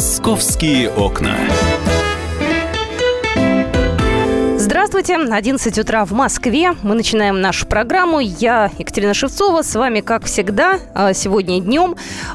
Московские 0.00 0.88
окна. 0.88 1.36
Здравствуйте, 4.90 5.32
11 5.32 5.78
утра 5.78 6.04
в 6.04 6.10
Москве. 6.10 6.72
Мы 6.82 6.96
начинаем 6.96 7.40
нашу 7.40 7.64
программу. 7.64 8.18
Я 8.18 8.72
Екатерина 8.76 9.14
Шевцова, 9.14 9.62
с 9.62 9.76
вами, 9.76 10.00
как 10.00 10.24
всегда, 10.24 10.80
а, 10.94 11.14
сегодня 11.14 11.60
днем. 11.60 11.94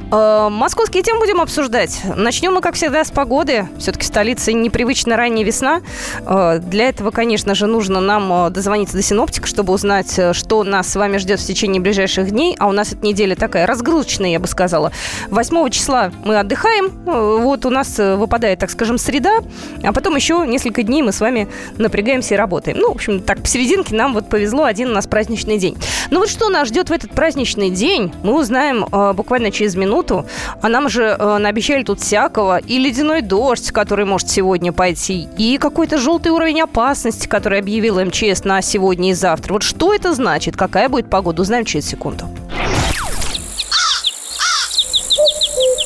А, 0.10 0.50
московские 0.50 1.04
темы 1.04 1.20
будем 1.20 1.42
обсуждать. 1.42 2.00
Начнем 2.16 2.54
мы, 2.54 2.62
как 2.62 2.76
всегда, 2.76 3.04
с 3.04 3.12
погоды. 3.12 3.68
Все-таки 3.78 4.06
в 4.06 4.08
столице 4.08 4.54
непривычно 4.54 5.18
ранняя 5.18 5.46
весна. 5.46 5.82
А, 6.26 6.60
для 6.60 6.88
этого, 6.88 7.12
конечно 7.12 7.56
же, 7.56 7.68
нужно 7.68 8.00
нам 8.00 8.54
дозвониться 8.54 8.96
до 8.96 9.04
синоптика, 9.04 9.48
чтобы 9.48 9.74
узнать, 9.74 10.18
что 10.32 10.64
нас 10.64 10.88
с 10.88 10.96
вами 10.96 11.18
ждет 11.18 11.42
в 11.42 11.46
течение 11.46 11.82
ближайших 11.82 12.32
дней. 12.32 12.56
А 12.58 12.68
у 12.68 12.72
нас 12.72 12.94
эта 12.94 13.06
неделя 13.06 13.36
такая 13.36 13.68
разгрузочная, 13.68 14.30
я 14.30 14.40
бы 14.40 14.48
сказала. 14.48 14.94
8 15.30 15.70
числа 15.72 16.14
мы 16.24 16.40
отдыхаем. 16.40 16.90
Вот 17.06 17.66
у 17.66 17.70
нас 17.70 17.98
выпадает, 17.98 18.60
так 18.60 18.70
скажем, 18.70 18.98
среда. 18.98 19.40
А 19.84 19.92
потом 19.92 20.16
еще 20.16 20.46
несколько 20.48 20.84
дней 20.84 21.02
мы 21.02 21.12
с 21.12 21.20
вами 21.20 21.50
напрягаемся 21.78 22.36
все 22.36 22.45
работаем. 22.46 22.78
Ну, 22.78 22.90
в 22.90 22.96
общем, 22.96 23.22
так, 23.22 23.42
посерединке 23.42 23.96
нам 23.96 24.14
вот 24.14 24.30
повезло, 24.30 24.64
один 24.66 24.90
у 24.90 24.94
нас 24.94 25.08
праздничный 25.08 25.58
день. 25.58 25.76
Ну 26.12 26.20
вот 26.20 26.30
что 26.30 26.50
нас 26.50 26.68
ждет 26.68 26.90
в 26.90 26.94
этот 26.94 27.12
праздничный 27.12 27.72
день, 27.72 28.14
мы 28.24 28.40
узнаем 28.40 28.86
э, 28.86 29.14
буквально 29.14 29.50
через 29.52 29.76
минуту. 29.76 30.26
А 30.62 30.70
нам 30.70 30.88
же 30.90 31.04
э, 31.04 31.38
наобещали 31.40 31.84
тут 31.84 32.00
всякого. 32.00 32.60
И 32.60 32.78
ледяной 32.78 33.22
дождь, 33.22 33.72
который 33.72 34.06
может 34.06 34.30
сегодня 34.30 34.72
пойти, 34.72 35.28
и 35.38 35.58
какой-то 35.58 35.98
желтый 35.98 36.32
уровень 36.32 36.62
опасности, 36.62 37.28
который 37.28 37.60
объявил 37.60 38.00
МЧС 38.06 38.44
на 38.44 38.62
сегодня 38.62 39.10
и 39.10 39.14
завтра. 39.14 39.54
Вот 39.54 39.64
что 39.64 39.94
это 39.94 40.14
значит? 40.14 40.56
Какая 40.56 40.88
будет 40.88 41.10
погода? 41.10 41.42
Узнаем 41.42 41.66
через 41.66 41.88
секунду. 41.88 42.26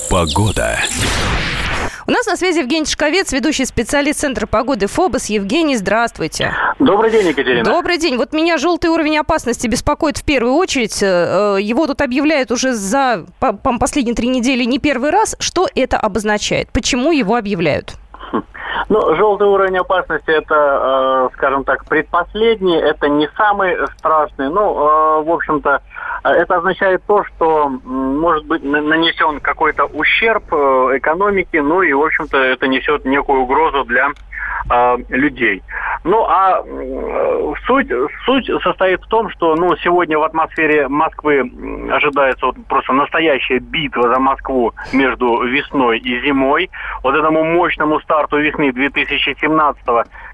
Погода. 0.09 0.77
У 2.09 2.11
нас 2.11 2.25
на 2.25 2.35
связи 2.37 2.57
Евгений 2.57 2.87
Шковец, 2.87 3.31
ведущий 3.33 3.65
специалист 3.65 4.21
Центра 4.21 4.47
погоды 4.47 4.87
ФОБОС. 4.87 5.27
Евгений, 5.27 5.77
здравствуйте. 5.77 6.55
Добрый 6.79 7.11
день, 7.11 7.27
Екатерина. 7.27 7.63
Добрый 7.63 7.99
день. 7.99 8.17
Вот 8.17 8.33
меня 8.33 8.57
желтый 8.57 8.89
уровень 8.89 9.19
опасности 9.19 9.67
беспокоит 9.67 10.17
в 10.17 10.23
первую 10.23 10.55
очередь. 10.55 11.03
Э, 11.03 11.57
его 11.61 11.85
тут 11.85 12.01
объявляют 12.01 12.49
уже 12.49 12.73
за 12.73 13.27
по, 13.39 13.53
по 13.53 13.77
последние 13.77 14.15
три 14.15 14.27
недели 14.27 14.63
не 14.63 14.79
первый 14.79 15.11
раз. 15.11 15.35
Что 15.37 15.67
это 15.75 15.97
обозначает? 15.99 16.71
Почему 16.71 17.11
его 17.11 17.35
объявляют? 17.35 17.93
Ну, 18.89 19.15
желтый 19.15 19.47
уровень 19.47 19.77
опасности 19.77 20.29
это, 20.29 21.29
э, 21.31 21.35
скажем 21.35 21.63
так, 21.63 21.85
предпоследний, 21.85 22.77
это 22.77 23.07
не 23.09 23.27
самый 23.35 23.75
страшный. 23.97 24.49
Ну, 24.49 24.61
э, 24.61 25.23
в 25.23 25.31
общем-то, 25.31 25.81
это 26.23 26.57
означает 26.57 27.03
то, 27.07 27.23
что 27.23 27.69
может 27.69 28.45
быть 28.45 28.63
нанесен 28.63 29.39
какой-то 29.39 29.85
ущерб 29.85 30.43
э, 30.51 30.97
экономике, 30.97 31.61
ну 31.61 31.81
и, 31.81 31.93
в 31.93 32.03
общем-то, 32.03 32.37
это 32.37 32.67
несет 32.67 33.05
некую 33.05 33.41
угрозу 33.41 33.85
для 33.85 34.09
э, 34.69 34.97
людей. 35.09 35.63
Ну 36.03 36.25
а 36.25 36.61
э, 36.65 37.53
суть, 37.65 37.91
суть 38.25 38.49
состоит 38.63 39.01
в 39.01 39.07
том, 39.07 39.29
что 39.29 39.55
ну, 39.55 39.75
сегодня 39.77 40.17
в 40.17 40.23
атмосфере 40.23 40.87
Москвы 40.87 41.39
ожидается 41.91 42.47
вот 42.47 42.55
просто 42.67 42.93
настоящая 42.93 43.59
битва 43.59 44.13
за 44.13 44.19
Москву 44.19 44.73
между 44.93 45.43
весной 45.43 45.99
и 45.99 46.21
зимой. 46.21 46.69
Вот 47.03 47.15
этому 47.15 47.43
мощному 47.43 47.99
старту 48.01 48.37
весны 48.37 48.58
2017 48.67 49.83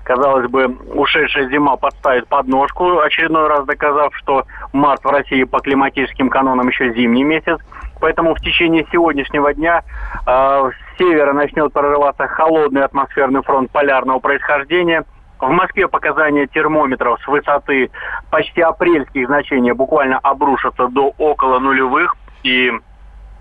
казалось 0.03 0.49
бы, 0.49 0.67
ушедшая 0.93 1.49
зима 1.49 1.77
подставит 1.77 2.27
подножку, 2.27 2.99
очередной 2.99 3.47
раз 3.47 3.65
доказав, 3.65 4.15
что 4.15 4.45
март 4.73 5.03
в 5.03 5.09
России 5.09 5.43
по 5.43 5.59
климатическим 5.59 6.29
канонам 6.29 6.67
еще 6.67 6.93
зимний 6.93 7.23
месяц. 7.23 7.59
Поэтому 7.99 8.35
в 8.35 8.39
течение 8.41 8.85
сегодняшнего 8.91 9.53
дня 9.53 9.83
э, 10.27 10.29
с 10.29 10.97
севера 10.97 11.33
начнет 11.33 11.73
прорываться 11.73 12.27
холодный 12.27 12.83
атмосферный 12.83 13.41
фронт 13.41 13.71
полярного 13.71 14.19
происхождения. 14.19 15.05
В 15.39 15.49
Москве 15.49 15.87
показания 15.87 16.47
термометров 16.47 17.19
с 17.21 17.27
высоты 17.27 17.89
почти 18.31 18.61
апрельских 18.61 19.27
значений 19.27 19.71
буквально 19.71 20.17
обрушатся 20.19 20.87
до 20.87 21.13
около 21.17 21.59
нулевых. 21.59 22.15
И 22.43 22.71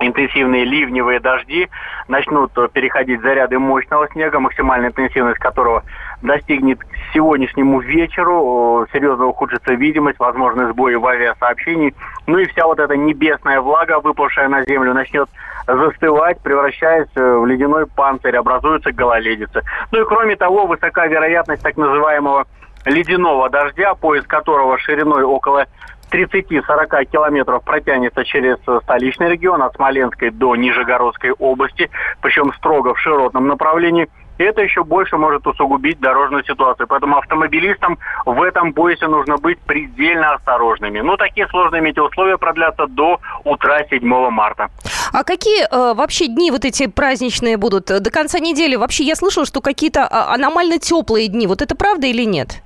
интенсивные 0.01 0.65
ливневые 0.65 1.21
дожди 1.21 1.69
начнут 2.09 2.53
переходить 2.73 3.21
заряды 3.23 3.59
мощного 3.59 4.09
снега, 4.09 4.41
максимальная 4.41 4.91
интенсивность 4.91 5.39
которого 5.39 5.83
достигнет 6.23 6.81
к 6.81 6.87
сегодняшнему 7.13 7.81
вечеру, 7.81 8.87
серьезно 8.93 9.27
ухудшится 9.27 9.75
видимость, 9.75 10.19
возможны 10.19 10.69
сбои 10.69 10.95
в 10.95 11.07
авиасообщении. 11.07 11.95
Ну 12.27 12.39
и 12.39 12.47
вся 12.47 12.67
вот 12.67 12.79
эта 12.79 12.97
небесная 12.97 13.61
влага, 13.61 14.01
выпавшая 14.01 14.49
на 14.49 14.65
землю, 14.65 14.95
начнет 14.95 15.29
застывать, 15.67 16.41
превращаясь 16.43 17.09
в 17.15 17.47
ледяной 17.47 17.87
панцирь, 17.87 18.37
образуется 18.37 18.93
гололедица. 18.93 19.63
Ну 19.93 20.03
и 20.03 20.05
кроме 20.05 20.37
того, 20.37 20.67
высока 20.67 21.07
вероятность 21.07 21.63
так 21.63 21.77
называемого 21.77 22.47
ледяного 22.85 23.49
дождя, 23.49 23.95
пояс 23.95 24.27
которого 24.27 24.79
шириной 24.79 25.23
около 25.23 25.67
30-40 26.15 27.05
километров 27.07 27.65
протянется 27.65 28.25
через 28.25 28.57
столичный 28.83 29.31
регион 29.31 29.63
от 29.63 29.75
Смоленской 29.75 30.31
до 30.31 30.55
Нижегородской 30.55 31.33
области, 31.33 31.91
причем 32.21 32.53
строго 32.55 32.95
в 32.95 33.01
широтном 33.01 33.49
направлении– 33.49 34.09
и 34.39 34.43
это 34.43 34.63
еще 34.63 34.83
больше 34.83 35.17
может 35.17 35.47
усугубить 35.47 36.01
дорожную 36.01 36.45
ситуацию. 36.45 36.87
Поэтому 36.89 37.19
автомобилистам 37.19 37.99
в 38.27 38.43
этом 38.43 38.73
поясе 38.73 39.07
нужно 39.07 39.37
быть 39.37 39.59
предельно 39.61 40.35
осторожными. 40.35 41.01
Ну, 41.01 41.17
такие 41.17 41.47
сложные 41.49 41.83
метеоусловия 41.83 42.37
продлятся 42.37 42.87
до 42.87 43.21
утра 43.45 43.85
7 43.89 44.03
марта. 44.31 44.71
А 45.13 45.23
какие 45.23 45.65
э, 45.65 45.95
вообще 45.95 46.27
дни 46.27 46.51
вот 46.51 46.65
эти 46.65 46.89
праздничные 46.89 47.57
будут? 47.57 47.87
До 47.87 48.11
конца 48.11 48.41
недели 48.41 48.75
вообще 48.75 49.05
я 49.05 49.15
слышала, 49.15 49.47
что 49.47 49.61
какие-то 49.61 50.05
а, 50.05 50.35
аномально 50.35 50.79
теплые 50.79 51.29
дни. 51.29 51.47
Вот 51.47 51.63
это 51.63 51.77
правда 51.77 52.09
или 52.09 52.25
нет? 52.25 52.64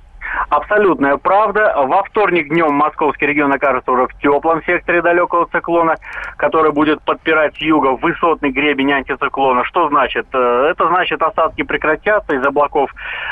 Абсолютная 0.49 1.17
правда. 1.17 1.75
Во 1.77 2.03
вторник 2.03 2.49
днем 2.49 2.73
московский 2.73 3.27
регион 3.27 3.53
окажется 3.53 3.91
уже 3.91 4.07
в 4.07 4.17
теплом 4.19 4.63
секторе 4.63 5.01
далекого 5.03 5.47
циклона, 5.51 5.95
который 6.37 6.71
будет 6.71 7.03
подпирать 7.03 7.55
с 7.55 7.59
юга 7.59 7.89
высотный 7.89 8.49
гребень 8.49 8.91
антициклона. 8.91 9.63
Что 9.65 9.89
значит? 9.89 10.25
Э, 10.33 10.69
это 10.71 10.87
значит, 10.87 11.21
осадки 11.21 11.61
прекратятся, 11.61 12.35
из 12.35 12.43
облаков 12.43 12.89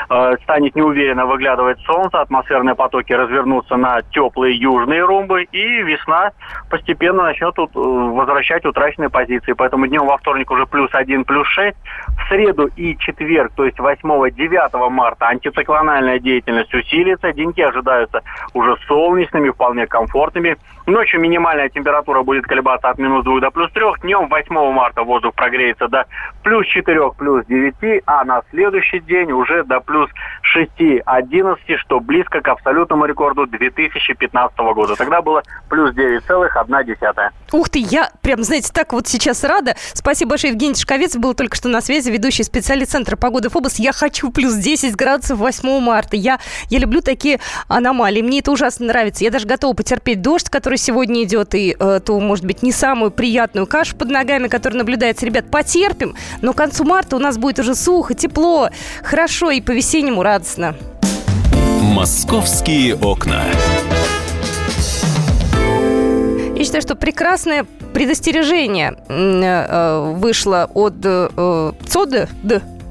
э, 0.08 0.36
станет 0.44 0.76
неуверенно 0.76 1.26
выглядывать 1.26 1.80
солнце, 1.80 2.20
атмосферные 2.20 2.76
потоки 2.76 3.12
развернутся 3.12 3.76
на 3.76 4.02
теплые 4.02 4.56
южные 4.56 5.02
румбы, 5.02 5.42
и 5.42 5.82
весна 5.82 6.30
постепенно 6.70 7.24
начнет 7.24 7.58
э, 7.58 7.62
возвращать 7.74 8.64
утраченные 8.64 9.10
позиции. 9.10 9.54
Поэтому 9.54 9.88
днем 9.88 10.06
во 10.06 10.18
вторник 10.18 10.52
уже 10.52 10.66
плюс 10.66 10.90
1, 10.92 11.24
плюс 11.24 11.48
6. 11.48 11.76
В 11.76 12.28
среду 12.28 12.68
и 12.76 12.96
четверг, 12.98 13.52
то 13.56 13.64
есть 13.64 13.78
8-9 13.78 14.88
марта, 14.90 15.26
антициклональная 15.26 16.20
деятельность 16.20 16.72
усилится. 16.72 17.07
Деньки 17.32 17.60
ожидаются 17.60 18.22
уже 18.54 18.76
солнечными, 18.86 19.50
вполне 19.50 19.86
комфортными. 19.86 20.56
Ночью 20.86 21.20
минимальная 21.20 21.68
температура 21.68 22.22
будет 22.22 22.44
колебаться 22.46 22.88
от 22.88 22.98
минус 22.98 23.24
2 23.24 23.40
до 23.40 23.50
плюс 23.50 23.70
3. 23.72 23.84
Днем 24.02 24.28
8 24.28 24.72
марта 24.72 25.02
воздух 25.02 25.34
прогреется 25.34 25.88
до 25.88 26.06
плюс 26.42 26.66
4, 26.66 27.10
плюс 27.18 27.44
9, 27.46 28.02
а 28.06 28.24
на 28.24 28.42
следующий 28.50 29.00
день 29.00 29.32
уже 29.32 29.64
до 29.64 29.80
плюс 29.80 30.08
6, 30.42 30.70
11, 31.04 31.78
что 31.78 32.00
близко 32.00 32.40
к 32.40 32.48
абсолютному 32.48 33.04
рекорду 33.04 33.46
2015 33.46 34.58
года. 34.58 34.96
Тогда 34.96 35.20
было 35.20 35.42
плюс 35.68 35.94
9,1. 35.94 37.30
Ух 37.52 37.68
ты, 37.68 37.80
я 37.80 38.10
прям, 38.22 38.42
знаете, 38.42 38.70
так 38.72 38.92
вот 38.92 39.06
сейчас 39.06 39.44
рада. 39.44 39.74
Спасибо 39.94 40.30
большое, 40.30 40.52
Евгений 40.52 40.74
Шковец 40.74 41.16
был 41.16 41.34
только 41.34 41.56
что 41.56 41.68
на 41.68 41.80
связи, 41.80 42.10
ведущий 42.10 42.44
специалист 42.44 42.92
Центра 42.92 43.16
погоды 43.16 43.48
Фобос. 43.48 43.78
Я 43.78 43.92
хочу 43.92 44.30
плюс 44.30 44.54
10 44.54 44.96
градусов 44.96 45.38
8 45.38 45.80
марта. 45.80 46.16
Я, 46.16 46.38
я 46.70 46.78
люблю 46.78 46.97
такие 47.02 47.40
аномалии. 47.68 48.22
Мне 48.22 48.40
это 48.40 48.52
ужасно 48.52 48.86
нравится. 48.86 49.24
Я 49.24 49.30
даже 49.30 49.46
готова 49.46 49.74
потерпеть 49.74 50.22
дождь, 50.22 50.48
который 50.48 50.78
сегодня 50.78 51.22
идет, 51.24 51.54
и 51.54 51.76
э, 51.78 52.00
ту, 52.04 52.20
может 52.20 52.44
быть, 52.44 52.62
не 52.62 52.72
самую 52.72 53.10
приятную 53.10 53.66
кашу 53.66 53.96
под 53.96 54.10
ногами, 54.10 54.48
которая 54.48 54.78
наблюдается. 54.78 55.26
Ребят, 55.26 55.50
потерпим, 55.50 56.14
но 56.42 56.52
к 56.52 56.56
концу 56.56 56.84
марта 56.84 57.16
у 57.16 57.18
нас 57.18 57.38
будет 57.38 57.58
уже 57.58 57.74
сухо, 57.74 58.14
тепло, 58.14 58.70
хорошо 59.02 59.50
и 59.50 59.60
по-весеннему 59.60 60.22
радостно. 60.22 60.76
Московские 61.80 62.96
окна. 62.96 63.44
Я 66.56 66.64
считаю, 66.64 66.82
что 66.82 66.96
прекрасное 66.96 67.66
предостережение 67.94 68.96
э, 69.08 70.14
вышло 70.16 70.68
от 70.74 70.94
э, 71.04 71.72
ЦОД, 71.86 72.28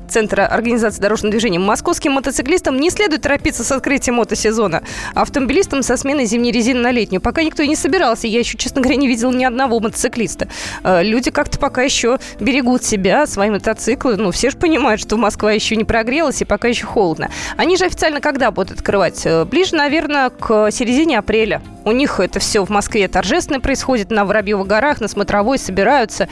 Центра 0.10 0.46
организации 0.46 1.02
дорожного 1.02 1.32
движения. 1.32 1.60
Московским 1.60 2.14
мотоциклистам 2.14 2.78
не 2.78 2.90
следует 2.90 3.22
торопиться 3.22 3.64
с 3.64 3.72
открытием 3.72 4.16
мотосезона. 4.16 4.84
Автомобилистам 5.14 5.84
со 5.84 5.98
сменой 5.98 6.26
зимней 6.26 6.52
резины 6.52 6.80
на 6.80 6.92
летнюю. 6.92 7.22
Пока 7.22 7.44
никто 7.44 7.62
и 7.62 7.68
не 7.68 7.76
собирался. 7.76 8.28
Я 8.28 8.40
еще, 8.40 8.58
честно 8.58 8.82
говоря, 8.82 8.98
не 8.98 9.08
видел 9.08 9.32
ни 9.32 9.44
одного 9.44 9.80
мотоциклиста. 9.80 10.48
Э, 10.84 11.04
люди 11.04 11.30
как-то 11.30 11.60
пока 11.60 11.82
еще 11.82 12.20
берегут 12.40 12.84
себя, 12.84 13.28
свои 13.28 13.50
мотоциклы. 13.50 14.16
Ну, 14.16 14.32
все 14.32 14.50
же 14.50 14.58
понимают, 14.58 15.02
что 15.02 15.18
Москва 15.18 15.52
еще 15.52 15.76
не 15.76 15.84
прогрелась 15.84 16.42
и 16.42 16.46
пока 16.46 16.68
еще 16.68 16.86
холодно. 16.86 17.30
Они 17.58 17.78
же 17.78 17.86
официально 17.86 18.22
когда 18.22 18.52
будут 18.52 18.72
открывать? 18.72 19.26
Э, 19.26 19.46
ближе, 19.46 19.76
наверное, 19.76 20.30
к 20.30 20.72
середине 20.72 21.20
апреля. 21.20 21.62
У 21.84 21.92
них 21.92 22.20
это 22.20 22.40
все 22.40 22.66
в 22.66 22.70
Москве 22.70 23.08
торжественно 23.08 23.60
происходит. 23.60 24.10
На 24.12 24.26
Воробьевых 24.26 24.68
горах, 24.68 25.00
на 25.02 25.08
Смотровой 25.08 25.58
собираются, 25.58 26.28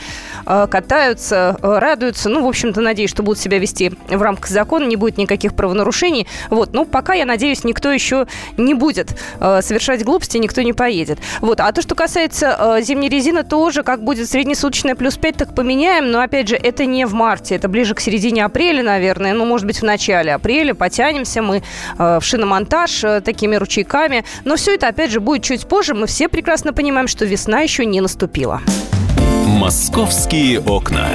э, 0.46 0.66
катаются, 0.70 1.56
радуются. 1.62 2.28
Ну, 2.28 2.44
в 2.44 2.48
общем-то, 2.48 2.80
надеюсь, 2.80 3.10
что 3.10 3.22
будут 3.22 3.38
себя 3.38 3.58
вести 3.58 3.65
в 3.72 4.22
рамках 4.22 4.50
закона, 4.50 4.84
не 4.84 4.96
будет 4.96 5.18
никаких 5.18 5.54
правонарушений. 5.54 6.26
Вот, 6.50 6.72
ну, 6.72 6.84
пока, 6.84 7.14
я 7.14 7.24
надеюсь, 7.24 7.64
никто 7.64 7.90
еще 7.90 8.26
не 8.56 8.74
будет 8.74 9.18
совершать 9.38 10.04
глупости, 10.04 10.38
никто 10.38 10.62
не 10.62 10.72
поедет. 10.72 11.18
Вот, 11.40 11.60
а 11.60 11.70
то, 11.72 11.82
что 11.82 11.94
касается 11.94 12.78
зимней 12.80 13.08
резины, 13.08 13.42
тоже, 13.42 13.82
как 13.82 14.02
будет 14.02 14.28
среднесуточная 14.28 14.94
плюс 14.94 15.16
5, 15.16 15.36
так 15.36 15.54
поменяем. 15.54 16.10
Но, 16.10 16.20
опять 16.20 16.48
же, 16.48 16.56
это 16.56 16.86
не 16.86 17.06
в 17.06 17.14
марте, 17.14 17.54
это 17.54 17.68
ближе 17.68 17.94
к 17.94 18.00
середине 18.00 18.44
апреля, 18.44 18.82
наверное. 18.82 19.32
Ну, 19.32 19.44
может 19.44 19.66
быть, 19.66 19.80
в 19.80 19.84
начале 19.84 20.34
апреля 20.34 20.74
потянемся 20.74 21.42
мы 21.42 21.62
э, 21.98 22.18
в 22.20 22.24
шиномонтаж 22.24 23.04
э, 23.04 23.20
такими 23.20 23.56
ручейками. 23.56 24.24
Но 24.44 24.56
все 24.56 24.74
это, 24.74 24.88
опять 24.88 25.10
же, 25.10 25.20
будет 25.20 25.42
чуть 25.42 25.66
позже. 25.66 25.94
Мы 25.94 26.06
все 26.06 26.28
прекрасно 26.28 26.72
понимаем, 26.72 27.08
что 27.08 27.24
весна 27.24 27.60
еще 27.60 27.84
не 27.84 28.00
наступила. 28.00 28.60
Московские 29.46 30.60
окна 30.60 31.08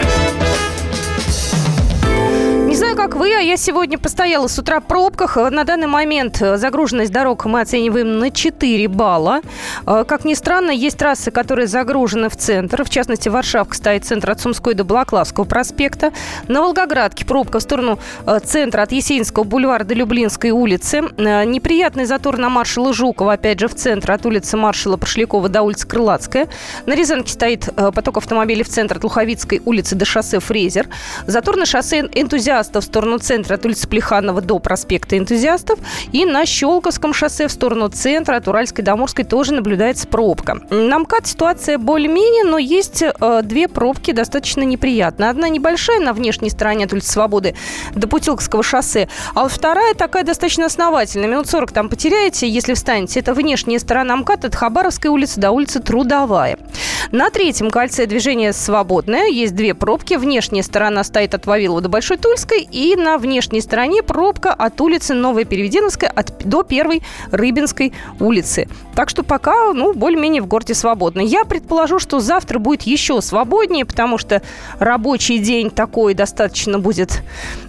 как 3.02 3.16
вы, 3.16 3.34
а 3.34 3.40
я 3.40 3.58
сегодня 3.58 3.98
постояла 3.98 4.46
с 4.46 4.60
утра 4.60 4.80
в 4.80 4.86
пробках. 4.86 5.36
На 5.36 5.64
данный 5.64 5.88
момент 5.88 6.40
э, 6.40 6.58
загруженность 6.58 7.12
дорог 7.12 7.46
мы 7.46 7.62
оцениваем 7.62 8.20
на 8.20 8.30
4 8.30 8.88
балла. 8.90 9.42
Э, 9.88 10.06
как 10.08 10.24
ни 10.24 10.36
странно, 10.36 10.70
есть 10.70 11.00
трассы, 11.00 11.32
которые 11.32 11.66
загружены 11.66 12.30
в 12.30 12.36
центр. 12.36 12.84
В 12.84 12.92
частности, 12.92 13.28
Варшавка 13.28 13.74
стоит 13.74 14.06
центр 14.06 14.30
от 14.30 14.42
Сумской 14.42 14.76
до 14.76 14.84
Балаклавского 14.84 15.46
проспекта. 15.46 16.14
На 16.48 16.62
Волгоградке 16.62 17.26
пробка 17.26 17.58
в 17.58 17.64
сторону 17.64 17.98
э, 18.28 18.40
центра 18.44 18.84
от 18.84 18.92
Есенинского 18.92 19.46
бульвара 19.46 19.84
до 19.84 19.96
Люблинской 19.96 20.52
улицы. 20.52 21.02
Неприятный 21.18 22.06
затор 22.06 22.38
на 22.38 22.50
маршала 22.50 22.94
Жукова, 22.94 23.34
опять 23.34 23.60
же, 23.60 23.68
в 23.68 23.74
центр 23.74 24.12
от 24.12 24.28
улицы 24.28 24.58
маршала 24.58 24.98
Прошлякова 24.98 25.50
до 25.50 25.64
улицы 25.64 25.88
Крылатская. 25.88 26.50
На 26.86 26.94
Рязанке 26.94 27.34
стоит 27.34 27.68
поток 27.74 28.18
автомобилей 28.18 28.62
в 28.62 28.70
центр 28.70 28.98
от 28.98 29.04
Луховицкой 29.04 29.64
улицы 29.66 29.96
до 29.96 30.06
шоссе 30.06 30.40
Фрезер. 30.40 30.88
Затор 31.26 31.58
на 31.58 31.66
шоссе 31.66 32.02
Энтузиаст 32.02 32.22
энтузиастов 32.22 32.91
сторону 32.92 33.20
центра 33.20 33.56
от 33.56 33.66
улицы 33.66 33.88
Плеханова 33.88 34.42
до 34.42 34.60
проспекта 34.60 35.18
энтузиастов. 35.18 35.80
И 36.12 36.26
на 36.26 36.46
Щелковском 36.46 37.14
шоссе 37.14 37.48
в 37.48 37.52
сторону 37.52 37.88
центра 37.88 38.36
от 38.36 38.50
Уральской 38.50 38.84
до 38.84 38.94
Амурской 38.94 39.24
тоже 39.24 39.54
наблюдается 39.54 40.08
пробка. 40.08 40.60
На 40.70 41.00
МКАД 41.00 41.28
ситуация 41.28 41.78
более-менее, 41.78 42.44
но 42.44 42.58
есть 42.58 43.02
э, 43.02 43.42
две 43.44 43.70
пробки 43.70 44.12
достаточно 44.12 44.64
неприятные. 44.64 45.30
Одна 45.30 45.48
небольшая 45.48 46.02
на 46.02 46.12
внешней 46.12 46.50
стороне 46.50 46.86
от 46.86 46.92
улицы 46.92 47.12
Свободы 47.12 47.56
до 47.96 48.10
Путилковского 48.10 48.62
шоссе, 48.62 49.08
а 49.36 49.44
вот 49.44 49.52
вторая 49.54 49.94
такая 49.94 50.24
достаточно 50.26 50.66
основательная. 50.66 51.30
Минут 51.30 51.48
40 51.48 51.72
там 51.72 51.88
потеряете, 51.88 52.50
если 52.50 52.74
встанете. 52.74 53.22
Это 53.22 53.34
внешняя 53.34 53.80
сторона 53.80 54.18
МКАД 54.18 54.46
от 54.46 54.56
Хабаровской 54.56 55.10
улицы 55.10 55.40
до 55.40 55.52
улицы 55.52 55.80
Трудовая. 55.80 56.58
На 57.12 57.30
третьем 57.30 57.72
кольце 57.72 58.06
движение 58.06 58.52
свободное. 58.52 59.28
Есть 59.28 59.56
две 59.56 59.74
пробки. 59.74 60.16
Внешняя 60.16 60.64
сторона 60.64 61.06
стоит 61.06 61.34
от 61.34 61.46
Вавилова 61.46 61.80
до 61.80 61.90
Большой 61.90 62.18
Тульской, 62.18 62.68
и 62.70 62.81
на 62.96 63.18
внешней 63.18 63.62
стороне 63.62 64.04
пробка 64.04 64.54
от 64.54 64.80
улицы 64.82 65.14
Новая 65.14 65.46
Переведеновская 65.46 66.10
от, 66.10 66.48
до 66.48 66.64
первой 66.64 67.04
Рыбинской 67.32 67.94
улицы. 68.20 68.68
Так 68.96 69.10
что 69.10 69.24
пока, 69.24 69.74
ну, 69.74 69.94
более-менее 69.94 70.42
в 70.42 70.48
городе 70.48 70.74
свободно. 70.74 71.22
Я 71.22 71.46
предположу, 71.46 72.00
что 72.00 72.20
завтра 72.20 72.60
будет 72.60 72.84
еще 72.84 73.22
свободнее, 73.22 73.86
потому 73.86 74.18
что 74.18 74.42
рабочий 74.80 75.38
день 75.40 75.70
такой 75.70 76.14
достаточно 76.14 76.80
будет, 76.80 77.22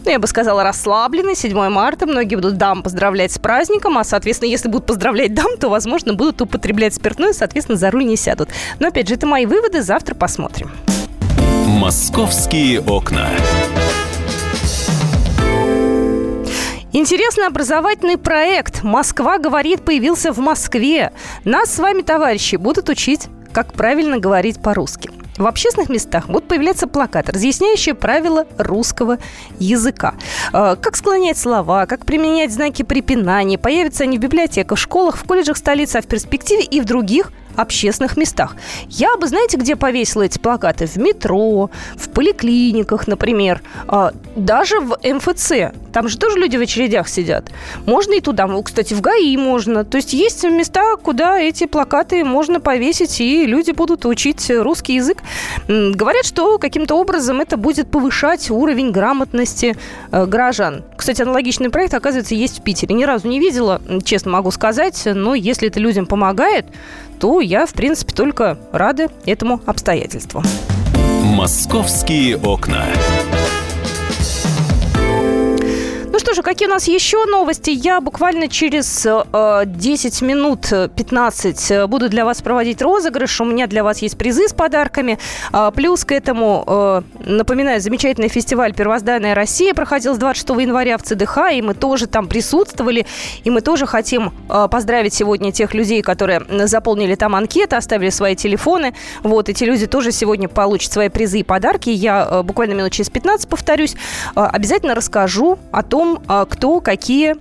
ну, 0.04 0.10
я 0.10 0.18
бы 0.18 0.26
сказала, 0.26 0.62
расслабленный. 0.62 1.36
7 1.36 1.68
марта. 1.68 2.06
Многие 2.06 2.36
будут 2.36 2.56
дам 2.56 2.82
поздравлять 2.82 3.32
с 3.32 3.38
праздником, 3.38 3.98
а, 3.98 4.04
соответственно, 4.04 4.50
если 4.50 4.68
будут 4.68 4.86
поздравлять 4.86 5.34
дам, 5.34 5.56
то, 5.58 5.68
возможно, 5.68 6.14
будут 6.14 6.40
употреблять 6.40 6.94
спиртное, 6.94 7.32
соответственно, 7.32 7.78
за 7.78 7.90
руль 7.90 8.06
не 8.06 8.16
сядут. 8.16 8.48
Но, 8.78 8.88
опять 8.88 9.08
же, 9.08 9.14
это 9.14 9.26
мои 9.26 9.46
выводы. 9.46 9.82
Завтра 9.82 10.14
посмотрим. 10.14 10.70
Московские 11.66 12.80
окна. 12.80 13.28
Интересный 16.94 17.46
образовательный 17.46 18.18
проект 18.18 18.82
«Москва 18.82 19.38
говорит» 19.38 19.82
появился 19.82 20.30
в 20.30 20.38
Москве. 20.38 21.12
Нас 21.42 21.74
с 21.74 21.78
вами, 21.78 22.02
товарищи, 22.02 22.56
будут 22.56 22.90
учить, 22.90 23.28
как 23.50 23.72
правильно 23.72 24.18
говорить 24.18 24.60
по-русски. 24.60 25.10
В 25.38 25.46
общественных 25.46 25.88
местах 25.88 26.26
будут 26.26 26.48
появляться 26.48 26.86
плакаты, 26.86 27.32
разъясняющие 27.32 27.94
правила 27.94 28.46
русского 28.58 29.16
языка. 29.58 30.16
Э, 30.52 30.76
как 30.78 30.96
склонять 30.96 31.38
слова, 31.38 31.86
как 31.86 32.04
применять 32.04 32.52
знаки 32.52 32.82
препинания. 32.82 33.56
Появятся 33.56 34.04
они 34.04 34.18
в 34.18 34.20
библиотеках, 34.20 34.76
школах, 34.76 35.16
в 35.16 35.24
колледжах 35.24 35.56
столицы, 35.56 35.96
а 35.96 36.02
в 36.02 36.06
перспективе 36.06 36.62
и 36.62 36.82
в 36.82 36.84
других 36.84 37.32
общественных 37.56 38.16
местах. 38.16 38.56
Я 38.88 39.16
бы, 39.16 39.26
знаете, 39.26 39.56
где 39.56 39.76
повесила 39.76 40.22
эти 40.22 40.38
плакаты? 40.38 40.86
В 40.86 40.96
метро, 40.96 41.70
в 41.96 42.08
поликлиниках, 42.10 43.06
например, 43.06 43.62
а, 43.86 44.12
даже 44.36 44.80
в 44.80 44.98
МФЦ. 45.02 45.52
Там 45.92 46.08
же 46.08 46.18
тоже 46.18 46.38
люди 46.38 46.56
в 46.56 46.60
очередях 46.60 47.08
сидят. 47.08 47.50
Можно 47.86 48.14
и 48.14 48.20
туда. 48.20 48.48
Кстати, 48.62 48.94
в 48.94 49.00
ГАИ 49.00 49.36
можно. 49.36 49.84
То 49.84 49.96
есть 49.96 50.12
есть 50.12 50.42
места, 50.44 50.96
куда 50.96 51.38
эти 51.38 51.66
плакаты 51.66 52.24
можно 52.24 52.60
повесить, 52.60 53.20
и 53.20 53.46
люди 53.46 53.72
будут 53.72 54.06
учить 54.06 54.50
русский 54.50 54.94
язык. 54.94 55.18
Говорят, 55.68 56.24
что 56.24 56.58
каким-то 56.58 56.94
образом 56.94 57.40
это 57.40 57.56
будет 57.56 57.90
повышать 57.90 58.50
уровень 58.50 58.90
грамотности 58.90 59.76
э, 60.10 60.26
граждан. 60.26 60.84
Кстати, 60.96 61.22
аналогичный 61.22 61.70
проект, 61.70 61.94
оказывается, 61.94 62.34
есть 62.34 62.60
в 62.60 62.62
Питере. 62.62 62.94
Ни 62.94 63.04
разу 63.04 63.28
не 63.28 63.38
видела, 63.38 63.80
честно 64.04 64.30
могу 64.30 64.50
сказать, 64.50 65.02
но 65.04 65.34
если 65.34 65.68
это 65.68 65.80
людям 65.80 66.06
помогает, 66.06 66.66
то 67.22 67.40
я, 67.40 67.66
в 67.66 67.72
принципе, 67.72 68.12
только 68.12 68.58
рада 68.72 69.06
этому 69.26 69.60
обстоятельству. 69.64 70.42
Московские 71.22 72.36
окна. 72.36 72.84
Ну 76.12 76.18
что 76.18 76.34
же, 76.34 76.42
какие 76.42 76.68
у 76.68 76.70
нас 76.70 76.88
еще 76.88 77.24
новости? 77.24 77.70
Я 77.70 78.02
буквально 78.02 78.46
через 78.46 79.06
э, 79.06 79.62
10 79.64 80.20
минут, 80.20 80.66
15 80.68 81.70
э, 81.70 81.86
буду 81.86 82.10
для 82.10 82.26
вас 82.26 82.42
проводить 82.42 82.82
розыгрыш. 82.82 83.40
У 83.40 83.46
меня 83.46 83.66
для 83.66 83.82
вас 83.82 84.02
есть 84.02 84.18
призы 84.18 84.46
с 84.46 84.52
подарками. 84.52 85.18
А, 85.52 85.70
плюс 85.70 86.04
к 86.04 86.12
этому, 86.12 86.64
э, 86.66 87.02
напоминаю, 87.24 87.80
замечательный 87.80 88.28
фестиваль 88.28 88.74
«Первозданная 88.74 89.34
Россия» 89.34 89.72
проходил 89.72 90.14
с 90.14 90.18
26 90.18 90.60
января 90.60 90.98
в 90.98 91.02
ЦДХ, 91.02 91.38
и 91.54 91.62
мы 91.62 91.72
тоже 91.72 92.06
там 92.06 92.28
присутствовали. 92.28 93.06
И 93.44 93.48
мы 93.48 93.62
тоже 93.62 93.86
хотим 93.86 94.34
э, 94.50 94.68
поздравить 94.70 95.14
сегодня 95.14 95.50
тех 95.50 95.72
людей, 95.72 96.02
которые 96.02 96.42
заполнили 96.66 97.14
там 97.14 97.34
анкеты, 97.34 97.76
оставили 97.76 98.10
свои 98.10 98.36
телефоны. 98.36 98.92
Вот, 99.22 99.48
эти 99.48 99.64
люди 99.64 99.86
тоже 99.86 100.12
сегодня 100.12 100.50
получат 100.50 100.92
свои 100.92 101.08
призы 101.08 101.38
и 101.38 101.42
подарки. 101.42 101.88
Я 101.88 102.28
э, 102.30 102.42
буквально 102.42 102.74
минут 102.74 102.92
через 102.92 103.08
15 103.08 103.48
повторюсь. 103.48 103.96
Э, 104.36 104.42
обязательно 104.52 104.94
расскажу 104.94 105.58
о 105.70 105.82
том, 105.82 106.01
том, 106.02 106.18
а, 106.26 106.44
кто 106.46 106.80
какие 106.80 107.36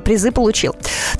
призы 0.00 0.32
получил. 0.32 0.74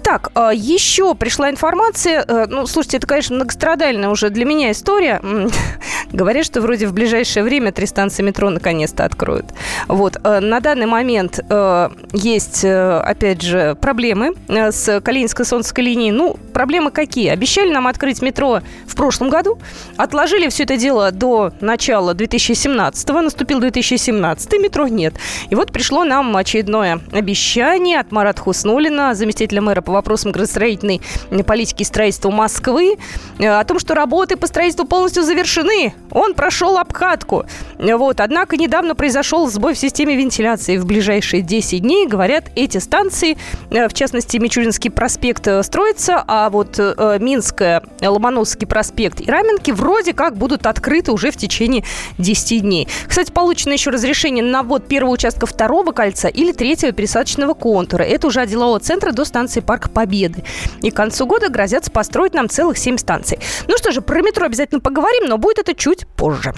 Так, 0.09 0.31
а, 0.35 0.55
еще 0.55 1.15
пришла 1.15 1.51
информация. 1.51 2.25
Э, 2.27 2.47
ну, 2.49 2.67
слушайте, 2.67 2.97
это, 2.97 3.07
конечно, 3.07 3.37
многострадальная 3.37 4.09
уже 4.09 4.31
для 4.31 4.47
меня 4.47 4.71
история. 4.71 5.21
Говорят, 6.13 6.47
что 6.47 6.63
вроде 6.63 6.87
в 6.87 6.95
ближайшее 6.95 7.43
время 7.43 7.73
три 7.73 7.85
станции 7.85 8.23
метро 8.23 8.49
наконец-то 8.49 9.05
откроют. 9.05 9.45
Вот. 9.87 10.17
Э, 10.25 10.41
на 10.41 10.61
данный 10.61 10.87
момент 10.87 11.41
э, 11.47 11.91
есть, 12.15 12.65
опять 12.65 13.43
же, 13.43 13.75
проблемы 13.75 14.33
с 14.49 15.03
Калининской 15.03 15.45
солнцевской 15.45 15.85
линией. 15.85 16.11
Ну, 16.11 16.39
проблемы 16.55 16.91
какие? 16.91 17.29
Обещали 17.29 17.71
нам 17.71 17.87
открыть 17.87 18.23
метро 18.23 18.61
в 18.87 18.97
прошлом 18.97 19.29
году. 19.29 19.59
Отложили 19.99 20.49
все 20.49 20.63
это 20.63 20.79
дело 20.79 21.13
до 21.13 21.53
начала 21.61 22.15
2017-го. 22.15 23.21
Наступил 23.21 23.61
2017 23.61 24.53
метро 24.55 24.89
нет. 24.89 25.17
И 25.51 25.55
вот 25.55 25.71
пришло 25.71 26.05
нам 26.05 26.35
очередное 26.35 27.01
обещание 27.13 28.01
от 28.01 28.11
Марата 28.11 28.41
Хуснулина, 28.41 29.15
заместителя 29.15 29.61
мэра 29.61 29.83
по 29.83 29.98
вопросам 29.99 30.33
градостроительной 30.33 31.01
политики 31.47 31.83
и 31.83 31.85
строительства 31.85 32.31
Москвы, 32.31 32.97
э, 33.39 33.47
о 33.47 33.65
том, 33.65 33.79
что 33.79 33.95
работы 33.95 34.37
по 34.37 34.47
строительству 34.47 34.87
полностью 34.87 35.23
завершены. 35.23 35.95
он 36.11 36.35
прошел 36.35 36.79
обкатку. 36.79 37.45
Вот. 37.79 38.21
Однако 38.21 38.57
недавно 38.57 38.95
произошел 38.95 39.47
сбой 39.49 39.75
в 39.75 39.79
системе 39.79 40.17
вентиляции. 40.17 40.77
В 40.77 40.87
ближайшие 40.87 41.43
10 41.43 41.83
дней, 41.83 42.07
говорят, 42.07 42.45
эти 42.55 42.79
станции, 42.79 43.37
э, 43.71 43.89
в 43.89 43.95
частности, 43.95 44.39
Мичуринский 44.39 44.91
проспект 44.91 45.47
э, 45.47 45.63
строится, 45.63 46.25
а 46.27 46.51
вот 46.51 46.79
Минская, 46.79 47.83
Ломоносовский 48.01 48.67
проспект 48.67 49.21
и 49.21 49.31
Раменки 49.31 49.71
вроде 49.71 50.13
как 50.13 50.37
будут 50.37 50.67
открыты 50.67 51.13
уже 51.13 51.31
в 51.31 51.37
течение 51.37 51.85
10 52.19 52.63
дней. 52.63 52.89
Кстати, 53.07 53.31
получено 53.31 53.73
еще 53.73 53.91
разрешение 53.91 54.45
на 54.45 54.63
ввод 54.63 54.87
первого 54.89 55.13
участка 55.13 55.47
второго 55.47 55.93
кольца 55.93 56.29
или 56.29 56.53
третьего 56.53 56.93
пересадочного 56.93 57.55
контура. 57.55 58.03
Это 58.03 58.27
уже 58.27 58.41
от 58.41 58.49
делового 58.49 58.81
центра 58.81 59.13
до 59.13 59.25
станции 59.25 59.61
Парк 59.61 59.78
Победы. 59.87 60.45
И 60.83 60.91
к 60.91 60.95
концу 60.95 61.27
года 61.27 61.49
грозятся 61.49 61.91
построить 61.91 62.35
нам 62.35 62.49
целых 62.49 62.79
7 62.79 62.99
станций. 62.99 63.39
Ну 63.67 63.77
что 63.77 63.93
же, 63.93 64.01
про 64.01 64.23
метро 64.23 64.47
обязательно 64.47 64.81
поговорим, 64.81 65.29
но 65.29 65.39
будет 65.39 65.59
это 65.59 65.75
чуть 65.75 66.07
позже. 66.07 66.53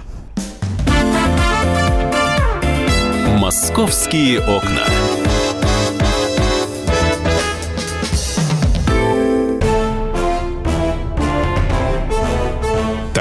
Московские 3.38 4.40
окна. 4.40 4.84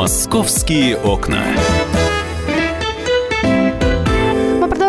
«Московские 0.00 0.96
окна». 0.96 1.44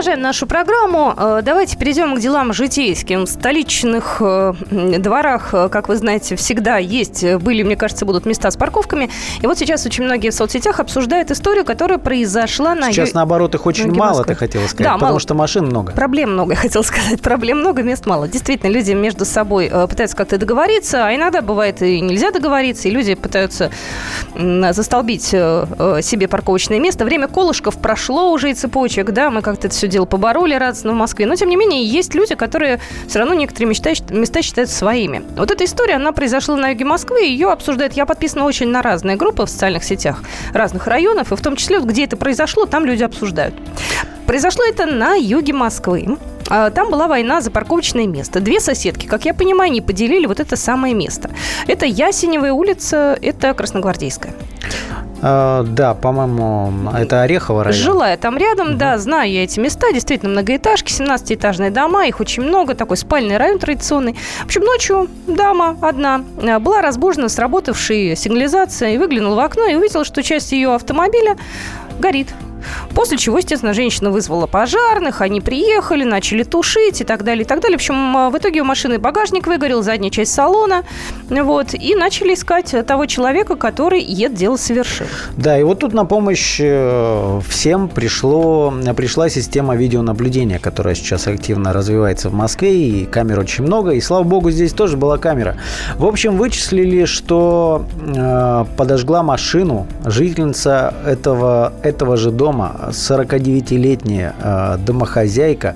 Продолжаем 0.01 0.21
нашу 0.23 0.47
программу. 0.47 1.13
Э, 1.15 1.41
давайте 1.43 1.77
перейдем 1.77 2.15
к 2.15 2.19
делам 2.19 2.53
житейским. 2.53 3.25
В 3.25 3.29
столичных 3.29 4.17
э, 4.19 4.53
дворах, 4.71 5.53
э, 5.53 5.69
как 5.69 5.89
вы 5.89 5.95
знаете, 5.95 6.35
всегда 6.35 6.79
есть, 6.79 7.23
были, 7.35 7.61
мне 7.61 7.75
кажется, 7.75 8.03
будут 8.03 8.25
места 8.25 8.49
с 8.49 8.57
парковками. 8.57 9.11
И 9.43 9.45
вот 9.45 9.59
сейчас 9.59 9.85
очень 9.85 10.05
многие 10.05 10.31
в 10.31 10.33
соцсетях 10.33 10.79
обсуждают 10.79 11.29
историю, 11.29 11.65
которая 11.65 11.99
произошла 11.99 12.73
на... 12.73 12.91
Сейчас, 12.91 13.13
наоборот, 13.13 13.53
их 13.53 13.63
очень 13.67 13.91
мало, 13.91 14.17
Москвы. 14.17 14.33
ты 14.33 14.35
хотела 14.39 14.63
сказать, 14.63 14.87
да, 14.87 14.93
потому 14.93 15.09
мало. 15.11 15.19
что 15.19 15.35
машин 15.35 15.65
много. 15.65 15.91
Проблем 15.91 16.33
много, 16.33 16.51
я 16.53 16.57
хотела 16.57 16.81
сказать. 16.81 17.21
Проблем 17.21 17.59
много, 17.59 17.83
мест 17.83 18.07
мало. 18.07 18.27
Действительно, 18.27 18.71
люди 18.71 18.93
между 18.93 19.23
собой 19.23 19.69
пытаются 19.87 20.17
как-то 20.17 20.39
договориться, 20.39 21.05
а 21.05 21.15
иногда 21.15 21.43
бывает 21.43 21.79
и 21.83 22.01
нельзя 22.01 22.31
договориться, 22.31 22.87
и 22.87 22.91
люди 22.91 23.13
пытаются 23.13 23.69
застолбить 24.33 25.25
себе 25.25 26.27
парковочное 26.27 26.79
место. 26.79 27.05
Время 27.05 27.27
колышков 27.27 27.77
прошло 27.77 28.31
уже 28.31 28.49
и 28.49 28.55
цепочек, 28.55 29.11
да, 29.11 29.29
мы 29.29 29.43
как-то 29.43 29.67
это 29.67 29.75
все 29.75 29.90
дело 29.91 30.05
побороли 30.05 30.55
радостно 30.55 30.91
в 30.91 30.95
Москве. 30.95 31.25
Но, 31.25 31.35
тем 31.35 31.49
не 31.49 31.55
менее, 31.55 31.85
есть 31.85 32.15
люди, 32.15 32.35
которые 32.35 32.79
все 33.07 33.19
равно 33.19 33.35
некоторые 33.35 33.69
места, 33.69 33.91
места 34.09 34.41
считают 34.41 34.69
своими. 34.69 35.23
Вот 35.37 35.51
эта 35.51 35.65
история, 35.65 35.95
она 35.95 36.11
произошла 36.11 36.55
на 36.55 36.69
юге 36.69 36.85
Москвы, 36.85 37.21
ее 37.21 37.51
обсуждают. 37.51 37.93
Я 37.93 38.05
подписана 38.05 38.45
очень 38.45 38.67
на 38.69 38.81
разные 38.81 39.17
группы 39.17 39.45
в 39.45 39.49
социальных 39.49 39.83
сетях 39.83 40.23
разных 40.53 40.87
районов, 40.87 41.31
и 41.31 41.35
в 41.35 41.41
том 41.41 41.55
числе, 41.55 41.79
вот, 41.79 41.87
где 41.87 42.05
это 42.05 42.17
произошло, 42.17 42.65
там 42.65 42.85
люди 42.85 43.03
обсуждают. 43.03 43.53
Произошло 44.25 44.63
это 44.65 44.85
на 44.85 45.15
юге 45.15 45.53
Москвы. 45.53 46.17
А, 46.51 46.69
там 46.69 46.91
была 46.91 47.07
война 47.07 47.39
за 47.39 47.49
парковочное 47.49 48.07
место. 48.07 48.41
Две 48.41 48.59
соседки, 48.59 49.05
как 49.05 49.23
я 49.23 49.33
понимаю, 49.33 49.71
не 49.71 49.79
поделили 49.79 50.25
вот 50.25 50.41
это 50.41 50.57
самое 50.57 50.93
место. 50.93 51.31
Это 51.65 51.85
Ясеневая 51.85 52.51
улица, 52.51 53.17
это 53.21 53.53
Красногвардейская. 53.53 54.33
Uh, 55.21 55.63
да, 55.63 55.93
по-моему, 55.93 56.91
это 56.97 57.21
Орехово 57.21 57.63
район. 57.65 57.79
Жила 57.79 58.09
я 58.09 58.17
там 58.17 58.37
рядом, 58.37 58.71
угу. 58.71 58.77
да, 58.77 58.97
знаю 58.97 59.31
я 59.31 59.43
эти 59.43 59.59
места. 59.59 59.93
Действительно, 59.93 60.31
многоэтажки, 60.31 60.91
17-этажные 60.91 61.69
дома, 61.69 62.07
их 62.07 62.19
очень 62.19 62.41
много, 62.41 62.73
такой 62.73 62.97
спальный 62.97 63.37
район 63.37 63.59
традиционный. 63.59 64.15
В 64.41 64.45
общем, 64.45 64.61
ночью 64.61 65.07
дама 65.27 65.77
одна 65.81 66.25
а, 66.41 66.59
была 66.59 66.81
разбужена 66.81 67.29
сработавшей 67.29 68.15
сигнализацией, 68.15 68.97
выглянула 68.97 69.35
в 69.35 69.39
окно 69.39 69.67
и 69.67 69.75
увидела, 69.75 70.03
что 70.03 70.23
часть 70.23 70.51
ее 70.53 70.73
автомобиля 70.73 71.37
горит. 71.99 72.27
После 72.93 73.17
чего, 73.17 73.37
естественно, 73.37 73.73
женщина 73.73 74.11
вызвала 74.11 74.47
пожарных, 74.47 75.21
они 75.21 75.41
приехали, 75.41 76.03
начали 76.03 76.43
тушить 76.43 77.01
и 77.01 77.03
так 77.03 77.23
далее, 77.23 77.43
и 77.43 77.47
так 77.47 77.61
далее. 77.61 77.77
В 77.77 77.81
общем, 77.81 78.29
в 78.31 78.37
итоге 78.37 78.61
у 78.61 78.65
машины 78.65 78.99
багажник 78.99 79.47
выгорел, 79.47 79.81
задняя 79.81 80.11
часть 80.11 80.33
салона, 80.33 80.83
вот, 81.29 81.73
и 81.73 81.95
начали 81.95 82.33
искать 82.33 82.73
того 82.85 83.05
человека, 83.05 83.55
который 83.55 84.01
это 84.01 84.35
дело 84.35 84.57
совершил. 84.57 85.07
Да, 85.37 85.57
и 85.57 85.63
вот 85.63 85.79
тут 85.79 85.93
на 85.93 86.05
помощь 86.05 86.59
э, 86.59 87.41
всем 87.47 87.87
пришло, 87.89 88.73
пришла 88.95 89.29
система 89.29 89.75
видеонаблюдения, 89.75 90.59
которая 90.59 90.95
сейчас 90.95 91.27
активно 91.27 91.73
развивается 91.73 92.29
в 92.29 92.33
Москве, 92.33 92.73
и 92.73 93.05
камер 93.05 93.39
очень 93.39 93.63
много, 93.63 93.91
и, 93.91 94.01
слава 94.01 94.23
богу, 94.23 94.51
здесь 94.51 94.73
тоже 94.73 94.97
была 94.97 95.17
камера. 95.17 95.57
В 95.97 96.05
общем, 96.05 96.37
вычислили, 96.37 97.05
что 97.05 97.85
э, 97.99 98.65
подожгла 98.77 99.23
машину 99.23 99.87
жительница 100.05 100.93
этого, 101.05 101.73
этого 101.83 102.17
же 102.17 102.31
дома, 102.31 102.50
дома, 102.51 102.75
49-летняя 102.89 104.35
э, 104.41 104.77
домохозяйка. 104.85 105.75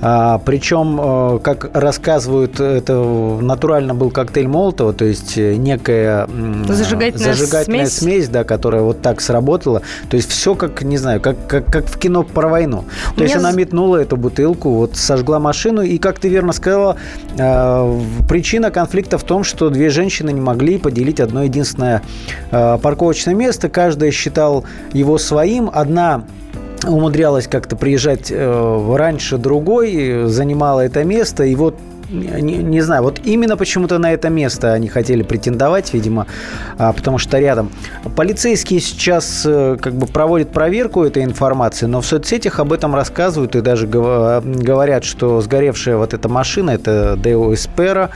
А, 0.00 0.38
причем, 0.38 1.00
э, 1.00 1.38
как 1.42 1.70
рассказывают, 1.74 2.60
это 2.60 2.94
натурально 3.40 3.94
был 3.94 4.10
коктейль 4.10 4.48
Молотова, 4.48 4.92
то 4.92 5.04
есть 5.04 5.36
э, 5.36 5.56
некая 5.56 6.28
зажигательная, 6.68 7.34
зажигательная 7.34 7.86
смесь. 7.86 7.96
смесь, 7.96 8.28
да, 8.28 8.44
которая 8.44 8.82
вот 8.82 9.02
так 9.02 9.20
сработала. 9.20 9.82
То 10.08 10.16
есть 10.16 10.30
все 10.30 10.54
как, 10.54 10.82
не 10.82 10.98
знаю, 10.98 11.20
как, 11.20 11.46
как, 11.46 11.66
как 11.66 11.86
в 11.86 11.98
кино 11.98 12.22
про 12.22 12.48
войну. 12.48 12.84
То 13.16 13.24
есть 13.24 13.36
она 13.36 13.52
метнула 13.52 13.96
эту 13.96 14.16
бутылку, 14.16 14.70
вот 14.70 14.96
сожгла 14.96 15.38
машину, 15.38 15.82
и, 15.82 15.98
как 15.98 16.18
ты 16.18 16.28
верно 16.28 16.52
сказала, 16.52 16.96
причина 18.28 18.70
конфликта 18.70 19.18
в 19.18 19.24
том, 19.24 19.42
что 19.44 19.70
две 19.70 19.90
женщины 19.90 20.30
не 20.30 20.40
могли 20.40 20.78
поделить 20.78 21.20
одно 21.20 21.44
единственное 21.44 22.02
парковочное 22.50 23.34
место. 23.34 23.68
Каждая 23.68 24.10
считал 24.10 24.64
его 24.92 25.18
своим. 25.18 25.70
Одна 25.72 26.03
она 26.04 26.24
умудрялась 26.86 27.46
как-то 27.46 27.76
приезжать 27.76 28.30
э, 28.30 28.94
раньше 28.96 29.38
другой, 29.38 30.26
занимала 30.26 30.80
это 30.80 31.02
место, 31.04 31.44
и 31.44 31.54
вот 31.54 31.76
не, 32.10 32.58
не 32.58 32.80
знаю, 32.80 33.02
вот 33.02 33.20
именно 33.24 33.56
почему-то 33.56 33.98
на 33.98 34.12
это 34.12 34.28
место 34.28 34.72
они 34.72 34.88
хотели 34.88 35.22
претендовать, 35.22 35.92
видимо, 35.94 36.26
а, 36.78 36.92
потому 36.92 37.18
что 37.18 37.38
рядом. 37.38 37.70
Полицейские 38.16 38.80
сейчас 38.80 39.42
э, 39.46 39.76
как 39.80 39.94
бы 39.94 40.06
проводят 40.06 40.50
проверку 40.50 41.04
этой 41.04 41.24
информации, 41.24 41.86
но 41.86 42.00
в 42.00 42.06
соцсетях 42.06 42.60
об 42.60 42.72
этом 42.72 42.94
рассказывают 42.94 43.56
и 43.56 43.60
даже 43.60 43.86
говорят, 43.86 45.04
что 45.04 45.40
сгоревшая 45.40 45.96
вот 45.96 46.14
эта 46.14 46.28
машина, 46.28 46.70
это 46.70 47.18
Део 47.22 47.52
Эспера, 47.54 48.10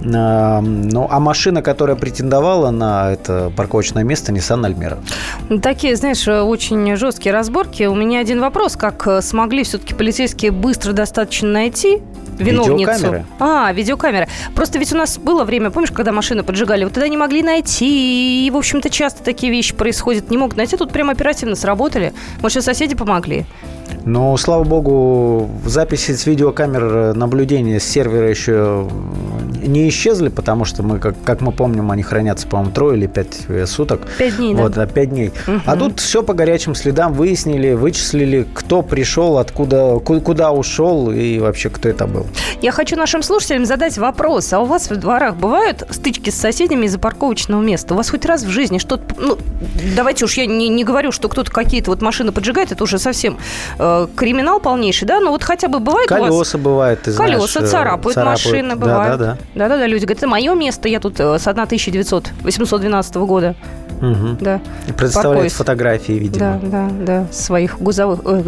ну, 0.00 1.08
а 1.10 1.20
машина, 1.20 1.62
которая 1.62 1.96
претендовала 1.96 2.70
на 2.70 3.12
это 3.12 3.52
парковочное 3.56 4.04
место, 4.04 4.32
Nissan 4.32 4.66
Almera. 4.66 4.98
Такие, 5.60 5.96
знаешь, 5.96 6.26
очень 6.26 6.96
жесткие 6.96 7.32
разборки. 7.32 7.84
У 7.84 7.94
меня 7.94 8.20
один 8.20 8.40
вопрос. 8.40 8.76
Как 8.76 9.06
э, 9.06 9.22
смогли 9.22 9.64
все-таки 9.64 9.94
полицейские 9.94 10.50
быстро 10.50 10.92
достаточно 10.92 11.48
найти 11.48 12.00
виновницу. 12.44 12.78
Видеокамеры. 12.78 13.26
А, 13.38 13.72
видеокамеры. 13.72 14.28
Просто 14.54 14.78
ведь 14.78 14.92
у 14.92 14.96
нас 14.96 15.18
было 15.18 15.44
время, 15.44 15.70
помнишь, 15.70 15.90
когда 15.92 16.12
машины 16.12 16.42
поджигали, 16.42 16.84
вот 16.84 16.92
тогда 16.92 17.08
не 17.08 17.16
могли 17.16 17.42
найти, 17.42 18.46
и, 18.46 18.50
в 18.50 18.56
общем-то, 18.56 18.90
часто 18.90 19.22
такие 19.22 19.52
вещи 19.52 19.74
происходят, 19.74 20.30
не 20.30 20.38
могут 20.38 20.56
найти, 20.56 20.76
тут 20.76 20.92
прямо 20.92 21.12
оперативно 21.12 21.56
сработали. 21.56 22.12
Может, 22.40 22.64
соседи 22.64 22.94
помогли? 22.94 23.46
Но, 24.04 24.36
слава 24.36 24.64
богу, 24.64 25.50
записи 25.64 26.12
с 26.12 26.26
видеокамер 26.26 27.14
наблюдения 27.14 27.80
с 27.80 27.84
сервера 27.84 28.28
еще 28.28 28.88
не 29.62 29.88
исчезли, 29.88 30.28
потому 30.28 30.64
что 30.64 30.82
мы, 30.82 30.98
как, 30.98 31.14
как 31.24 31.40
мы 31.40 31.52
помним, 31.52 31.90
они 31.90 32.02
хранятся, 32.02 32.46
по-моему, 32.46 32.72
трое 32.72 32.98
или 32.98 33.06
пять 33.06 33.46
суток. 33.66 34.02
Пять 34.18 34.36
дней, 34.36 34.54
вот, 34.54 34.72
да? 34.72 34.86
пять 34.86 35.10
дней. 35.10 35.32
Угу. 35.46 35.60
А 35.66 35.76
тут 35.76 36.00
все 36.00 36.22
по 36.22 36.34
горячим 36.34 36.74
следам 36.74 37.12
выяснили, 37.12 37.72
вычислили, 37.72 38.46
кто 38.54 38.82
пришел, 38.82 39.38
откуда, 39.38 39.98
куда 39.98 40.52
ушел 40.52 41.10
и 41.10 41.38
вообще 41.38 41.70
кто 41.70 41.88
это 41.88 42.06
был. 42.06 42.26
Я 42.62 42.72
хочу 42.72 42.96
нашим 42.96 43.22
слушателям 43.22 43.64
задать 43.64 43.98
вопрос. 43.98 44.52
А 44.52 44.60
у 44.60 44.64
вас 44.64 44.90
в 44.90 44.96
дворах 44.96 45.36
бывают 45.36 45.86
стычки 45.90 46.30
с 46.30 46.34
соседями 46.34 46.86
из-за 46.86 46.98
парковочного 46.98 47.62
места? 47.62 47.94
У 47.94 47.96
вас 47.96 48.10
хоть 48.10 48.24
раз 48.24 48.42
в 48.42 48.48
жизни 48.48 48.78
что-то... 48.78 49.14
Ну, 49.18 49.38
давайте 49.96 50.24
уж 50.24 50.34
я 50.34 50.46
не, 50.46 50.68
не 50.68 50.84
говорю, 50.84 51.12
что 51.12 51.28
кто-то 51.28 51.50
какие-то 51.50 51.90
вот 51.90 52.02
машины 52.02 52.32
поджигает, 52.32 52.72
это 52.72 52.84
уже 52.84 52.98
совсем 52.98 53.38
э, 53.78 53.79
криминал 54.16 54.60
полнейший, 54.60 55.08
да? 55.08 55.20
Но 55.20 55.30
вот 55.30 55.42
хотя 55.42 55.68
бы 55.68 55.78
бывает 55.78 56.08
Колеса 56.08 56.32
у 56.32 56.38
вас... 56.38 56.54
бывает, 56.54 57.02
ты 57.02 57.12
Колеса 57.12 57.46
знаешь, 57.46 57.56
э, 57.56 57.70
царапают, 57.70 58.14
царапают 58.14 58.44
машины, 58.44 58.76
бывают. 58.76 59.18
Да, 59.18 59.24
да, 59.26 59.36
да. 59.36 59.38
Да-да-да, 59.54 59.86
люди 59.86 60.04
говорят, 60.04 60.18
это 60.18 60.28
мое 60.28 60.54
место, 60.54 60.88
я 60.88 61.00
тут 61.00 61.18
э, 61.20 61.38
с 61.38 61.46
1912 61.46 63.16
года. 63.16 63.54
Угу. 64.00 64.38
Да. 64.40 64.60
Предоставляет 64.96 65.52
фотографии, 65.52 66.12
видимо. 66.12 66.60
Да, 66.62 66.88
да, 66.88 66.90
да. 66.90 67.26
Своих 67.32 67.78
гузовых... 67.80 68.20
Э, 68.24 68.42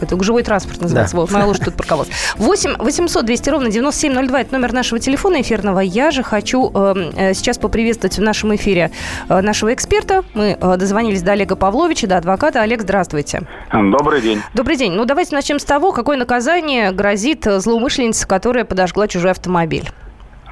это 0.00 0.16
гужевой 0.16 0.42
транспорт 0.42 0.80
называется. 0.80 1.14
Да. 1.14 1.20
Вот, 1.20 1.30
моя 1.30 1.46
лошадь 1.46 1.64
тут 1.64 1.74
парковалась. 1.74 2.10
8 2.36 2.76
800 2.78 3.24
200 3.24 3.50
ровно 3.50 3.70
9702. 3.70 4.40
Это 4.40 4.52
номер 4.52 4.72
нашего 4.72 4.98
телефона 4.98 5.40
эфирного. 5.42 5.80
Я 5.80 6.10
же 6.10 6.22
хочу 6.22 6.70
эм, 6.70 7.12
э, 7.16 7.34
сейчас 7.34 7.58
поприветствовать 7.58 8.18
в 8.18 8.22
нашем 8.22 8.54
эфире 8.54 8.90
э, 9.28 9.40
нашего 9.40 9.74
эксперта. 9.74 10.24
Мы 10.34 10.56
э, 10.58 10.76
дозвонились 10.76 11.22
до 11.22 11.32
Олега 11.32 11.56
Павловича, 11.56 12.06
до 12.06 12.16
адвоката. 12.16 12.62
Олег, 12.62 12.82
здравствуйте. 12.82 13.42
Добрый 13.72 14.22
день. 14.22 14.40
Добрый 14.54 14.76
день. 14.76 14.92
Ну, 14.92 15.04
давайте 15.04 15.34
начнем 15.34 15.58
с 15.58 15.64
того, 15.64 15.92
какое 15.92 16.16
наказание 16.16 16.92
грозит 16.92 17.44
злоумышленнице, 17.44 18.26
которая 18.26 18.64
подожгла 18.64 19.08
чужой 19.08 19.32
автомобиль. 19.32 19.90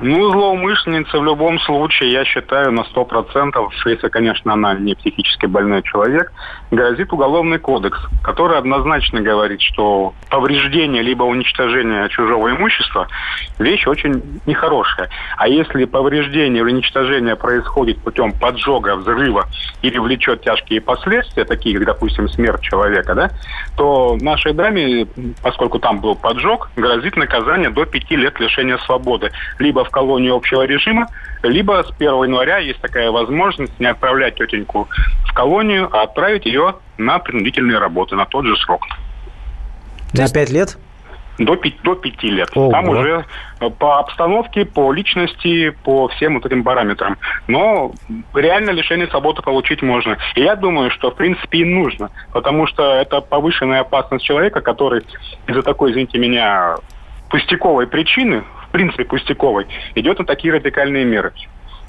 Ну, 0.03 0.31
злоумышленница 0.31 1.19
в 1.19 1.25
любом 1.25 1.59
случае, 1.61 2.13
я 2.13 2.25
считаю, 2.25 2.73
на 2.73 2.81
100%, 2.81 3.69
если, 3.87 4.09
конечно, 4.09 4.55
она 4.55 4.75
не 4.75 4.95
психически 4.95 5.45
больной 5.47 5.83
человек, 5.83 6.33
грозит 6.71 7.13
уголовный 7.13 7.59
кодекс, 7.59 7.99
который 8.23 8.59
однозначно 8.59 9.21
говорит, 9.21 9.61
что 9.61 10.15
повреждение 10.29 11.03
либо 11.03 11.25
уничтожение 11.25 12.09
чужого 12.09 12.51
имущества– 12.51 13.09
вещь 13.59 13.87
очень 13.87 14.41
нехорошая. 14.47 15.09
А 15.37 15.49
если 15.49 15.85
повреждение 15.85 16.63
или 16.63 16.73
уничтожение 16.73 17.37
происходит 17.37 17.99
путем 17.99 18.33
поджога, 18.33 18.97
взрыва 18.97 19.47
или 19.83 19.99
влечет 19.99 20.43
тяжкие 20.43 20.81
последствия, 20.81 21.45
такие 21.45 21.77
как, 21.77 21.87
допустим, 21.87 22.29
смерть 22.29 22.63
человека, 22.63 23.15
да, 23.15 23.31
то 23.77 24.17
нашей 24.21 24.53
даме, 24.53 25.07
поскольку 25.43 25.79
там 25.79 26.01
был 26.01 26.15
поджог, 26.15 26.71
грозит 26.77 27.17
наказание 27.17 27.71
до 27.71 27.85
пяти 27.85 28.17
лет 28.17 28.39
лишения 28.41 28.79
свободы. 28.79 29.31
Либо 29.59 29.85
в 29.85 29.91
колонию 29.91 30.35
общего 30.35 30.63
режима, 30.63 31.09
либо 31.43 31.83
с 31.83 31.91
1 31.99 32.09
января 32.25 32.59
есть 32.59 32.81
такая 32.81 33.11
возможность 33.11 33.79
не 33.81 33.87
отправлять 33.87 34.37
тетеньку 34.37 34.89
в 35.27 35.33
колонию, 35.33 35.89
а 35.93 36.03
отправить 36.03 36.47
ее 36.47 36.77
на 36.99 37.19
принудительные 37.19 37.79
работы 37.79 38.17
на 38.17 38.27
тот 38.27 38.47
же 38.47 38.57
срок. 38.57 38.87
На 40.13 40.29
пять 40.29 40.51
лет? 40.51 40.77
До, 41.39 41.59
до 41.85 41.95
пяти 41.95 42.29
лет. 42.29 42.51
Ого. 42.55 42.71
Там 42.71 42.89
уже 42.91 43.25
по 43.79 43.99
обстановке, 43.99 44.67
по 44.67 44.93
личности, 44.93 45.71
по 45.85 46.09
всем 46.09 46.35
вот 46.35 46.45
этим 46.45 46.63
параметрам. 46.63 47.17
Но 47.47 47.93
реально 48.35 48.71
лишение 48.71 49.07
свободы 49.07 49.41
получить 49.41 49.81
можно. 49.81 50.19
И 50.35 50.43
я 50.43 50.55
думаю, 50.55 50.91
что 50.91 51.11
в 51.11 51.15
принципе 51.15 51.61
и 51.61 51.65
нужно. 51.65 52.11
Потому 52.33 52.67
что 52.67 52.93
это 52.95 53.23
повышенная 53.23 53.81
опасность 53.81 54.25
человека, 54.25 54.61
который 54.61 55.03
из-за 55.47 55.63
такой, 55.63 55.93
извините 55.93 56.19
меня, 56.19 56.75
пустяковой 57.31 57.87
причины, 57.87 58.43
в 58.71 58.73
принципе 58.73 59.05
пустяковой, 59.05 59.67
идет 59.97 60.21
на 60.21 60.25
такие 60.25 60.55
радикальные 60.55 61.05
меры. 61.05 61.33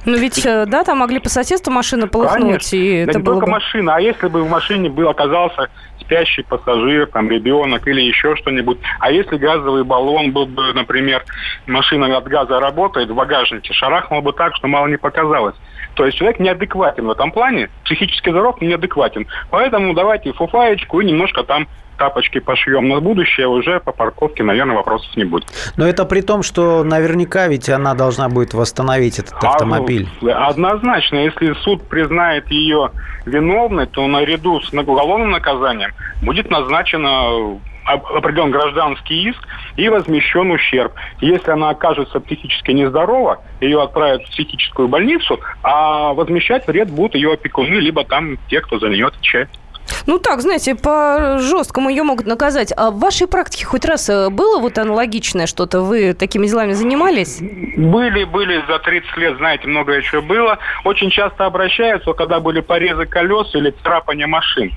Ну 0.03 0.17
ведь, 0.17 0.43
э, 0.43 0.65
да, 0.65 0.83
там 0.83 0.97
могли 0.97 1.19
по 1.19 1.29
соседству 1.29 1.71
машину 1.71 2.07
полыхнуть. 2.07 2.41
Конечно. 2.41 2.75
И 2.75 3.05
да 3.05 3.11
это 3.11 3.19
не 3.19 3.23
было 3.23 3.35
только 3.35 3.45
бы... 3.45 3.51
машина, 3.51 3.95
а 3.95 4.01
если 4.01 4.27
бы 4.27 4.41
в 4.41 4.49
машине 4.49 4.89
был 4.89 5.07
оказался 5.09 5.69
спящий 5.99 6.41
пассажир, 6.41 7.05
там, 7.05 7.29
ребенок 7.29 7.87
или 7.87 8.01
еще 8.01 8.35
что-нибудь. 8.35 8.79
А 8.99 9.11
если 9.11 9.37
газовый 9.37 9.83
баллон 9.83 10.31
был 10.31 10.47
бы, 10.47 10.73
например, 10.73 11.23
машина 11.67 12.17
от 12.17 12.27
газа 12.27 12.59
работает 12.59 13.11
в 13.11 13.13
багажнике, 13.13 13.73
шарахнул 13.73 14.21
бы 14.21 14.33
так, 14.33 14.55
что 14.55 14.67
мало 14.67 14.87
не 14.87 14.97
показалось. 14.97 15.55
То 15.93 16.05
есть 16.05 16.17
человек 16.17 16.39
неадекватен 16.39 17.05
в 17.05 17.11
этом 17.11 17.31
плане, 17.31 17.69
психически 17.85 18.29
здоров, 18.29 18.59
неадекватен. 18.59 19.27
Поэтому 19.51 19.93
давайте 19.93 20.33
фуфаечку 20.33 20.99
и 20.99 21.05
немножко 21.05 21.43
там 21.43 21.67
тапочки 21.97 22.39
пошьем. 22.39 22.89
На 22.89 22.99
будущее 22.99 23.47
уже 23.47 23.79
по 23.79 23.91
парковке, 23.91 24.43
наверное, 24.43 24.75
вопросов 24.75 25.15
не 25.15 25.23
будет. 25.23 25.45
Но 25.77 25.87
это 25.87 26.05
при 26.05 26.21
том, 26.21 26.43
что 26.43 26.83
наверняка 26.83 27.47
ведь 27.47 27.69
она 27.69 27.93
должна 27.93 28.29
будет 28.29 28.53
восстановить 28.53 29.19
этот 29.19 29.33
а, 29.43 29.49
автомобиль. 29.49 30.07
Однозначно, 30.21 31.17
если 31.17 31.53
суд 31.63 31.87
признает 31.87 32.49
ее 32.49 32.91
виновной, 33.25 33.87
то 33.87 34.07
наряду 34.07 34.61
с 34.61 34.73
уголовным 34.73 35.31
наказанием 35.31 35.91
будет 36.21 36.49
назначено 36.49 37.59
определен 37.85 38.51
гражданский 38.51 39.29
иск 39.29 39.47
и 39.75 39.89
возмещен 39.89 40.51
ущерб. 40.51 40.93
Если 41.19 41.51
она 41.51 41.69
окажется 41.69 42.19
психически 42.19 42.71
нездорова, 42.71 43.43
ее 43.59 43.81
отправят 43.81 44.23
в 44.23 44.31
психическую 44.31 44.87
больницу, 44.87 45.39
а 45.63 46.13
возмещать 46.13 46.67
вред 46.67 46.91
будут 46.91 47.15
ее 47.15 47.33
опекуны, 47.33 47.75
либо 47.75 48.03
там 48.03 48.37
те, 48.49 48.61
кто 48.61 48.79
за 48.79 48.89
нее 48.89 49.07
отвечает. 49.07 49.49
Ну 50.05 50.19
так, 50.19 50.41
знаете, 50.41 50.75
по 50.75 51.37
жесткому 51.39 51.89
ее 51.89 52.03
могут 52.03 52.25
наказать. 52.25 52.73
А 52.75 52.91
в 52.91 52.99
вашей 52.99 53.27
практике 53.27 53.65
хоть 53.65 53.85
раз 53.85 54.09
э, 54.09 54.29
было 54.29 54.59
вот 54.59 54.77
аналогичное 54.77 55.47
что-то? 55.47 55.81
Вы 55.81 56.13
такими 56.13 56.47
делами 56.47 56.73
занимались? 56.73 57.39
Были, 57.39 58.23
были. 58.23 58.63
За 58.67 58.79
30 58.79 59.17
лет, 59.17 59.37
знаете, 59.37 59.67
много 59.67 59.93
еще 59.93 60.21
было. 60.21 60.59
Очень 60.83 61.09
часто 61.09 61.45
обращаются, 61.45 62.13
когда 62.13 62.39
были 62.39 62.61
порезы 62.61 63.05
колес 63.05 63.53
или 63.55 63.73
царапание 63.83 64.27
машин. 64.27 64.71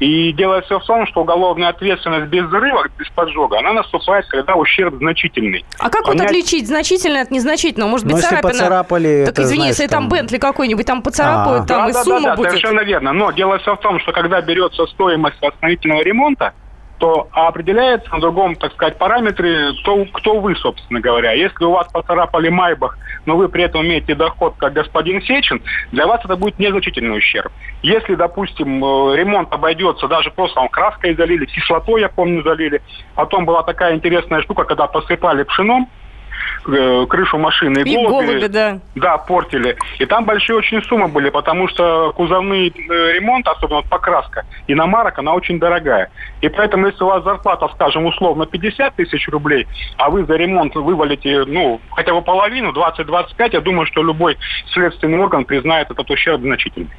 И 0.00 0.32
дело 0.32 0.62
все 0.62 0.80
в 0.80 0.84
том, 0.84 1.06
что 1.06 1.20
уголовная 1.20 1.68
ответственность 1.68 2.28
без 2.28 2.46
взрыва, 2.46 2.86
без 2.98 3.08
поджога, 3.10 3.58
она 3.58 3.74
наступает, 3.74 4.26
когда 4.28 4.54
ущерб 4.54 4.94
значительный. 4.96 5.64
А 5.78 5.90
как 5.90 6.06
Понять... 6.06 6.22
вот 6.22 6.30
отличить 6.30 6.66
значительное 6.66 7.22
от 7.22 7.30
незначительного? 7.30 7.90
Может 7.90 8.06
быть, 8.06 8.16
Но 8.16 8.22
царапина... 8.22 8.48
Если 8.48 8.60
поцарапали, 8.60 9.24
так 9.26 9.38
извини, 9.38 9.66
если 9.66 9.86
там 9.86 10.08
Бентли 10.08 10.38
какой-нибудь 10.38 10.86
там 10.86 11.02
поцарапают, 11.02 11.64
а. 11.64 11.66
там 11.66 11.84
да, 11.84 11.90
и 11.90 11.92
да, 11.92 12.04
сумма 12.04 12.20
да, 12.20 12.30
да, 12.30 12.36
будет. 12.36 12.48
совершенно 12.48 12.80
верно. 12.80 13.12
Но 13.12 13.30
дело 13.30 13.58
все 13.58 13.76
в 13.76 13.80
том, 13.80 14.00
что 14.00 14.12
когда 14.12 14.40
берется 14.40 14.86
стоимость 14.86 15.36
восстановительного 15.42 16.02
ремонта, 16.02 16.54
то 17.00 17.28
определяется 17.32 18.12
на 18.12 18.20
другом, 18.20 18.54
так 18.54 18.72
сказать, 18.74 18.98
параметре, 18.98 19.72
кто, 19.80 20.04
кто 20.12 20.38
вы, 20.38 20.54
собственно 20.54 21.00
говоря. 21.00 21.32
Если 21.32 21.64
у 21.64 21.70
вас 21.70 21.88
поцарапали 21.90 22.50
Майбах, 22.50 22.98
но 23.24 23.36
вы 23.36 23.48
при 23.48 23.64
этом 23.64 23.80
имеете 23.86 24.14
доход, 24.14 24.54
как 24.58 24.74
господин 24.74 25.22
Сечин, 25.22 25.62
для 25.92 26.06
вас 26.06 26.20
это 26.22 26.36
будет 26.36 26.58
незначительный 26.58 27.16
ущерб. 27.16 27.50
Если, 27.82 28.14
допустим, 28.16 28.84
э, 28.84 29.16
ремонт 29.16 29.50
обойдется, 29.50 30.08
даже 30.08 30.30
просто 30.30 30.56
там 30.56 30.68
краской 30.68 31.14
залили, 31.14 31.46
кислотой, 31.46 32.02
я 32.02 32.10
помню, 32.10 32.42
залили. 32.42 32.82
Потом 33.14 33.46
была 33.46 33.62
такая 33.62 33.94
интересная 33.94 34.42
штука, 34.42 34.64
когда 34.64 34.86
посыпали 34.86 35.44
пшеном, 35.44 35.88
крышу 36.62 37.38
машины. 37.38 37.80
И, 37.80 37.92
и 37.92 37.94
голуби, 37.94 38.26
голуби, 38.26 38.46
да. 38.46 38.78
Да, 38.94 39.18
портили. 39.18 39.76
И 39.98 40.06
там 40.06 40.24
большие 40.24 40.56
очень 40.56 40.82
суммы 40.82 41.08
были, 41.08 41.30
потому 41.30 41.68
что 41.68 42.12
кузовный 42.16 42.68
э, 42.68 43.12
ремонт, 43.12 43.46
особенно 43.48 43.76
вот 43.76 43.86
покраска, 43.86 44.44
иномарок, 44.66 45.18
она 45.18 45.34
очень 45.34 45.58
дорогая. 45.58 46.10
И 46.40 46.48
поэтому, 46.48 46.86
если 46.86 47.02
у 47.04 47.08
вас 47.08 47.24
зарплата, 47.24 47.68
скажем, 47.74 48.06
условно 48.06 48.46
50 48.46 48.94
тысяч 48.94 49.28
рублей, 49.28 49.66
а 49.96 50.10
вы 50.10 50.24
за 50.24 50.36
ремонт 50.36 50.74
вывалите, 50.74 51.44
ну, 51.46 51.80
хотя 51.90 52.12
бы 52.12 52.22
половину, 52.22 52.72
20-25, 52.72 53.50
я 53.52 53.60
думаю, 53.60 53.86
что 53.86 54.02
любой 54.02 54.36
следственный 54.72 55.18
орган 55.18 55.44
признает 55.44 55.90
этот 55.90 56.10
ущерб 56.10 56.40
значительный. 56.40 56.90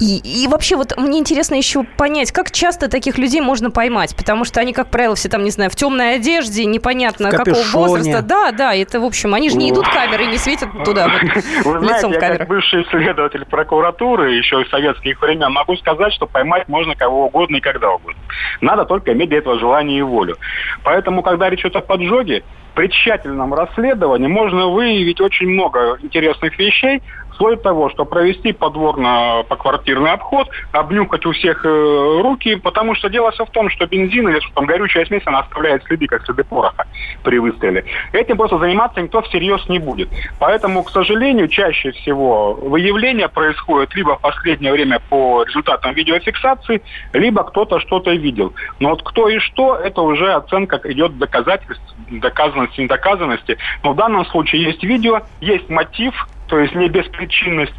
И, 0.00 0.44
и 0.44 0.48
вообще 0.48 0.76
вот 0.76 0.96
мне 0.96 1.18
интересно 1.18 1.54
еще 1.56 1.82
понять, 1.82 2.32
как 2.32 2.50
часто 2.50 2.88
таких 2.88 3.18
людей 3.18 3.42
можно 3.42 3.70
поймать, 3.70 4.16
потому 4.16 4.46
что 4.46 4.58
они, 4.60 4.72
как 4.72 4.88
правило, 4.88 5.14
все 5.14 5.28
там, 5.28 5.44
не 5.44 5.50
знаю, 5.50 5.70
в 5.70 5.76
темной 5.76 6.14
одежде, 6.14 6.64
непонятно 6.64 7.30
какого 7.30 7.62
возраста. 7.72 8.22
Да, 8.22 8.50
да, 8.60 8.74
это, 8.74 9.00
в 9.00 9.04
общем, 9.06 9.32
они 9.32 9.48
же 9.48 9.56
не 9.56 9.70
идут 9.70 9.88
камеры 9.88 10.26
не 10.26 10.36
светят 10.36 10.68
туда, 10.84 11.08
вот, 11.08 11.22
Вы 11.64 11.78
знаете, 11.78 12.08
лицом 12.08 12.12
я 12.12 12.20
как 12.20 12.46
бывший 12.46 12.84
следователь 12.90 13.46
прокуратуры 13.46 14.34
еще 14.34 14.60
из 14.60 14.68
советских 14.68 15.18
времен 15.22 15.50
могу 15.50 15.76
сказать, 15.76 16.12
что 16.12 16.26
поймать 16.26 16.68
можно 16.68 16.94
кого 16.94 17.24
угодно 17.24 17.56
и 17.56 17.60
когда 17.60 17.90
угодно. 17.90 18.20
Надо 18.60 18.84
только 18.84 19.14
иметь 19.14 19.30
для 19.30 19.38
этого 19.38 19.58
желание 19.58 20.00
и 20.00 20.02
волю. 20.02 20.36
Поэтому, 20.84 21.22
когда 21.22 21.48
речь 21.48 21.60
идет 21.60 21.76
о 21.76 21.80
поджоге, 21.80 22.42
при 22.74 22.88
тщательном 22.88 23.54
расследовании 23.54 24.28
можно 24.28 24.68
выявить 24.68 25.22
очень 25.22 25.48
много 25.48 25.98
интересных 26.02 26.58
вещей, 26.58 27.02
вплоть 27.40 27.62
того, 27.62 27.88
что 27.88 28.04
провести 28.04 28.52
подворно-поквартирный 28.52 30.12
обход, 30.12 30.50
обнюхать 30.72 31.24
у 31.24 31.32
всех 31.32 31.64
э, 31.64 32.20
руки, 32.22 32.56
потому 32.56 32.94
что 32.94 33.08
дело 33.08 33.30
все 33.30 33.46
в 33.46 33.50
том, 33.50 33.70
что 33.70 33.86
бензин 33.86 34.28
или 34.28 34.40
что 34.40 34.52
там 34.56 34.66
горючая 34.66 35.06
смесь, 35.06 35.22
она 35.24 35.38
оставляет 35.38 35.82
следы, 35.84 36.06
как 36.06 36.22
следы 36.26 36.44
пороха 36.44 36.86
при 37.24 37.38
выстреле. 37.38 37.86
Этим 38.12 38.36
просто 38.36 38.58
заниматься 38.58 39.00
никто 39.00 39.22
всерьез 39.22 39.66
не 39.70 39.78
будет. 39.78 40.10
Поэтому, 40.38 40.82
к 40.82 40.90
сожалению, 40.90 41.48
чаще 41.48 41.92
всего 41.92 42.52
выявление 42.52 43.30
происходит 43.30 43.94
либо 43.94 44.18
в 44.18 44.20
последнее 44.20 44.72
время 44.72 45.00
по 45.08 45.42
результатам 45.42 45.94
видеофиксации, 45.94 46.82
либо 47.14 47.42
кто-то 47.44 47.80
что-то 47.80 48.10
видел. 48.10 48.52
Но 48.80 48.90
вот 48.90 49.02
кто 49.02 49.30
и 49.30 49.38
что, 49.38 49.76
это 49.76 50.02
уже 50.02 50.34
оценка 50.34 50.78
идет 50.84 51.16
доказательств, 51.16 51.94
доказанности, 52.10 52.82
недоказанности. 52.82 53.56
Но 53.82 53.92
в 53.92 53.96
данном 53.96 54.26
случае 54.26 54.64
есть 54.64 54.82
видео, 54.82 55.22
есть 55.40 55.70
мотив, 55.70 56.14
то 56.50 56.58
есть 56.58 56.74
не 56.74 56.88
беспричинность. 56.88 57.74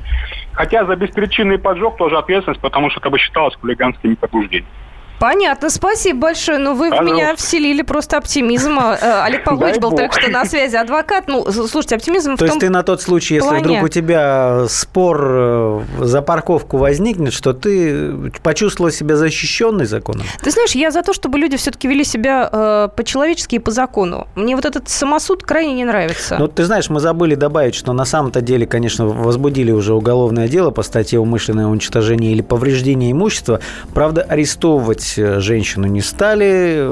Хотя 0.53 0.86
за 0.86 0.95
беспричинный 0.95 1.60
поджог 1.60 1.97
тоже 1.97 2.17
ответственность, 2.17 2.62
потому 2.62 2.89
что 2.89 3.01
это 3.01 3.10
бы 3.10 3.19
считалось 3.19 3.55
хулиганским 3.57 4.15
побуждением. 4.15 4.71
Понятно, 5.21 5.69
спасибо 5.69 6.21
большое. 6.21 6.57
Ну, 6.57 6.73
вы 6.73 6.89
в 6.89 6.99
меня 7.03 7.36
вселили 7.36 7.84
просто 7.84 8.17
оптимизм. 8.17 8.79
Э, 8.79 9.21
Олег 9.21 9.43
Павлович 9.43 9.77
был 9.77 9.91
только 9.91 10.19
что 10.19 10.31
на 10.31 10.45
связи, 10.45 10.75
адвокат. 10.75 11.27
Ну, 11.27 11.45
слушайте, 11.51 11.95
оптимизм 11.95 12.38
То 12.38 12.45
есть 12.45 12.57
ты 12.57 12.71
на 12.71 12.81
тот 12.81 13.03
случай, 13.03 13.36
если 13.36 13.60
вдруг 13.60 13.84
у 13.84 13.88
тебя 13.88 14.65
спор 14.67 15.21
э, 15.23 15.81
за 15.99 16.23
парковку 16.23 16.77
возникнет, 16.77 17.34
что 17.34 17.53
ты 17.53 18.31
почувствовала 18.41 18.91
себя 18.91 19.15
защищенной 19.15 19.86
законом? 19.86 20.25
Ты 20.41 20.49
знаешь, 20.49 20.71
я 20.71 20.89
за 20.89 21.03
то, 21.03 21.13
чтобы 21.13 21.38
люди 21.38 21.55
все-таки 21.55 21.88
вели 21.88 22.03
себя 22.03 22.49
э, 22.51 22.89
по-человечески 22.95 23.55
и 23.55 23.60
по 23.60 23.69
закону. 23.69 24.27
Мне 24.34 24.55
вот 24.55 24.65
этот 24.65 24.89
самосуд 24.89 25.43
крайне 25.43 25.73
не 25.73 25.86
нравится. 25.86 26.38
Ну, 26.39 26.47
ты 26.47 26.65
знаешь, 26.65 26.89
мы 26.89 26.99
забыли 26.99 27.36
добавить, 27.36 27.75
что 27.75 27.93
на 27.93 28.05
самом-то 28.05 28.41
деле, 28.41 28.65
конечно, 28.65 29.05
возбудили 29.05 29.71
уже 29.71 29.93
уголовное 29.93 30.47
дело 30.47 30.71
по 30.71 30.81
статье 30.81 31.19
умышленное 31.19 31.67
уничтожение 31.67 32.31
или 32.31 32.41
повреждение 32.41 33.12
имущества. 33.12 33.60
Правда, 33.93 34.23
арестовывать 34.23 35.11
Э, 35.17 35.39
женщину 35.39 35.88
не 35.88 36.02
стали. 36.02 36.88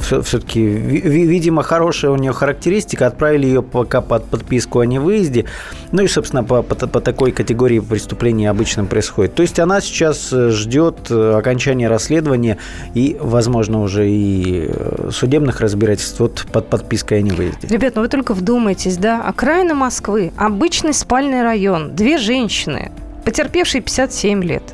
Все-таки, 0.00 0.60
видимо, 0.60 1.62
хорошая 1.62 2.10
у 2.10 2.16
нее 2.16 2.32
характеристика. 2.32 3.06
Отправили 3.06 3.46
ее 3.46 3.62
пока 3.62 4.00
под 4.00 4.24
подписку 4.24 4.80
о 4.80 4.86
невыезде. 4.86 5.46
Ну 5.92 6.02
и, 6.02 6.08
собственно, 6.08 6.44
по, 6.44 6.62
по, 6.62 6.74
по 6.74 7.00
такой 7.00 7.32
категории 7.32 7.80
преступлений 7.80 8.46
обычно 8.46 8.84
происходит. 8.84 9.34
То 9.34 9.42
есть 9.42 9.58
она 9.58 9.80
сейчас 9.80 10.32
э, 10.32 10.50
ждет 10.50 11.10
э, 11.10 11.34
окончания 11.36 11.88
расследования 11.88 12.58
и, 12.94 13.16
возможно, 13.20 13.82
уже 13.82 14.08
и 14.08 14.70
судебных 15.10 15.60
разбирательств 15.60 16.20
вот 16.20 16.46
под 16.52 16.68
подпиской 16.68 17.18
о 17.18 17.22
невыезде. 17.22 17.68
Ребят, 17.68 17.94
ну 17.96 18.02
вы 18.02 18.08
только 18.08 18.34
вдумайтесь, 18.34 18.96
да? 18.96 19.22
Окраина 19.22 19.74
Москвы, 19.74 20.32
обычный 20.36 20.94
спальный 20.94 21.42
район, 21.42 21.94
две 21.94 22.18
женщины, 22.18 22.92
потерпевшие 23.24 23.82
57 23.82 24.42
лет– 24.44 24.62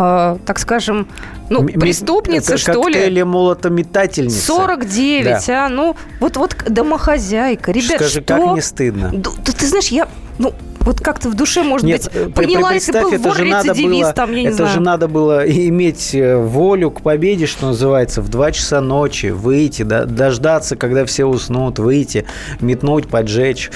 э, 0.00 0.38
так 0.44 0.58
скажем, 0.58 1.08
ну, 1.50 1.66
преступница, 1.66 2.54
это 2.54 2.58
что 2.72 2.88
ли. 2.88 3.06
Или 3.06 3.22
молотометательница. 3.22 4.46
49, 4.46 5.46
да. 5.46 5.66
а, 5.66 5.68
ну, 5.68 5.96
вот, 6.20 6.36
вот 6.36 6.56
домохозяйка. 6.68 7.72
Ребят, 7.72 7.96
Скажи, 7.96 8.22
что? 8.22 8.36
как 8.36 8.54
не 8.54 8.60
стыдно? 8.62 9.10
Да, 9.12 9.30
ты, 9.44 9.52
ты 9.52 9.66
знаешь, 9.66 9.88
я, 9.88 10.08
ну, 10.38 10.54
вот 10.80 11.00
как-то 11.00 11.28
в 11.28 11.34
душе, 11.34 11.62
может 11.62 11.86
Нет, 11.86 12.04
быть, 12.04 12.12
э, 12.14 12.28
поняла, 12.30 12.72
если 12.72 12.92
был 12.92 13.12
это 13.12 13.34
же 13.34 13.44
надо 13.44 13.74
было, 13.74 14.12
там, 14.12 14.32
я 14.32 14.40
не 14.40 14.46
Это 14.46 14.56
знаю. 14.56 14.72
же 14.72 14.80
надо 14.80 15.08
было 15.08 15.46
иметь 15.46 16.14
э, 16.14 16.36
волю 16.36 16.90
к 16.90 17.02
победе, 17.02 17.46
что 17.46 17.66
называется, 17.66 18.22
в 18.22 18.28
2 18.28 18.52
часа 18.52 18.80
ночи 18.80 19.26
выйти, 19.26 19.82
да, 19.82 20.06
дождаться, 20.06 20.76
когда 20.76 21.04
все 21.04 21.26
уснут, 21.26 21.78
выйти, 21.78 22.24
метнуть, 22.60 23.08
поджечь. 23.08 23.70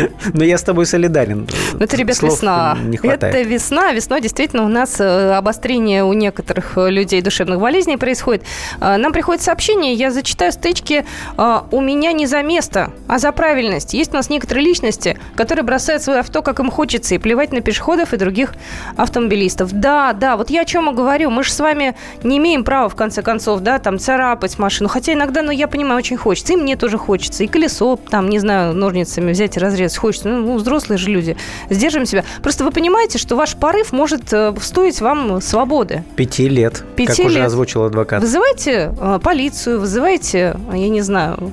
Но 0.34 0.44
я 0.44 0.58
с 0.58 0.62
тобой 0.62 0.86
солидарен. 0.86 1.48
Ну, 1.72 1.78
это, 1.78 1.96
ребят, 1.96 2.16
Слов 2.16 2.32
весна. 2.32 2.76
Не 2.82 2.96
хватает. 2.96 3.34
Это 3.34 3.48
весна. 3.48 3.92
Весной 3.92 4.20
действительно 4.20 4.64
у 4.64 4.68
нас 4.68 5.00
э, 5.00 5.32
обострение 5.32 6.04
у 6.04 6.12
некоторых 6.12 6.76
э, 6.76 6.90
людей 6.90 7.20
душевных 7.22 7.60
болезней 7.60 7.96
происходит. 7.96 8.44
Э, 8.80 8.96
нам 8.96 9.12
приходит 9.12 9.42
сообщение, 9.42 9.94
я 9.94 10.10
зачитаю 10.10 10.52
стычки 10.52 11.04
«У 11.36 11.80
меня 11.80 12.12
не 12.12 12.26
за 12.26 12.42
место, 12.42 12.92
а 13.08 13.18
за 13.18 13.32
правильность». 13.32 13.94
Есть 13.94 14.12
у 14.12 14.16
нас 14.16 14.30
некоторые 14.30 14.64
личности, 14.64 15.18
которые 15.36 15.64
бросают 15.64 16.02
свое 16.02 16.20
авто, 16.20 16.42
как 16.42 16.60
им 16.60 16.70
хочется, 16.70 17.14
и 17.14 17.18
плевать 17.18 17.52
на 17.52 17.60
пешеходов 17.60 18.12
и 18.12 18.16
других 18.16 18.54
автомобилистов. 18.96 19.72
Да, 19.72 20.12
да, 20.12 20.36
вот 20.36 20.50
я 20.50 20.62
о 20.62 20.64
чем 20.64 20.90
и 20.90 20.94
говорю. 20.94 21.30
Мы 21.30 21.44
же 21.44 21.52
с 21.52 21.60
вами 21.60 21.94
не 22.22 22.38
имеем 22.38 22.64
права, 22.64 22.88
в 22.88 22.94
конце 22.94 23.22
концов, 23.22 23.60
да, 23.60 23.78
там, 23.78 23.98
царапать 23.98 24.58
машину. 24.58 24.88
Хотя 24.88 25.12
иногда, 25.12 25.42
ну, 25.42 25.50
я 25.50 25.68
понимаю, 25.68 25.98
очень 25.98 26.16
хочется. 26.16 26.52
И 26.54 26.56
мне 26.56 26.76
тоже 26.76 26.98
хочется. 26.98 27.44
И 27.44 27.46
колесо, 27.46 27.98
там, 28.10 28.28
не 28.28 28.38
знаю, 28.38 28.74
ножницами 28.74 29.32
взять 29.32 29.56
и 29.56 29.60
разрезать 29.60 29.81
разрез 29.82 29.96
хочется. 29.96 30.28
Ну, 30.28 30.56
взрослые 30.56 30.98
же 30.98 31.10
люди. 31.10 31.36
Сдерживаем 31.70 32.06
себя. 32.06 32.24
Просто 32.42 32.64
вы 32.64 32.70
понимаете, 32.70 33.18
что 33.18 33.36
ваш 33.36 33.56
порыв 33.56 33.92
может 33.92 34.32
э, 34.32 34.54
стоить 34.60 35.00
вам 35.00 35.40
свободы. 35.40 36.04
Пяти 36.16 36.48
лет, 36.48 36.84
Пяти 36.96 37.08
как 37.08 37.18
лет. 37.18 37.26
уже 37.28 37.44
озвучил 37.44 37.84
адвокат. 37.84 38.22
Вызывайте 38.22 38.94
э, 38.98 39.20
полицию, 39.22 39.80
вызывайте, 39.80 40.56
я 40.72 40.88
не 40.88 41.00
знаю, 41.02 41.52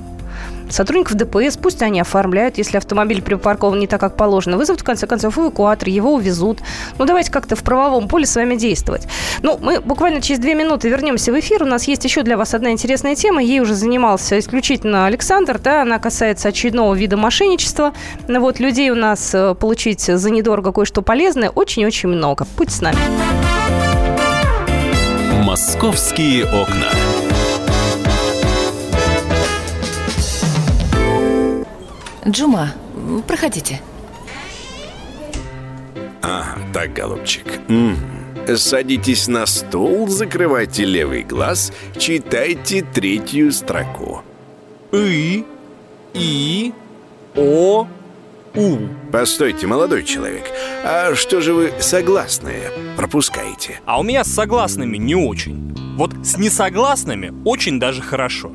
сотрудников 0.72 1.14
ДПС, 1.14 1.56
пусть 1.56 1.82
они 1.82 2.00
оформляют, 2.00 2.58
если 2.58 2.76
автомобиль 2.76 3.22
припаркован 3.22 3.78
не 3.78 3.86
так, 3.86 4.00
как 4.00 4.16
положено. 4.16 4.56
Вызовут, 4.56 4.80
в 4.80 4.84
конце 4.84 5.06
концов, 5.06 5.38
эвакуатор, 5.38 5.88
его 5.88 6.14
увезут. 6.14 6.60
Ну, 6.98 7.04
давайте 7.04 7.30
как-то 7.30 7.56
в 7.56 7.62
правовом 7.62 8.08
поле 8.08 8.26
с 8.26 8.36
вами 8.36 8.56
действовать. 8.56 9.06
Ну, 9.42 9.58
мы 9.60 9.80
буквально 9.80 10.20
через 10.20 10.40
две 10.40 10.54
минуты 10.54 10.88
вернемся 10.88 11.32
в 11.32 11.38
эфир. 11.38 11.62
У 11.62 11.66
нас 11.66 11.84
есть 11.84 12.04
еще 12.04 12.22
для 12.22 12.36
вас 12.36 12.54
одна 12.54 12.70
интересная 12.70 13.14
тема. 13.14 13.42
Ей 13.42 13.60
уже 13.60 13.74
занимался 13.74 14.38
исключительно 14.38 15.06
Александр, 15.06 15.58
да, 15.58 15.82
она 15.82 15.98
касается 15.98 16.48
очередного 16.48 16.94
вида 16.94 17.16
мошенничества. 17.16 17.92
Ну, 18.28 18.40
вот 18.40 18.60
людей 18.60 18.90
у 18.90 18.94
нас 18.94 19.34
э, 19.34 19.54
получить 19.54 20.02
за 20.02 20.30
недорого 20.30 20.72
кое-что 20.72 21.02
полезное 21.02 21.50
очень-очень 21.50 22.08
много. 22.08 22.46
Будьте 22.56 22.74
с 22.74 22.80
нами. 22.80 22.98
Московские 25.42 26.44
окна. 26.44 26.90
Джума, 32.30 32.72
проходите. 33.26 33.80
А, 36.22 36.56
так, 36.72 36.92
голубчик. 36.92 37.46
М 37.68 37.96
-м. 38.46 38.56
Садитесь 38.56 39.28
на 39.28 39.46
стул, 39.46 40.08
закрывайте 40.08 40.84
левый 40.84 41.22
глаз, 41.22 41.72
читайте 41.98 42.82
третью 42.82 43.52
строку. 43.52 44.22
И, 44.92 45.44
И, 46.14 46.72
О, 47.36 47.86
У. 48.54 48.76
Постойте, 49.12 49.66
молодой 49.66 50.02
человек, 50.02 50.44
а 50.84 51.14
что 51.14 51.40
же 51.40 51.52
вы 51.52 51.72
согласные 51.78 52.70
пропускаете? 52.96 53.80
А 53.86 54.00
у 54.00 54.02
меня 54.02 54.24
с 54.24 54.34
согласными 54.34 54.98
не 54.98 55.14
очень. 55.14 55.72
Вот 55.96 56.12
с 56.24 56.36
несогласными 56.38 57.32
очень 57.44 57.78
даже 57.78 58.02
хорошо. 58.02 58.50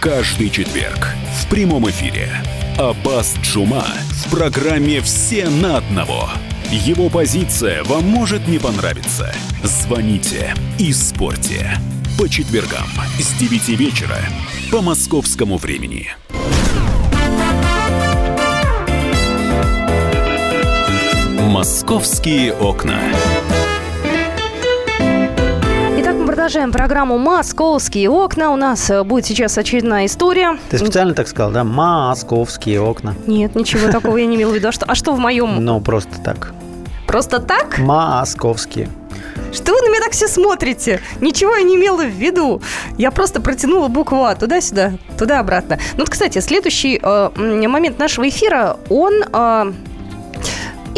Каждый 0.00 0.48
четверг 0.48 1.08
в 1.36 1.50
прямом 1.50 1.90
эфире 1.90 2.32
Аббас 2.78 3.36
Джума 3.42 3.84
в 4.12 4.30
программе 4.30 5.02
«Все 5.02 5.50
на 5.50 5.76
одного». 5.76 6.30
Его 6.70 7.10
позиция 7.10 7.84
вам 7.84 8.04
может 8.04 8.48
не 8.48 8.58
понравиться. 8.58 9.30
Звоните 9.62 10.54
и 10.78 10.90
спорьте. 10.94 11.72
По 12.16 12.30
четвергам 12.30 12.88
с 13.18 13.34
9 13.34 13.68
вечера 13.78 14.16
по 14.72 14.80
московскому 14.80 15.58
времени. 15.58 16.08
«Московские 21.38 22.54
окна». 22.54 23.02
Продолжаем 26.40 26.72
программу 26.72 27.18
«Московские 27.18 28.08
окна». 28.08 28.50
У 28.50 28.56
нас 28.56 28.88
э, 28.88 29.04
будет 29.04 29.26
сейчас 29.26 29.58
очередная 29.58 30.06
история. 30.06 30.58
Ты 30.70 30.78
специально 30.78 31.12
так 31.12 31.28
сказал, 31.28 31.50
да? 31.50 31.64
«Московские 31.64 32.80
окна». 32.80 33.14
Нет, 33.26 33.54
ничего 33.54 33.92
такого 33.92 34.16
я 34.16 34.24
не 34.24 34.36
имела 34.36 34.50
в 34.52 34.54
виду. 34.54 34.68
А 34.68 34.72
что, 34.72 34.86
а 34.88 34.94
что 34.94 35.12
в 35.12 35.18
моем? 35.18 35.62
Ну, 35.62 35.82
просто 35.82 36.18
так. 36.24 36.54
Просто 37.06 37.40
так? 37.40 37.76
Московские. 37.76 38.88
Что 39.52 39.72
вы 39.72 39.82
на 39.82 39.90
меня 39.90 40.00
так 40.00 40.12
все 40.12 40.28
смотрите? 40.28 41.02
Ничего 41.20 41.56
я 41.56 41.62
не 41.62 41.76
имела 41.76 42.04
в 42.04 42.08
виду. 42.08 42.62
Я 42.96 43.10
просто 43.10 43.42
протянула 43.42 43.88
букву 43.88 44.24
А 44.24 44.34
туда-сюда, 44.34 44.92
туда-обратно. 45.18 45.78
Ну, 45.92 46.04
вот, 46.04 46.08
кстати, 46.08 46.38
следующий 46.38 46.98
э, 47.02 47.30
момент 47.36 47.98
нашего 47.98 48.26
эфира, 48.26 48.78
он... 48.88 49.24
Э, 49.30 49.72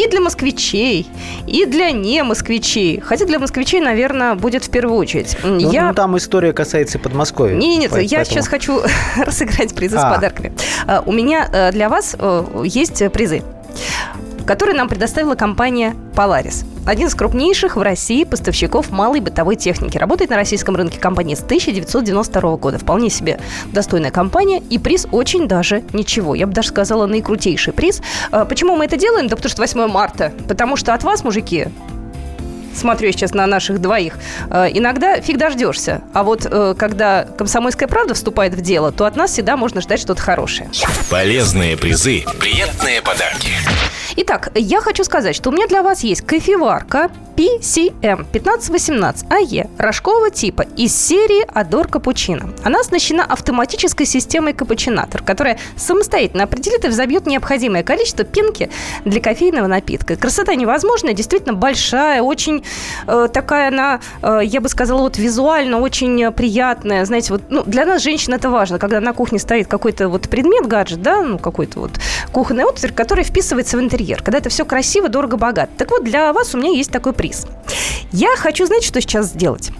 и 0.03 0.07
для 0.09 0.19
москвичей, 0.19 1.07
и 1.47 1.65
для 1.65 1.91
не 1.91 2.23
москвичей. 2.23 2.99
Хотя 2.99 3.25
для 3.25 3.39
москвичей, 3.39 3.81
наверное, 3.81 4.35
будет 4.35 4.63
в 4.65 4.69
первую 4.69 4.97
очередь. 4.97 5.37
Ну, 5.43 5.71
я... 5.71 5.87
ну 5.87 5.93
там 5.93 6.17
история 6.17 6.53
касается 6.53 6.99
Подмосковья. 6.99 7.55
Не, 7.55 7.77
нет, 7.77 7.91
поэтому... 7.91 8.19
я 8.19 8.25
сейчас 8.25 8.47
хочу 8.47 8.81
разыграть 9.17 9.73
призы 9.73 9.97
а. 9.97 9.99
с 9.99 10.15
подарками. 10.15 10.53
А, 10.87 11.03
у 11.05 11.11
меня 11.11 11.49
э, 11.51 11.71
для 11.71 11.89
вас 11.89 12.15
э, 12.17 12.63
есть 12.65 13.11
призы 13.11 13.43
который 14.45 14.75
нам 14.75 14.87
предоставила 14.87 15.35
компания 15.35 15.95
Polaris. 16.15 16.65
Один 16.85 17.07
из 17.07 17.15
крупнейших 17.15 17.77
в 17.77 17.81
России 17.81 18.25
поставщиков 18.25 18.91
малой 18.91 19.21
бытовой 19.21 19.55
техники. 19.55 19.97
Работает 19.97 20.29
на 20.29 20.35
российском 20.35 20.75
рынке 20.75 20.99
компания 20.99 21.35
с 21.35 21.41
1992 21.41 22.57
года. 22.57 22.77
Вполне 22.77 23.09
себе 23.09 23.39
достойная 23.71 24.11
компания. 24.11 24.61
И 24.69 24.77
приз 24.77 25.07
очень 25.11 25.47
даже 25.47 25.83
ничего. 25.93 26.35
Я 26.35 26.45
бы 26.45 26.53
даже 26.53 26.69
сказала, 26.69 27.05
наикрутейший 27.05 27.71
приз. 27.71 28.01
А, 28.31 28.43
почему 28.43 28.75
мы 28.75 28.85
это 28.85 28.97
делаем? 28.97 29.27
Да 29.27 29.37
потому 29.37 29.49
что 29.49 29.61
8 29.61 29.87
марта. 29.87 30.33
Потому 30.47 30.75
что 30.75 30.93
от 30.93 31.03
вас, 31.03 31.23
мужики, 31.23 31.67
смотрю 32.75 33.11
сейчас 33.11 33.33
на 33.33 33.47
наших 33.47 33.79
двоих, 33.79 34.15
а, 34.49 34.67
иногда 34.67 35.21
фиг 35.21 35.37
дождешься. 35.37 36.01
А 36.13 36.23
вот 36.23 36.45
э, 36.49 36.75
когда 36.77 37.25
«Комсомольская 37.37 37.87
правда» 37.87 38.13
вступает 38.13 38.53
в 38.53 38.61
дело, 38.61 38.91
то 38.91 39.05
от 39.05 39.15
нас 39.15 39.31
всегда 39.31 39.57
можно 39.57 39.79
ждать 39.81 39.99
что-то 39.99 40.21
хорошее. 40.21 40.69
Полезные 41.09 41.77
призы, 41.77 42.23
приятные 42.39 43.01
подарки. 43.01 43.51
Итак, 44.15 44.51
я 44.55 44.81
хочу 44.81 45.03
сказать, 45.03 45.35
что 45.35 45.49
у 45.49 45.53
меня 45.53 45.67
для 45.67 45.83
вас 45.83 46.03
есть 46.03 46.21
кофеварка 46.21 47.09
PCM 47.35 48.25
1518 48.29 49.31
АЕ 49.31 49.69
рожкового 49.77 50.29
типа 50.29 50.65
из 50.77 50.95
серии 50.95 51.43
Адор 51.51 51.87
Капучино. 51.87 52.53
Она 52.63 52.81
оснащена 52.81 53.23
автоматической 53.23 54.05
системой 54.05 54.53
капучинатор, 54.53 55.23
которая 55.23 55.57
самостоятельно 55.75 56.43
определит 56.43 56.85
и 56.85 56.89
взобьет 56.89 57.25
необходимое 57.25 57.83
количество 57.83 58.23
пенки 58.23 58.69
для 59.03 59.19
кофейного 59.19 59.67
напитка. 59.67 60.15
Красота 60.15 60.53
невозможная, 60.53 61.13
действительно 61.13 61.53
большая, 61.53 62.21
очень 62.21 62.63
э, 63.07 63.27
такая 63.33 63.69
она, 63.69 63.99
э, 64.21 64.41
я 64.43 64.61
бы 64.61 64.69
сказала, 64.69 64.99
вот 64.99 65.17
визуально 65.17 65.79
очень 65.79 66.31
приятная. 66.31 67.05
Знаете, 67.05 67.33
вот 67.33 67.43
ну, 67.49 67.63
для 67.63 67.85
нас, 67.85 68.03
женщин, 68.03 68.33
это 68.33 68.49
важно, 68.49 68.77
когда 68.77 68.99
на 68.99 69.13
кухне 69.13 69.39
стоит 69.39 69.67
какой-то 69.67 70.07
вот 70.07 70.29
предмет, 70.29 70.67
гаджет, 70.67 71.01
да, 71.01 71.21
ну 71.21 71.39
какой-то 71.39 71.79
вот 71.79 71.91
кухонный 72.31 72.63
отвер, 72.63 72.93
который 72.93 73.23
вписывается 73.23 73.77
в 73.77 73.79
интерьер, 73.79 74.02
когда 74.21 74.37
это 74.37 74.49
все 74.49 74.65
красиво, 74.65 75.09
дорого, 75.09 75.37
богато. 75.37 75.71
Так 75.77 75.91
вот, 75.91 76.03
для 76.03 76.33
вас 76.33 76.53
у 76.53 76.57
меня 76.57 76.71
есть 76.71 76.91
такой 76.91 77.13
приз. 77.13 77.45
Я 78.11 78.35
хочу, 78.35 78.65
знать, 78.65 78.83
что 78.83 79.01
сейчас 79.01 79.27
сделать? 79.27 79.71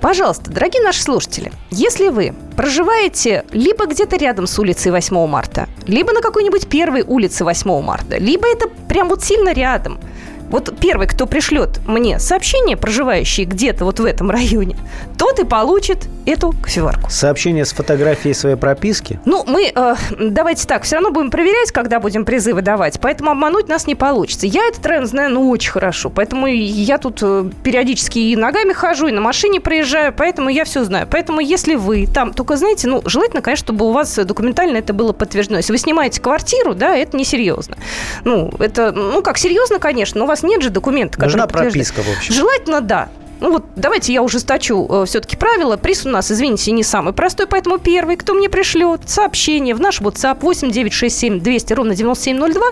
Пожалуйста, 0.00 0.50
дорогие 0.50 0.82
наши 0.82 1.02
слушатели, 1.02 1.52
если 1.70 2.08
вы 2.08 2.34
проживаете 2.56 3.44
либо 3.52 3.86
где-то 3.86 4.16
рядом 4.16 4.46
с 4.46 4.58
улицей 4.58 4.92
8 4.92 5.26
марта, 5.26 5.68
либо 5.86 6.12
на 6.12 6.20
какой-нибудь 6.20 6.68
первой 6.68 7.02
улице 7.02 7.44
8 7.44 7.82
марта, 7.82 8.18
либо 8.18 8.48
это 8.48 8.68
прям 8.88 9.08
вот 9.08 9.24
сильно 9.24 9.52
рядом– 9.52 9.98
вот 10.50 10.78
первый, 10.78 11.08
кто 11.08 11.26
пришлет 11.26 11.80
мне 11.86 12.18
сообщение, 12.18 12.76
проживающий 12.76 13.44
где-то 13.44 13.84
вот 13.84 13.98
в 14.00 14.04
этом 14.04 14.30
районе, 14.30 14.76
тот 15.18 15.38
и 15.40 15.44
получит 15.44 16.06
эту 16.26 16.52
кофеварку. 16.60 17.10
Сообщение 17.10 17.64
с 17.64 17.72
фотографией 17.72 18.34
своей 18.34 18.56
прописки? 18.56 19.20
Ну, 19.24 19.44
мы, 19.46 19.72
э, 19.74 19.94
давайте 20.18 20.66
так, 20.66 20.82
все 20.82 20.96
равно 20.96 21.10
будем 21.10 21.30
проверять, 21.30 21.70
когда 21.70 22.00
будем 22.00 22.24
призывы 22.24 22.62
давать, 22.62 23.00
поэтому 23.00 23.30
обмануть 23.30 23.68
нас 23.68 23.86
не 23.86 23.94
получится. 23.94 24.46
Я 24.46 24.66
этот 24.66 24.82
тренд 24.82 25.08
знаю, 25.08 25.30
ну, 25.30 25.48
очень 25.48 25.70
хорошо, 25.70 26.10
поэтому 26.10 26.46
я 26.46 26.98
тут 26.98 27.20
э, 27.22 27.50
периодически 27.62 28.18
и 28.18 28.36
ногами 28.36 28.72
хожу, 28.72 29.06
и 29.06 29.12
на 29.12 29.20
машине 29.20 29.60
проезжаю, 29.60 30.12
поэтому 30.12 30.48
я 30.48 30.64
все 30.64 30.84
знаю. 30.84 31.06
Поэтому 31.10 31.40
если 31.40 31.76
вы 31.76 32.06
там, 32.06 32.32
только 32.32 32.56
знаете, 32.56 32.88
ну, 32.88 33.02
желательно, 33.06 33.42
конечно, 33.42 33.64
чтобы 33.64 33.86
у 33.86 33.92
вас 33.92 34.14
документально 34.16 34.78
это 34.78 34.92
было 34.92 35.12
подтверждено. 35.12 35.58
Если 35.58 35.72
вы 35.72 35.78
снимаете 35.78 36.20
квартиру, 36.20 36.74
да, 36.74 36.96
это 36.96 37.16
несерьезно. 37.16 37.76
Ну, 38.24 38.52
это, 38.58 38.92
ну, 38.92 39.22
как 39.22 39.38
серьезно, 39.38 39.78
конечно, 39.78 40.18
но 40.18 40.24
у 40.24 40.28
вас 40.28 40.42
нет 40.42 40.62
же 40.62 40.70
документа, 40.70 41.14
который 41.14 41.32
Нужна 41.32 41.46
прописка, 41.46 42.02
в 42.02 42.16
общем. 42.16 42.34
Желательно, 42.34 42.80
да. 42.80 43.08
Ну 43.40 43.52
вот 43.52 43.64
давайте 43.76 44.12
я 44.12 44.22
ужесточу 44.22 44.86
э, 44.88 45.04
все-таки 45.06 45.36
правила. 45.36 45.76
Приз 45.76 46.06
у 46.06 46.08
нас, 46.08 46.30
извините, 46.30 46.72
не 46.72 46.82
самый 46.82 47.12
простой, 47.12 47.46
поэтому 47.46 47.78
первый, 47.78 48.16
кто 48.16 48.34
мне 48.34 48.48
пришлет 48.48 49.02
сообщение 49.06 49.74
в 49.74 49.80
наш 49.80 50.00
WhatsApp 50.00 50.38
8967 50.40 51.40
200 51.40 51.72
ровно 51.74 51.94
9702, 51.94 52.62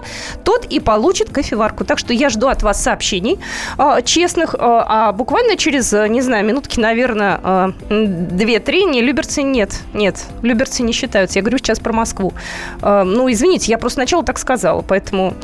тот 0.43 0.65
и 0.67 0.81
получит 0.81 1.31
кофеварку. 1.31 1.85
Так 1.85 1.99
что 1.99 2.15
я 2.15 2.31
жду 2.31 2.49
от 2.49 2.63
вас 2.63 2.83
сообщений 2.83 3.39
э, 3.79 4.03
честных, 4.05 4.55
э, 4.55 4.59
а 4.61 5.13
буквально 5.13 5.57
через, 5.57 5.93
э, 5.93 6.09
не 6.09 6.23
знаю, 6.23 6.47
минутки, 6.47 6.81
наверное, 6.81 7.41
э, 7.43 7.73
2-3, 7.91 8.85
не, 8.85 9.03
люберцы 9.03 9.43
нет, 9.43 9.81
нет, 9.93 10.25
люберцы 10.43 10.83
не 10.83 10.93
считаются. 10.93 11.39
Я 11.39 11.43
говорю 11.43 11.59
сейчас 11.59 11.79
про 11.79 11.93
Москву. 11.93 12.33
Э, 12.81 13.03
ну, 13.03 13.31
извините, 13.31 13.71
я 13.71 13.79
просто 13.79 13.97
сначала 13.97 14.25
так 14.25 14.39
сказала, 14.39 14.81
поэтому 14.81 15.35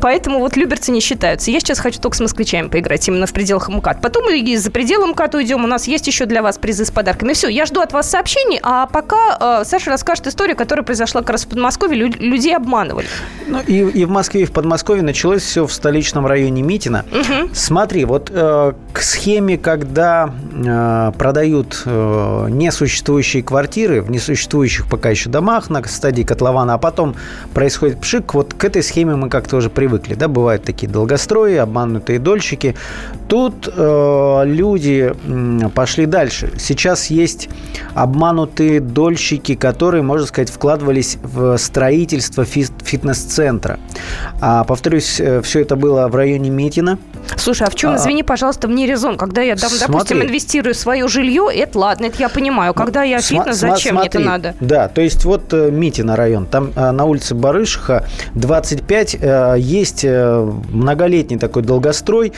Поэтому 0.00 0.38
вот 0.38 0.56
люберцы 0.56 0.90
не 0.90 1.00
считаются. 1.00 1.50
Я 1.50 1.60
сейчас 1.60 1.78
хочу 1.78 2.00
только 2.00 2.16
с 2.16 2.20
москвичами 2.20 2.68
поиграть 2.68 3.06
именно 3.08 3.26
в 3.26 3.32
пределах 3.32 3.68
МКАД. 3.68 4.00
Потом 4.00 4.24
мы 4.24 4.38
и 4.38 4.56
за 4.56 4.70
пределы 4.70 5.08
МКАД 5.08 5.36
уйдем. 5.36 5.64
У 5.64 5.66
нас 5.66 5.88
есть 5.88 6.06
еще 6.06 6.26
для 6.26 6.42
вас 6.42 6.58
призы 6.58 6.84
с 6.84 6.90
подарками. 6.90 7.32
Все, 7.32 7.48
я 7.48 7.66
жду 7.66 7.80
от 7.80 7.92
вас 7.92 8.10
сообщений, 8.10 8.58
а 8.62 8.86
пока 8.86 9.60
э, 9.60 9.64
Саша 9.64 9.90
расскажет 9.90 10.26
историю, 10.26 10.56
которая 10.56 10.84
произошла 10.84 11.20
как 11.20 11.30
раз 11.30 11.44
в 11.44 11.48
Подмосковье. 11.48 11.98
Лю- 11.98 12.18
людей 12.18 12.56
обманывали. 12.56 13.06
Ну 13.46 13.60
и, 13.66 13.80
и 13.80 14.04
в 14.04 14.10
Москве, 14.10 14.42
и 14.42 14.44
в 14.44 14.52
Подмосковье 14.52 15.02
началось 15.02 15.42
все 15.42 15.66
в 15.66 15.72
столичном 15.72 16.26
районе 16.26 16.62
Митина. 16.62 17.04
Угу. 17.10 17.50
Смотри, 17.54 18.04
вот 18.04 18.30
э, 18.32 18.72
к 18.92 19.02
схеме, 19.02 19.58
когда 19.58 20.32
э, 20.52 21.12
продают 21.18 21.82
э, 21.84 22.46
несуществующие 22.50 23.42
квартиры 23.42 24.00
в 24.02 24.10
несуществующих 24.10 24.86
пока 24.88 25.10
еще 25.10 25.28
домах 25.28 25.70
на 25.70 25.82
стадии 25.88 26.22
котлована, 26.22 26.74
а 26.74 26.78
потом 26.78 27.16
происходит 27.54 28.00
пшик, 28.00 28.34
вот 28.34 28.54
к 28.54 28.64
этой 28.64 28.82
схеме 28.82 29.16
мы 29.16 29.28
как-то 29.28 29.56
уже 29.56 29.70
привыкли 29.70 29.87
привыкли, 29.88 30.14
да, 30.14 30.28
бывают 30.28 30.64
такие 30.64 30.90
долгострои, 30.90 31.56
обманутые 31.56 32.18
дольщики. 32.18 32.74
Тут 33.26 33.68
э, 33.74 34.42
люди 34.44 35.14
пошли 35.74 36.06
дальше. 36.06 36.52
Сейчас 36.58 37.06
есть 37.06 37.48
обманутые 37.94 38.80
дольщики, 38.80 39.54
которые, 39.54 40.02
можно 40.02 40.26
сказать, 40.26 40.50
вкладывались 40.50 41.18
в 41.22 41.56
строительство 41.56 42.44
фитнес-центра. 42.44 43.78
А, 44.40 44.64
повторюсь, 44.64 45.20
э, 45.20 45.40
все 45.42 45.60
это 45.60 45.76
было 45.76 46.08
в 46.08 46.14
районе 46.14 46.50
Митина. 46.50 46.98
Слушай, 47.36 47.66
а 47.66 47.70
в 47.70 47.74
чем, 47.74 47.92
а, 47.92 47.96
извини, 47.96 48.22
пожалуйста, 48.22 48.68
мне 48.68 48.86
резон? 48.86 49.16
Когда 49.16 49.42
я, 49.42 49.56
там, 49.56 49.70
допустим, 49.80 50.22
инвестирую 50.22 50.74
в 50.74 50.78
свое 50.78 51.08
жилье, 51.08 51.48
это 51.52 51.78
ладно, 51.78 52.06
это 52.06 52.18
я 52.18 52.28
понимаю. 52.28 52.74
Когда 52.74 53.02
я 53.02 53.20
фитнес, 53.20 53.56
зачем 53.56 53.96
смотри, 53.96 53.98
мне 53.98 54.06
это 54.06 54.18
надо? 54.18 54.54
Да, 54.60 54.88
то 54.88 55.00
есть 55.00 55.24
вот 55.24 55.52
э, 55.52 55.70
Митина 55.70 56.16
район, 56.16 56.46
там 56.46 56.72
э, 56.74 56.90
на 56.90 57.04
улице 57.04 57.34
Барышиха 57.34 58.06
25 58.34 59.18
есть 59.58 59.77
многолетний 60.04 61.38
такой 61.38 61.62
долгострой, 61.62 62.32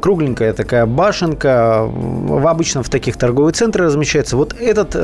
кругленькая 0.00 0.52
такая 0.52 0.86
башенка, 0.86 1.84
в 1.86 2.46
обычно 2.46 2.82
в 2.82 2.88
таких 2.88 3.16
торговых 3.16 3.54
центрах 3.54 3.86
размещается. 3.86 4.36
Вот 4.36 4.54
этот 4.58 4.96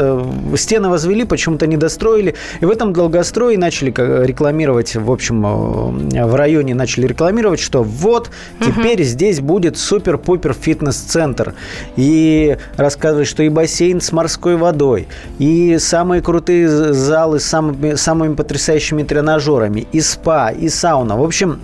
стены 0.59 0.89
возвели, 0.89 1.25
почему-то 1.25 1.67
не 1.67 1.77
достроили, 1.77 2.35
и 2.61 2.65
в 2.65 2.71
этом 2.71 2.93
долгострое 2.93 3.59
начали 3.59 3.93
рекламировать, 4.25 4.97
в 4.97 5.11
общем, 5.11 5.43
в 5.43 6.35
районе 6.35 6.75
начали 6.75 7.07
рекламировать, 7.07 7.61
что 7.61 7.83
вот 7.83 8.31
теперь 8.61 9.03
угу. 9.03 9.09
здесь 9.09 9.41
будет 9.41 9.77
супер-пупер 9.77 10.53
фитнес-центр. 10.53 11.55
И 11.97 12.57
рассказывают, 12.77 13.29
что 13.29 13.43
и 13.43 13.49
бассейн 13.49 14.01
с 14.01 14.13
морской 14.13 14.57
водой, 14.57 15.09
и 15.39 15.79
самые 15.79 16.23
крутые 16.23 16.69
залы 16.69 17.41
с 17.41 17.45
самыми, 17.45 17.95
самыми 17.95 18.35
потрясающими 18.35 19.03
тренажерами, 19.03 19.87
и 19.93 20.01
спа, 20.01 20.51
и 20.51 20.69
сауна. 20.69 21.17
В 21.17 21.23
общем, 21.23 21.61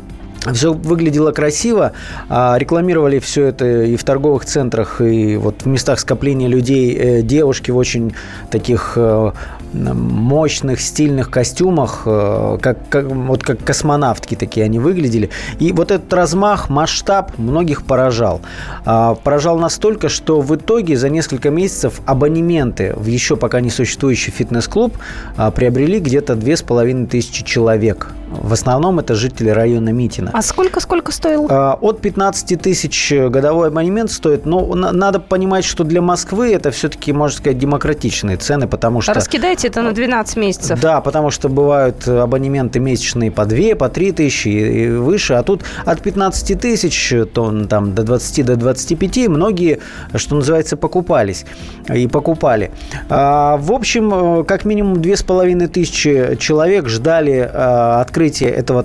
все 0.53 0.73
выглядело 0.73 1.33
красиво, 1.33 1.93
а 2.29 2.57
рекламировали 2.59 3.19
все 3.19 3.47
это 3.47 3.85
и 3.85 3.97
в 3.97 4.05
торговых 4.05 4.45
центрах, 4.45 5.01
и 5.01 5.37
вот 5.37 5.63
в 5.63 5.67
местах 5.67 5.99
скопления 6.01 6.49
людей 6.49 6.95
э, 6.95 7.23
девушки 7.23 7.71
в 7.71 7.77
очень 7.77 8.15
таких 8.51 8.95
э, 8.97 9.33
мощных, 9.75 10.81
стильных 10.81 11.31
костюмах, 11.31 12.03
э, 12.07 12.59
как, 12.61 12.89
как, 12.89 13.07
вот 13.07 13.43
как 13.43 13.63
космонавтки 13.63 14.35
такие 14.35 14.65
они 14.65 14.79
выглядели. 14.79 15.31
И 15.59 15.73
вот 15.73 15.91
этот 15.91 16.13
размах, 16.13 16.71
масштаб 16.71 17.37
многих 17.39 17.85
поражал. 17.85 18.41
А, 18.85 19.15
поражал 19.15 19.59
настолько, 19.59 20.09
что 20.09 20.41
в 20.41 20.55
итоге 20.55 20.97
за 20.97 21.09
несколько 21.09 21.51
месяцев 21.51 22.01
абонементы 22.07 22.95
в 22.97 23.07
еще 23.07 23.37
пока 23.37 23.61
не 23.61 23.71
существующий 23.71 24.31
фитнес-клуб 24.31 24.97
а, 25.37 25.51
приобрели 25.51 25.99
где-то 25.99 26.35
две 26.37 26.57
с 26.57 26.63
половиной 26.63 27.07
тысячи 27.07 27.45
человек. 27.45 28.09
В 28.31 28.53
основном 28.53 28.99
это 28.99 29.15
жители 29.15 29.51
района 29.51 29.91
Митина. 29.91 30.31
А 30.33 30.43
сколько-сколько 30.43 31.13
стоил? 31.13 31.47
А, 31.49 31.79
от 31.81 32.01
15 32.01 32.61
тысяч 32.61 33.13
годовой 33.13 33.69
абонемент 33.69 34.11
стоит. 34.11 34.47
Но 34.47 34.75
надо 34.75 35.21
понимать, 35.21 35.65
что 35.65 35.85
для 35.85 36.03
Москвы 36.03 36.53
это 36.53 36.71
все-таки, 36.71 37.13
можно 37.13 37.39
сказать, 37.39 37.59
демократичные 37.59 38.37
цены, 38.37 38.67
потому 38.67 39.01
что... 39.01 39.15
Раскидайте 39.15 39.64
это 39.65 39.83
на 39.83 39.93
12 39.93 40.37
месяцев. 40.37 40.81
Да, 40.81 41.01
потому 41.01 41.31
что 41.31 41.49
бывают 41.49 42.07
абонементы 42.07 42.81
месячные 42.81 43.31
по 43.31 43.45
2, 43.45 43.77
по 43.77 43.89
3 43.89 44.13
тысячи 44.13 44.49
и 44.49 44.89
выше, 44.89 45.35
а 45.35 45.43
тут 45.43 45.63
от 45.85 46.01
15 46.01 46.61
тысяч 46.61 47.15
то, 47.33 47.67
там, 47.67 47.95
до 47.95 48.03
20, 48.03 48.45
до 48.45 48.57
25 48.57 49.29
многие, 49.29 49.81
что 50.15 50.37
называется, 50.37 50.77
покупались 50.77 51.45
и 51.93 52.07
покупали. 52.07 52.71
А, 53.09 53.57
в 53.57 53.73
общем, 53.73 54.45
как 54.45 54.65
минимум 54.65 55.01
2500 55.01 56.39
человек 56.39 56.89
ждали 56.89 57.51
а, 57.53 58.01
открытия 58.01 58.49
этого, 58.49 58.85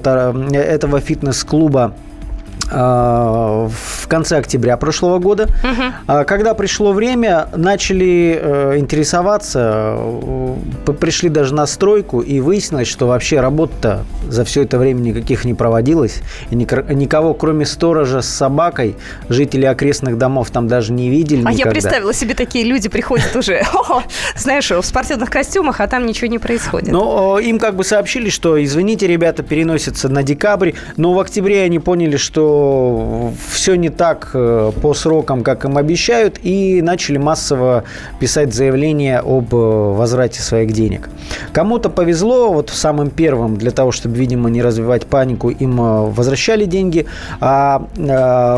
этого 0.53 0.99
фитнес-клуба 0.99 1.93
в 2.71 4.07
конце 4.07 4.37
октября 4.37 4.77
прошлого 4.77 5.19
года. 5.19 5.47
Угу. 5.63 6.23
Когда 6.25 6.53
пришло 6.53 6.93
время, 6.93 7.47
начали 7.55 8.39
э, 8.41 8.77
интересоваться, 8.77 9.97
пришли 10.99 11.29
даже 11.29 11.53
на 11.53 11.65
стройку 11.65 12.21
и 12.21 12.39
выяснилось, 12.39 12.87
что 12.87 13.07
вообще 13.07 13.39
работа 13.39 14.03
за 14.27 14.43
все 14.43 14.63
это 14.63 14.77
время 14.77 14.99
никаких 14.99 15.45
не 15.45 15.53
проводилось. 15.53 16.21
И 16.51 16.55
никого, 16.55 17.33
кроме 17.33 17.65
сторожа 17.65 18.21
с 18.21 18.29
собакой, 18.29 18.95
жители 19.29 19.65
окрестных 19.65 20.17
домов 20.17 20.51
там 20.51 20.67
даже 20.67 20.93
не 20.93 21.09
видели 21.09 21.39
А 21.45 21.51
никогда. 21.51 21.63
я 21.63 21.71
представила 21.71 22.13
себе, 22.13 22.35
такие 22.35 22.65
люди 22.65 22.89
приходят 22.89 23.35
уже, 23.35 23.63
знаешь, 24.35 24.69
в 24.69 24.83
спортивных 24.83 25.29
костюмах, 25.29 25.79
а 25.81 25.87
там 25.87 26.05
ничего 26.05 26.27
не 26.27 26.39
происходит. 26.39 26.89
Ну, 26.89 27.37
им 27.39 27.59
как 27.59 27.75
бы 27.75 27.83
сообщили, 27.83 28.29
что, 28.29 28.63
извините, 28.63 29.07
ребята, 29.07 29.43
переносятся 29.43 30.09
на 30.09 30.23
декабрь, 30.23 30.73
но 30.97 31.13
в 31.13 31.19
октябре 31.19 31.63
они 31.63 31.79
поняли, 31.79 32.17
что 32.17 32.58
все 33.49 33.75
не 33.75 33.89
так 33.89 34.31
э, 34.33 34.71
по 34.81 34.93
срокам, 34.93 35.43
как 35.43 35.65
им 35.65 35.77
обещают, 35.77 36.39
и 36.43 36.81
начали 36.81 37.17
массово 37.17 37.83
писать 38.19 38.53
заявления 38.53 39.19
об 39.19 39.53
э, 39.53 39.57
возврате 39.57 40.41
своих 40.41 40.71
денег. 40.71 41.09
Кому-то 41.53 41.89
повезло, 41.89 42.51
вот 42.51 42.69
самым 42.69 43.09
первым, 43.09 43.57
для 43.57 43.71
того, 43.71 43.91
чтобы, 43.91 44.15
видимо, 44.15 44.49
не 44.49 44.61
развивать 44.61 45.05
панику, 45.05 45.49
им 45.49 45.81
э, 45.81 46.09
возвращали 46.11 46.65
деньги, 46.65 47.05
а 47.39 47.87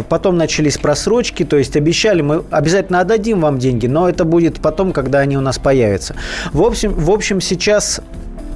потом 0.09 0.37
начались 0.37 0.77
просрочки, 0.77 1.43
то 1.43 1.57
есть 1.57 1.75
обещали, 1.75 2.21
мы 2.21 2.43
обязательно 2.51 2.99
отдадим 2.99 3.41
вам 3.41 3.59
деньги, 3.59 3.87
но 3.87 4.09
это 4.09 4.25
будет 4.25 4.59
потом, 4.59 4.91
когда 4.93 5.19
они 5.19 5.37
у 5.37 5.41
нас 5.41 5.59
появятся. 5.59 6.15
В 6.53 6.61
общем, 6.63 6.93
в 6.93 7.09
общем 7.11 7.41
сейчас 7.41 8.01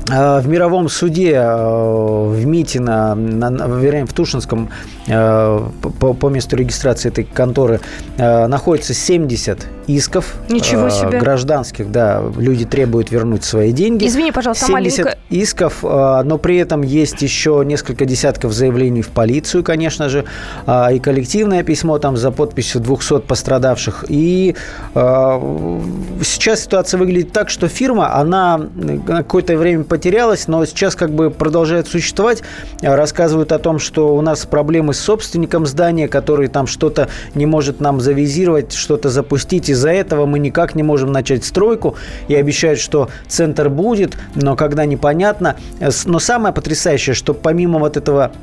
в 0.07 0.47
мировом 0.47 0.87
суде 0.87 1.33
э, 1.33 2.25
в 2.27 2.45
Митино, 2.45 3.15
вернее, 3.17 4.05
в 4.05 4.13
Тушинском, 4.13 4.69
э, 5.07 5.59
по, 5.99 6.13
по 6.13 6.29
месту 6.29 6.55
регистрации 6.55 7.09
этой 7.09 7.23
конторы, 7.23 7.79
находится 8.17 8.93
70 8.93 9.65
исков 9.87 10.35
Ничего 10.49 10.89
себе. 10.89 11.19
гражданских. 11.19 11.91
Да, 11.91 12.23
люди 12.37 12.65
требуют 12.65 13.11
вернуть 13.11 13.43
свои 13.43 13.71
деньги. 13.71 14.07
Извини, 14.07 14.31
пожалуйста, 14.31 14.65
70 14.67 14.97
маленькая... 14.99 15.19
исков, 15.29 15.83
но 15.83 16.37
при 16.37 16.57
этом 16.57 16.81
есть 16.81 17.21
еще 17.21 17.63
несколько 17.65 18.05
десятков 18.05 18.53
заявлений 18.53 19.01
в 19.01 19.09
полицию, 19.09 19.63
конечно 19.63 20.09
же, 20.09 20.25
и 20.67 20.99
коллективное 20.99 21.63
письмо 21.63 21.99
там 21.99 22.17
за 22.17 22.31
подписью 22.31 22.81
200 22.81 23.21
пострадавших. 23.21 24.05
И 24.09 24.55
сейчас 24.93 26.63
ситуация 26.63 26.97
выглядит 26.97 27.31
так, 27.31 27.49
что 27.49 27.67
фирма, 27.67 28.15
она 28.15 28.61
какое-то 29.05 29.57
время 29.57 29.83
потерялась, 29.95 30.49
но 30.49 30.65
сейчас 30.65 30.93
как 30.93 31.11
бы 31.11 31.31
продолжает 31.31 31.87
существовать. 31.87 32.43
Рассказывают 32.81 33.53
о 33.53 33.59
том, 33.59 33.79
что 33.79 34.13
у 34.13 34.19
нас 34.19 34.45
проблемы 34.45 34.93
с 34.93 34.99
собственником 34.99 35.65
здания, 35.65 36.09
который 36.09 36.49
там 36.49 36.67
что-то 36.67 37.07
не 37.33 37.45
может 37.45 37.79
нам 37.79 38.01
завизировать, 38.01 38.73
что-то 38.73 39.09
запустить. 39.09 39.69
Из-за 39.69 39.91
этого 39.91 40.25
мы 40.25 40.39
никак 40.39 40.75
не 40.75 40.83
можем 40.83 41.13
начать 41.13 41.45
стройку. 41.45 41.95
И 42.27 42.35
обещают, 42.35 42.81
что 42.81 43.07
центр 43.29 43.69
будет, 43.69 44.17
но 44.35 44.57
когда 44.57 44.85
непонятно. 44.85 45.55
Но 46.03 46.19
самое 46.19 46.53
потрясающее, 46.53 47.13
что 47.13 47.33
помимо 47.33 47.79
вот 47.79 47.95
этого 47.95 48.33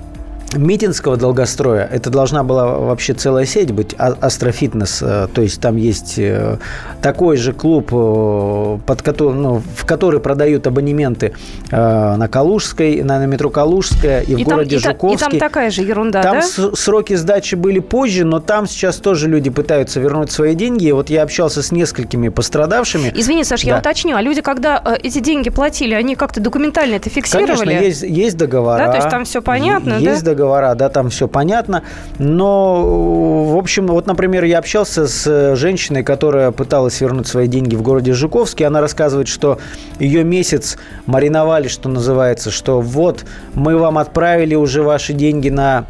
Митинского 0.55 1.17
долгостроя, 1.17 1.89
это 1.91 2.11
должна 2.11 2.43
была 2.43 2.79
вообще 2.79 3.15
целая 3.15 3.47
сеть 3.47 3.73
быть, 3.73 3.95
а, 3.99 4.15
Астрофитнес, 4.21 5.03
э, 5.03 5.29
то 5.33 5.43
есть 5.43 5.61
там 5.61 5.77
есть 5.77 6.19
э, 6.19 6.59
такой 7.01 7.37
же 7.37 7.53
клуб, 7.53 7.89
э, 7.93 8.79
под 8.87 9.03
который, 9.03 9.35
ну, 9.35 9.63
в 9.77 9.87
который 9.87 10.21
продают 10.21 10.67
абонементы 10.67 11.35
на 11.71 12.29
Калужской, 12.29 13.03
на, 13.03 13.25
метро 13.27 13.51
Калужская 13.51 14.21
и, 14.21 14.33
и 14.33 14.35
в 14.35 14.39
там, 14.47 14.57
городе 14.57 14.77
и 14.77 14.79
Жуковский. 14.79 15.27
И 15.27 15.31
там 15.31 15.39
такая 15.39 15.71
же 15.71 15.83
ерунда, 15.83 16.23
Там 16.23 16.41
да? 16.41 16.71
сроки 16.75 17.15
сдачи 17.15 17.55
были 17.55 17.79
позже, 17.79 18.25
но 18.25 18.41
там 18.41 18.67
сейчас 18.67 18.97
тоже 18.97 19.29
люди 19.29 19.51
пытаются 19.51 20.01
вернуть 20.01 20.31
свои 20.31 20.55
деньги. 20.55 20.87
И 20.87 20.93
вот 20.93 21.11
я 21.11 21.23
общался 21.23 21.63
с 21.63 21.73
несколькими 21.73 22.29
пострадавшими. 22.29 23.13
Извини, 23.15 23.45
Саш, 23.45 23.63
да. 23.63 23.69
я 23.69 23.79
уточню, 23.79 24.17
а 24.17 24.23
люди, 24.23 24.43
когда 24.43 24.83
эти 25.03 25.21
деньги 25.21 25.51
платили, 25.51 25.95
они 25.95 26.15
как-то 26.15 26.41
документально 26.41 26.97
это 26.97 27.11
фиксировали? 27.11 27.47
Конечно, 27.57 27.71
есть, 27.71 28.03
есть 28.03 28.37
договора. 28.37 28.79
Да, 28.79 28.89
то 28.89 28.97
есть 28.97 29.09
там 29.09 29.25
все 29.25 29.41
понятно, 29.41 29.95
есть 29.95 30.25
да? 30.25 30.33
договора, 30.33 30.42
да, 30.75 30.89
там 30.89 31.11
все 31.11 31.29
понятно. 31.29 31.83
Но, 32.19 33.45
в 33.47 33.57
общем, 33.57 33.87
вот, 33.89 34.07
например, 34.07 34.45
я 34.45 34.59
общался 34.59 35.07
с 35.07 35.57
женщиной, 35.57 36.03
которая 36.03 36.51
пыталась 36.51 37.01
вернуть 37.01 37.27
свои 37.27 37.49
деньги 37.49 37.77
в 37.77 37.83
городе 37.83 38.13
Жуковске. 38.13 38.67
Она 38.67 38.81
рассказывает, 38.81 39.29
что 39.29 39.59
ее 39.99 40.25
месяц 40.25 40.77
мариновали, 41.07 41.69
что 41.69 41.89
называется, 41.89 42.51
что 42.51 42.81
вот 42.81 43.25
мы 43.55 43.77
вам 43.77 43.99
отправили 43.99 44.55
уже 44.55 44.83
ваши 44.83 45.13
деньги 45.13 45.49
на 45.49 45.87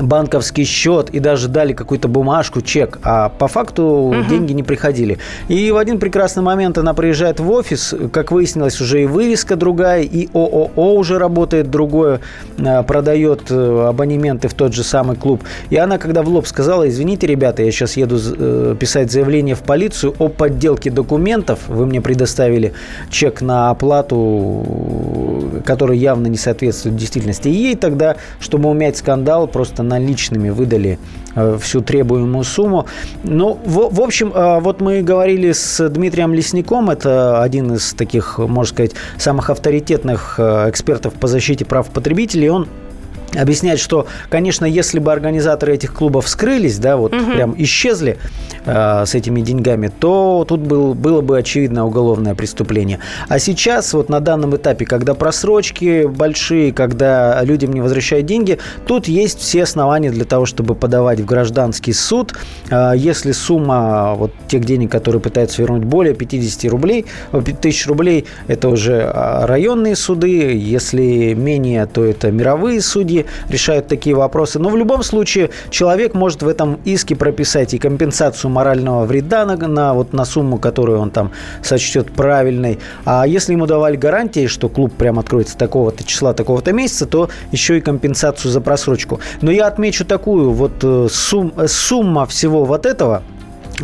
банковский 0.00 0.64
счет 0.64 1.10
и 1.10 1.18
даже 1.18 1.48
дали 1.48 1.72
какую-то 1.72 2.08
бумажку, 2.08 2.62
чек, 2.62 2.98
а 3.02 3.28
по 3.28 3.48
факту 3.48 3.84
угу. 3.84 4.24
деньги 4.28 4.52
не 4.52 4.62
приходили. 4.62 5.18
И 5.48 5.70
в 5.70 5.76
один 5.76 5.98
прекрасный 5.98 6.42
момент 6.42 6.78
она 6.78 6.94
приезжает 6.94 7.40
в 7.40 7.50
офис, 7.50 7.94
как 8.12 8.32
выяснилось, 8.32 8.80
уже 8.80 9.02
и 9.02 9.06
вывеска 9.06 9.56
другая, 9.56 10.02
и 10.02 10.28
ООО 10.32 10.94
уже 10.94 11.18
работает 11.18 11.70
другое, 11.70 12.20
а, 12.58 12.82
продает 12.82 13.50
э, 13.50 13.86
абонементы 13.88 14.48
в 14.48 14.54
тот 14.54 14.72
же 14.72 14.82
самый 14.82 15.16
клуб. 15.16 15.42
И 15.70 15.76
она, 15.76 15.98
когда 15.98 16.22
в 16.22 16.28
лоб 16.28 16.46
сказала, 16.46 16.88
извините, 16.88 17.26
ребята, 17.26 17.62
я 17.62 17.70
сейчас 17.70 17.96
еду 17.96 18.18
э, 18.18 18.76
писать 18.78 19.10
заявление 19.10 19.54
в 19.54 19.60
полицию 19.60 20.14
о 20.18 20.28
подделке 20.28 20.90
документов, 20.90 21.60
вы 21.68 21.86
мне 21.86 22.00
предоставили 22.00 22.72
чек 23.10 23.42
на 23.42 23.70
оплату, 23.70 24.64
который 25.64 25.98
явно 25.98 26.26
не 26.28 26.36
соответствует 26.36 26.96
действительности. 26.96 27.48
И 27.48 27.52
ей 27.52 27.76
тогда, 27.76 28.16
чтобы 28.40 28.68
умять 28.68 28.96
скандал, 28.96 29.46
просто 29.46 29.81
просто 29.82 30.00
наличными 30.00 30.50
выдали 30.50 30.98
э, 31.34 31.58
всю 31.60 31.80
требуемую 31.80 32.44
сумму. 32.44 32.86
Ну, 33.24 33.58
в, 33.64 33.94
в 33.94 34.00
общем, 34.00 34.32
э, 34.34 34.60
вот 34.60 34.80
мы 34.80 35.02
говорили 35.02 35.52
с 35.52 35.88
Дмитрием 35.88 36.34
Лесником, 36.34 36.90
это 36.90 37.42
один 37.42 37.74
из 37.74 37.94
таких, 37.94 38.38
можно 38.38 38.74
сказать, 38.74 38.92
самых 39.18 39.50
авторитетных 39.50 40.36
э, 40.38 40.70
экспертов 40.70 41.14
по 41.14 41.28
защите 41.28 41.64
прав 41.64 41.90
потребителей. 41.90 42.50
Он 42.50 42.66
объясняет, 43.34 43.80
что, 43.80 44.06
конечно, 44.28 44.64
если 44.64 44.98
бы 44.98 45.12
организаторы 45.12 45.74
этих 45.74 45.92
клубов 45.92 46.28
скрылись, 46.28 46.78
да, 46.78 46.96
вот 46.96 47.14
угу. 47.14 47.32
прям 47.32 47.54
исчезли 47.58 48.18
э, 48.64 49.04
с 49.06 49.14
этими 49.14 49.40
деньгами, 49.40 49.88
то 49.88 50.44
тут 50.46 50.60
был, 50.60 50.94
было 50.94 51.20
бы 51.20 51.38
очевидно 51.38 51.86
уголовное 51.86 52.34
преступление. 52.34 52.98
А 53.28 53.38
сейчас, 53.38 53.92
вот 53.94 54.08
на 54.08 54.20
данном 54.20 54.56
этапе, 54.56 54.84
когда 54.84 55.14
просрочки 55.14 56.06
большие, 56.06 56.72
когда 56.72 57.42
людям 57.42 57.72
не 57.72 57.80
возвращают 57.80 58.26
деньги, 58.26 58.58
тут 58.86 59.08
есть 59.08 59.38
все 59.40 59.62
основания 59.62 60.10
для 60.10 60.24
того, 60.24 60.46
чтобы 60.46 60.74
подавать 60.74 61.20
в 61.20 61.24
гражданский 61.24 61.92
суд. 61.92 62.34
Э, 62.70 62.92
если 62.96 63.32
сумма 63.32 64.14
вот 64.14 64.32
тех 64.48 64.64
денег, 64.64 64.90
которые 64.90 65.20
пытаются 65.20 65.62
вернуть 65.62 65.84
более 65.84 66.14
50 66.14 66.70
рублей, 66.70 67.06
тысяч 67.60 67.86
рублей, 67.86 68.26
это 68.46 68.68
уже 68.68 69.02
а, 69.02 69.46
районные 69.46 69.96
суды, 69.96 70.56
если 70.56 71.34
менее, 71.34 71.86
то 71.86 72.04
это 72.04 72.30
мировые 72.30 72.80
судьи, 72.80 73.21
решают 73.48 73.88
такие 73.88 74.14
вопросы. 74.16 74.58
Но 74.58 74.68
в 74.68 74.76
любом 74.76 75.02
случае 75.02 75.50
человек 75.70 76.14
может 76.14 76.42
в 76.42 76.48
этом 76.48 76.80
иске 76.84 77.16
прописать 77.16 77.74
и 77.74 77.78
компенсацию 77.78 78.50
морального 78.50 79.04
вреда 79.04 79.44
на, 79.44 79.56
на, 79.56 79.94
вот, 79.94 80.12
на 80.12 80.24
сумму, 80.24 80.58
которую 80.58 80.98
он 80.98 81.10
там 81.10 81.32
сочтет 81.62 82.12
правильной. 82.12 82.78
А 83.04 83.26
если 83.26 83.52
ему 83.52 83.66
давали 83.66 83.96
гарантии, 83.96 84.46
что 84.46 84.68
клуб 84.68 84.92
прям 84.94 85.18
откроется 85.18 85.56
такого-то 85.56 86.04
числа, 86.04 86.34
такого-то 86.34 86.72
месяца, 86.72 87.06
то 87.06 87.28
еще 87.50 87.78
и 87.78 87.80
компенсацию 87.80 88.50
за 88.50 88.60
просрочку. 88.60 89.20
Но 89.40 89.50
я 89.50 89.66
отмечу 89.66 90.04
такую 90.04 90.50
вот 90.50 90.72
э, 90.82 91.08
сум, 91.10 91.52
э, 91.56 91.66
сумма 91.68 92.26
всего 92.26 92.64
вот 92.64 92.86
этого– 92.86 93.22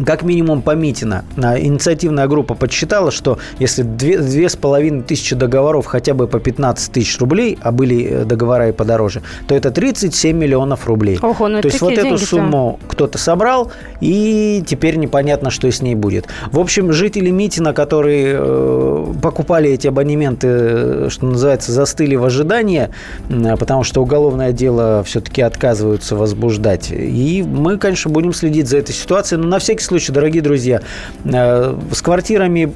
как 0.04 0.22
минимум 0.22 0.62
по 0.62 0.74
Митина. 0.74 1.24
Инициативная 1.36 2.26
группа 2.26 2.54
подсчитала, 2.54 3.10
что 3.10 3.38
если 3.58 3.82
две 3.82 4.48
с 4.48 4.56
половиной 4.56 5.02
тысячи 5.02 5.34
договоров 5.34 5.86
хотя 5.86 6.14
бы 6.14 6.26
по 6.26 6.38
15 6.40 6.92
тысяч 6.92 7.18
рублей, 7.18 7.58
а 7.62 7.72
были 7.72 8.04
э, 8.04 8.24
договора 8.24 8.68
и 8.68 8.72
подороже, 8.72 9.22
то 9.46 9.54
это 9.54 9.70
37 9.70 10.36
миллионов 10.36 10.86
рублей. 10.86 11.18
Ого, 11.22 11.48
ну 11.48 11.60
то 11.60 11.68
есть 11.68 11.80
вот 11.80 11.92
эту 11.92 12.18
сумму 12.18 12.78
кто-то 12.88 13.18
собрал, 13.18 13.72
и 14.00 14.62
теперь 14.66 14.96
непонятно, 14.96 15.50
что 15.50 15.70
с 15.70 15.82
ней 15.82 15.94
будет. 15.94 16.26
В 16.52 16.58
общем, 16.58 16.92
жители 16.92 17.30
Митина, 17.30 17.72
которые 17.72 18.36
э, 18.38 19.06
покупали 19.22 19.70
эти 19.70 19.86
абонементы, 19.86 20.48
э, 20.48 21.08
что 21.10 21.26
называется, 21.26 21.72
застыли 21.72 22.16
в 22.16 22.24
ожидании, 22.24 22.88
потому 23.28 23.84
что 23.84 24.02
уголовное 24.02 24.52
дело 24.52 25.02
все-таки 25.04 25.42
отказываются 25.42 26.16
возбуждать. 26.16 26.90
И 26.90 27.44
мы, 27.46 27.78
конечно, 27.78 28.10
будем 28.10 28.32
следить 28.32 28.68
за 28.68 28.78
этой 28.78 28.92
ситуацией, 28.92 29.40
но 29.40 29.48
на 29.48 29.58
всякий 29.58 29.77
случай, 29.86 30.12
дорогие 30.12 30.42
друзья, 30.42 30.82
э, 31.24 31.76
с 31.92 32.02
квартирами 32.02 32.72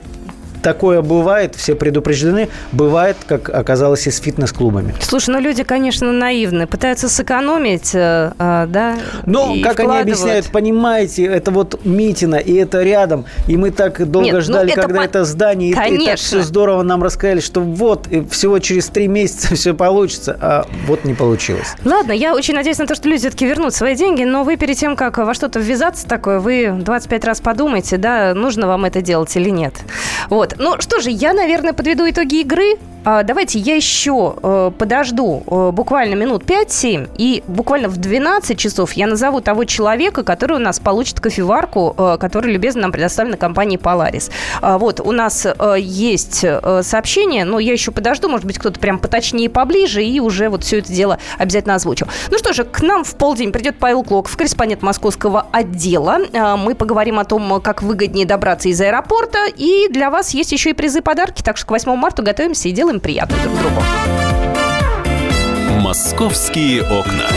такое 0.62 1.03
бывает, 1.03 1.55
все 1.55 1.75
предупреждены. 1.75 2.48
Бывает, 2.72 3.16
как 3.27 3.51
оказалось, 3.51 4.07
и 4.07 4.11
с 4.11 4.18
фитнес-клубами. 4.18 4.94
Слушай, 5.01 5.31
ну 5.31 5.40
люди, 5.40 5.62
конечно, 5.64 6.12
наивны. 6.12 6.66
Пытаются 6.66 7.09
сэкономить, 7.09 7.94
э, 7.94 8.33
э, 8.38 8.66
да, 8.68 8.96
Но, 9.27 9.55
как 9.62 9.81
они 9.81 9.98
объясняют, 9.98 10.46
понимаете, 10.46 11.25
это 11.25 11.51
вот 11.51 11.85
Митина, 11.85 12.37
и 12.37 12.55
это 12.55 12.83
рядом. 12.83 13.25
И 13.48 13.57
мы 13.57 13.70
так 13.70 14.09
долго 14.11 14.27
Нет, 14.27 14.35
ну, 14.35 14.40
ждали, 14.40 14.66
ну, 14.66 14.72
это 14.72 14.81
когда 14.81 15.01
по... 15.01 15.05
это 15.05 15.25
здание, 15.25 15.75
конечно. 15.75 16.01
и, 16.01 16.03
и 16.03 16.07
так 16.07 16.18
все 16.18 16.42
здорово 16.42 16.83
нам 16.83 17.03
рассказали, 17.03 17.40
что 17.40 17.61
вот, 17.61 18.07
всего 18.31 18.59
через 18.59 18.88
три 18.88 19.09
месяца 19.09 19.55
все 19.55 19.75
получится, 19.75 20.37
а 20.40 20.66
вот 20.87 21.05
не 21.05 21.14
получилось. 21.14 21.75
Ладно, 21.85 22.12
я 22.12 22.35
очень 22.35 22.55
надеюсь 22.55 22.79
на 22.79 22.87
то, 22.87 22.94
что 22.94 23.09
люди 23.09 23.22
все-таки 23.22 23.46
вернут 23.46 23.75
свои 23.75 23.94
деньги, 23.94 24.25
но 24.25 24.44
вы 24.44 24.57
перед 24.57 24.77
тем, 24.77 24.96
как 24.96 25.18
во 25.18 25.35
что-то 25.35 25.59
ввязаться 25.59 26.07
такое, 26.07 26.38
вы 26.38 26.72
25 26.72 27.25
раз 27.25 27.40
подумайте, 27.40 27.96
да, 27.96 28.35
нужно 28.35 28.66
вам 28.66 28.85
это 28.85 29.03
делать 29.03 29.35
или 29.37 29.51
нет. 29.51 29.75
Вот. 30.29 30.51
Ну 30.58 30.80
что 30.80 31.00
же, 31.00 31.10
я, 31.10 31.32
наверное, 31.32 31.72
подведу 31.72 32.08
итоги 32.08 32.40
игры. 32.40 32.76
а, 33.04 33.22
давайте 33.24 33.58
я 33.58 33.74
еще 33.74 34.36
э, 34.42 34.70
подожду 34.78 35.42
э, 35.46 35.70
буквально 35.72 36.14
минут 36.14 36.44
5-7, 36.44 37.10
и 37.18 37.42
буквально 37.48 37.88
в 37.88 37.96
12 37.96 38.56
часов 38.56 38.92
я 38.92 39.06
назову 39.06 39.40
того 39.40 39.64
человека, 39.64 40.22
который 40.22 40.56
у 40.56 40.60
нас 40.60 40.78
получит 40.78 41.20
кофеварку, 41.20 41.94
э, 41.98 42.16
которая 42.20 42.52
любезно 42.52 42.82
нам 42.82 42.92
предоставлена 42.92 43.36
компанией 43.36 43.78
Polaris. 43.78 44.30
А, 44.60 44.78
вот, 44.78 45.00
у 45.00 45.12
нас 45.12 45.46
есть 45.76 46.44
сообщение, 46.82 47.44
но 47.44 47.58
я 47.58 47.72
еще 47.72 47.90
подожду, 47.90 48.28
может 48.28 48.46
быть, 48.46 48.58
кто-то 48.58 48.78
прям 48.78 48.98
поточнее 48.98 49.50
поближе, 49.50 50.04
и 50.04 50.20
уже 50.20 50.48
вот 50.48 50.62
все 50.64 50.78
это 50.78 50.92
дело 50.92 51.18
обязательно 51.38 51.74
озвучу. 51.74 52.06
Ну 52.30 52.38
что 52.38 52.52
же, 52.52 52.64
к 52.64 52.82
нам 52.82 53.04
в 53.04 53.14
полдень 53.16 53.52
придет 53.52 53.76
Павел 53.78 54.02
Клоков, 54.04 54.36
корреспондент 54.36 54.82
московского 54.82 55.46
отдела. 55.52 56.18
Мы 56.56 56.74
поговорим 56.74 57.18
о 57.18 57.24
том, 57.24 57.60
как 57.60 57.82
выгоднее 57.82 58.26
добраться 58.26 58.68
из 58.68 58.80
аэропорта, 58.80 59.46
и 59.54 59.88
для 59.90 60.10
вас 60.10 60.34
есть 60.34 60.41
еще 60.50 60.70
и 60.70 60.72
призы 60.72 61.02
подарки, 61.02 61.42
так 61.42 61.57
что 61.57 61.66
к 61.66 61.70
8 61.70 61.94
марта 61.94 62.22
готовимся 62.22 62.68
и 62.68 62.72
делаем 62.72 62.98
приятно 62.98 63.37
друг 63.42 63.57
другу. 63.59 63.83
Московские 65.81 66.83
окна. 66.83 67.28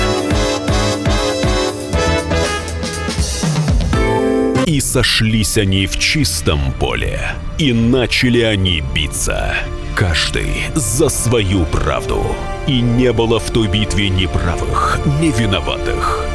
И 4.65 4.79
сошлись 4.79 5.57
они 5.57 5.85
в 5.85 5.99
чистом 5.99 6.73
поле, 6.79 7.19
и 7.59 7.71
начали 7.71 8.41
они 8.41 8.81
биться. 8.95 9.53
Каждый 9.95 10.47
за 10.73 11.09
свою 11.09 11.65
правду. 11.65 12.35
И 12.65 12.81
не 12.81 13.13
было 13.13 13.39
в 13.39 13.51
той 13.51 13.67
битве 13.67 14.09
ни 14.09 14.25
правых, 14.25 14.99
ни 15.21 15.29
виноватых. 15.29 16.34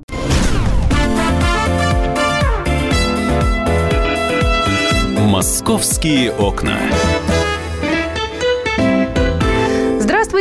«Московские 5.41 6.31
окна». 6.33 6.77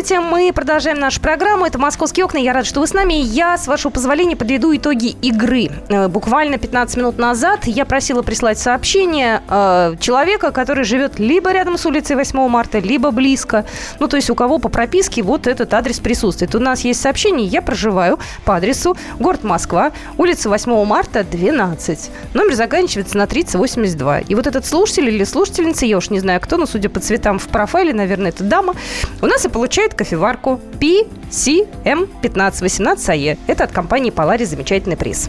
Здравствуйте, 0.00 0.26
мы 0.26 0.50
продолжаем 0.54 0.98
нашу 0.98 1.20
программу. 1.20 1.66
Это 1.66 1.78
«Московские 1.78 2.24
окна». 2.24 2.38
Я 2.38 2.54
рад, 2.54 2.64
что 2.64 2.80
вы 2.80 2.86
с 2.86 2.94
нами. 2.94 3.12
Я, 3.12 3.58
с 3.58 3.66
вашего 3.66 3.92
позволения, 3.92 4.34
подведу 4.34 4.74
итоги 4.74 5.08
игры. 5.20 5.68
Э, 5.90 6.08
буквально 6.08 6.56
15 6.56 6.96
минут 6.96 7.18
назад 7.18 7.66
я 7.66 7.84
просила 7.84 8.22
прислать 8.22 8.58
сообщение 8.58 9.42
э, 9.46 9.96
человека, 10.00 10.52
который 10.52 10.84
живет 10.84 11.18
либо 11.18 11.52
рядом 11.52 11.76
с 11.76 11.84
улицей 11.84 12.16
8 12.16 12.48
марта, 12.48 12.78
либо 12.78 13.10
близко. 13.10 13.66
Ну, 13.98 14.08
то 14.08 14.16
есть 14.16 14.30
у 14.30 14.34
кого 14.34 14.58
по 14.58 14.70
прописке 14.70 15.22
вот 15.22 15.46
этот 15.46 15.74
адрес 15.74 16.00
присутствует. 16.00 16.54
У 16.54 16.60
нас 16.60 16.80
есть 16.80 17.02
сообщение. 17.02 17.46
Я 17.46 17.60
проживаю 17.60 18.18
по 18.46 18.56
адресу 18.56 18.96
город 19.18 19.44
Москва, 19.44 19.92
улица 20.16 20.48
8 20.48 20.82
марта, 20.86 21.24
12. 21.24 22.10
Номер 22.32 22.54
заканчивается 22.54 23.18
на 23.18 23.26
3082. 23.26 24.20
И 24.20 24.34
вот 24.34 24.46
этот 24.46 24.64
слушатель 24.64 25.10
или 25.10 25.24
слушательница, 25.24 25.84
я 25.84 25.98
уж 25.98 26.08
не 26.08 26.20
знаю 26.20 26.40
кто, 26.40 26.56
но 26.56 26.64
судя 26.64 26.88
по 26.88 27.00
цветам 27.00 27.38
в 27.38 27.48
профайле, 27.48 27.92
наверное, 27.92 28.30
это 28.30 28.44
дама, 28.44 28.74
у 29.20 29.26
нас 29.26 29.44
и 29.44 29.50
получает 29.50 29.89
получает 29.90 29.94
кофеварку 29.94 30.60
PCM1518AE. 30.80 33.38
Это 33.46 33.64
от 33.64 33.72
компании 33.72 34.12
Polaris 34.12 34.46
замечательный 34.46 34.96
приз. 34.96 35.28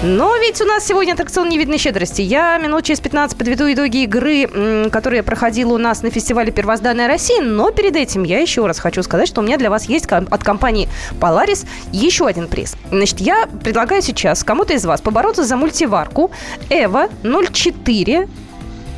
Но 0.00 0.36
ведь 0.36 0.60
у 0.60 0.64
нас 0.64 0.86
сегодня 0.86 1.14
аттракцион 1.14 1.48
невидной 1.48 1.78
щедрости. 1.78 2.22
Я 2.22 2.56
минут 2.58 2.84
через 2.84 3.00
15 3.00 3.36
подведу 3.36 3.64
итоги 3.64 4.04
игры, 4.04 4.88
которая 4.92 5.24
проходила 5.24 5.74
у 5.74 5.78
нас 5.78 6.02
на 6.02 6.10
фестивале 6.10 6.52
«Первозданная 6.52 7.08
Россия». 7.08 7.42
Но 7.42 7.72
перед 7.72 7.96
этим 7.96 8.22
я 8.22 8.38
еще 8.38 8.64
раз 8.64 8.78
хочу 8.78 9.02
сказать, 9.02 9.26
что 9.26 9.40
у 9.40 9.44
меня 9.44 9.56
для 9.56 9.70
вас 9.70 9.86
есть 9.86 10.06
от 10.06 10.44
компании 10.44 10.88
Polaris 11.20 11.66
еще 11.90 12.28
один 12.28 12.46
приз. 12.46 12.76
Значит, 12.90 13.18
я 13.18 13.48
предлагаю 13.64 14.02
сейчас 14.02 14.44
кому-то 14.44 14.72
из 14.72 14.84
вас 14.84 15.00
побороться 15.00 15.42
за 15.42 15.56
мультиварку 15.56 16.30
EVO 16.70 17.10
04 17.50 18.28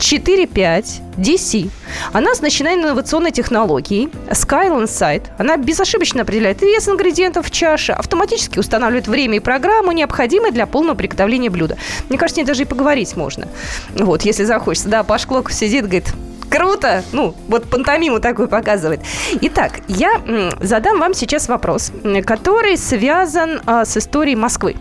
45 0.01 1.03
DC. 1.19 1.71
Она 2.13 2.33
оснащена 2.33 2.75
инновационной 2.75 3.31
технологией 3.31 4.09
Skyline 4.31 4.85
Sight. 4.85 5.25
Она 5.39 5.57
безошибочно 5.57 6.23
определяет 6.23 6.63
вес 6.63 6.89
ингредиентов 6.89 7.47
в 7.47 7.51
чаше, 7.51 7.93
автоматически 7.93 8.59
устанавливает 8.59 9.09
время 9.09 9.37
и 9.37 9.41
программу, 9.41 9.93
необходимые 9.93 10.53
для 10.53 10.67
полного 10.67 10.97
приготовления 10.97 11.51
блюда. 11.51 11.77
Мне 12.09 12.19
кажется, 12.19 12.41
не 12.41 12.47
даже 12.47 12.63
и 12.63 12.67
поговорить 12.67 13.17
можно. 13.17 13.49
Вот, 13.95 14.23
если 14.23 14.45
захочется. 14.45 14.89
Да, 14.89 15.05
Паш 15.05 15.27
Клоков 15.27 15.53
сидит, 15.53 15.83
говорит, 15.85 16.13
круто! 16.51 17.05
Ну, 17.13 17.35
вот 17.49 17.69
пантомиму 17.69 18.21
такую 18.21 18.49
показывает. 18.49 19.01
Итак, 19.43 19.81
я 19.89 20.21
задам 20.61 20.99
вам 20.99 21.15
сейчас 21.15 21.49
вопрос, 21.49 21.93
который 22.25 22.77
связан 22.79 23.61
а, 23.67 23.85
с 23.85 23.97
историей 23.97 24.37
Москвы. 24.37 24.77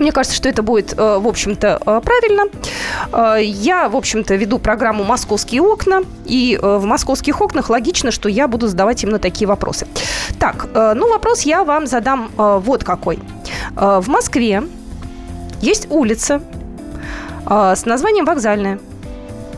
Мне 0.00 0.12
кажется, 0.12 0.34
что 0.34 0.48
это 0.48 0.62
будет, 0.62 0.94
э, 0.98 1.18
в 1.18 1.28
общем-то, 1.28 1.80
э, 1.84 2.00
правильно. 2.02 2.44
Э, 3.12 3.36
я, 3.42 3.88
в 3.90 3.96
общем-то, 3.96 4.34
веду 4.34 4.58
программу 4.58 5.04
«Московские 5.04 5.60
окна», 5.60 6.00
и 6.24 6.58
в 6.60 6.84
«Московских 6.84 7.40
окнах» 7.40 7.68
логично, 7.68 8.10
что 8.10 8.28
я 8.28 8.48
буду 8.48 8.66
задавать 8.66 9.04
именно 9.04 9.18
такие 9.18 9.46
вопросы. 9.46 9.86
Так, 10.38 10.68
ну, 10.74 11.08
вопрос 11.08 11.42
я 11.42 11.64
вам 11.64 11.86
задам 11.86 12.30
вот 12.36 12.82
какой. 12.84 13.18
В 13.74 14.08
Москве 14.08 14.62
есть 15.60 15.86
улица 15.90 16.40
с 17.46 17.84
названием 17.84 18.24
«Вокзальная». 18.24 18.78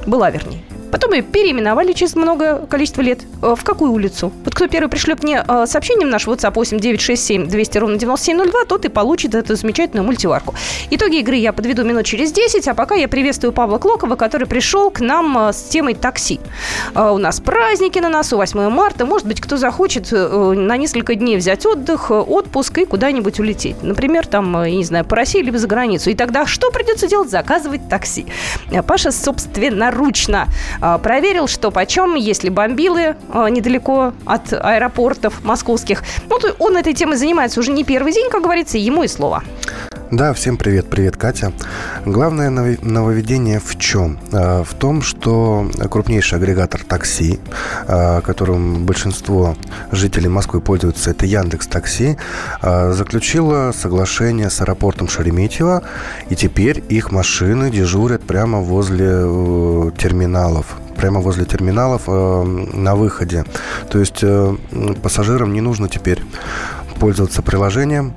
Была, 0.06 0.30
вернее. 0.30 0.62
Потом 0.92 1.14
ее 1.14 1.22
переименовали 1.22 1.92
через 1.94 2.14
много 2.14 2.66
количество 2.66 3.00
лет. 3.00 3.20
Э, 3.40 3.54
в 3.56 3.64
какую 3.64 3.92
улицу? 3.92 4.30
Вот 4.44 4.54
кто 4.54 4.68
первый 4.68 4.88
пришлет 4.88 5.22
мне 5.24 5.42
э, 5.46 5.64
сообщение 5.66 6.06
в 6.06 6.10
наш 6.10 6.26
WhatsApp 6.26 6.52
8967 6.54 7.48
200 7.48 7.78
ровно 7.78 7.96
9702, 7.96 8.66
тот 8.66 8.84
и 8.84 8.88
получит 8.88 9.34
эту 9.34 9.56
замечательную 9.56 10.04
мультиварку. 10.04 10.54
Итоги 10.90 11.20
игры 11.20 11.36
я 11.36 11.54
подведу 11.54 11.82
минут 11.82 12.04
через 12.04 12.30
10, 12.32 12.68
а 12.68 12.74
пока 12.74 12.94
я 12.94 13.08
приветствую 13.08 13.52
Павла 13.52 13.78
Клокова, 13.78 14.16
который 14.16 14.46
пришел 14.46 14.90
к 14.90 15.00
нам 15.00 15.48
э, 15.48 15.52
с 15.54 15.62
темой 15.62 15.94
такси. 15.94 16.40
У 16.94 17.18
нас 17.18 17.40
праздники 17.40 17.98
на 17.98 18.10
носу, 18.10 18.36
8 18.36 18.68
марта. 18.68 19.06
Может 19.06 19.26
быть, 19.26 19.40
кто 19.40 19.56
захочет 19.56 20.12
на 20.12 20.76
несколько 20.76 21.14
дней 21.14 21.38
взять 21.38 21.64
отдых, 21.64 22.10
отпуск 22.10 22.78
и 22.78 22.84
куда-нибудь 22.84 23.40
улететь. 23.40 23.82
Например, 23.82 24.26
там, 24.26 24.64
я 24.64 24.70
не 24.70 24.84
знаю, 24.84 25.04
по 25.06 25.16
России 25.16 25.40
либо 25.40 25.58
за 25.58 25.66
границу. 25.66 26.10
И 26.10 26.14
тогда 26.14 26.46
что 26.46 26.70
придется 26.70 27.08
делать? 27.08 27.30
Заказывать 27.30 27.88
такси. 27.88 28.26
Паша 28.86 29.10
собственноручно 29.10 30.48
проверил, 30.98 31.46
что 31.46 31.70
почем, 31.70 32.14
если 32.14 32.48
бомбилы 32.48 33.16
а, 33.30 33.48
недалеко 33.48 34.12
от 34.24 34.52
аэропортов 34.52 35.44
московских. 35.44 36.02
Ну, 36.28 36.38
он 36.58 36.76
этой 36.76 36.94
темой 36.94 37.16
занимается 37.16 37.60
уже 37.60 37.72
не 37.72 37.84
первый 37.84 38.12
день, 38.12 38.30
как 38.30 38.42
говорится, 38.42 38.78
ему 38.78 39.02
и 39.04 39.08
слово. 39.08 39.42
Да, 40.12 40.34
всем 40.34 40.58
привет, 40.58 40.90
привет, 40.90 41.16
Катя. 41.16 41.54
Главное 42.04 42.50
нововведение 42.50 43.58
в 43.58 43.78
чем? 43.78 44.18
А, 44.30 44.62
в 44.62 44.74
том, 44.74 45.00
что 45.00 45.66
крупнейший 45.90 46.36
агрегатор 46.36 46.82
такси, 46.84 47.40
которым 47.86 48.84
большинство 48.84 49.56
жителей 49.90 50.28
Москвы 50.28 50.60
пользуются, 50.60 51.12
это 51.12 51.24
Яндекс 51.24 51.66
Такси, 51.66 52.18
заключила 52.60 53.72
соглашение 53.72 54.50
с 54.50 54.60
аэропортом 54.60 55.08
Шереметьево, 55.08 55.82
и 56.28 56.36
теперь 56.36 56.84
их 56.90 57.10
машины 57.10 57.70
дежурят 57.70 58.22
прямо 58.22 58.60
возле 58.60 59.08
э, 59.08 59.90
терминалов 59.96 60.76
прямо 60.94 61.20
возле 61.20 61.46
терминалов 61.46 62.02
э, 62.06 62.42
на 62.74 62.96
выходе. 62.96 63.46
То 63.90 63.98
есть 63.98 64.18
э, 64.22 64.54
пассажирам 65.02 65.54
не 65.54 65.62
нужно 65.62 65.88
теперь 65.88 66.22
пользоваться 67.00 67.40
приложением. 67.40 68.12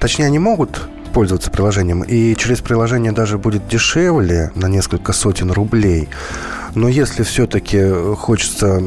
Точнее, 0.00 0.26
они 0.26 0.40
могут 0.40 0.88
пользоваться 1.16 1.50
приложением, 1.50 2.02
и 2.02 2.36
через 2.36 2.60
приложение 2.60 3.10
даже 3.10 3.38
будет 3.38 3.66
дешевле 3.68 4.50
на 4.54 4.66
несколько 4.66 5.14
сотен 5.14 5.50
рублей. 5.50 6.10
Но 6.74 6.88
если 6.88 7.22
все-таки 7.22 7.80
хочется 8.16 8.82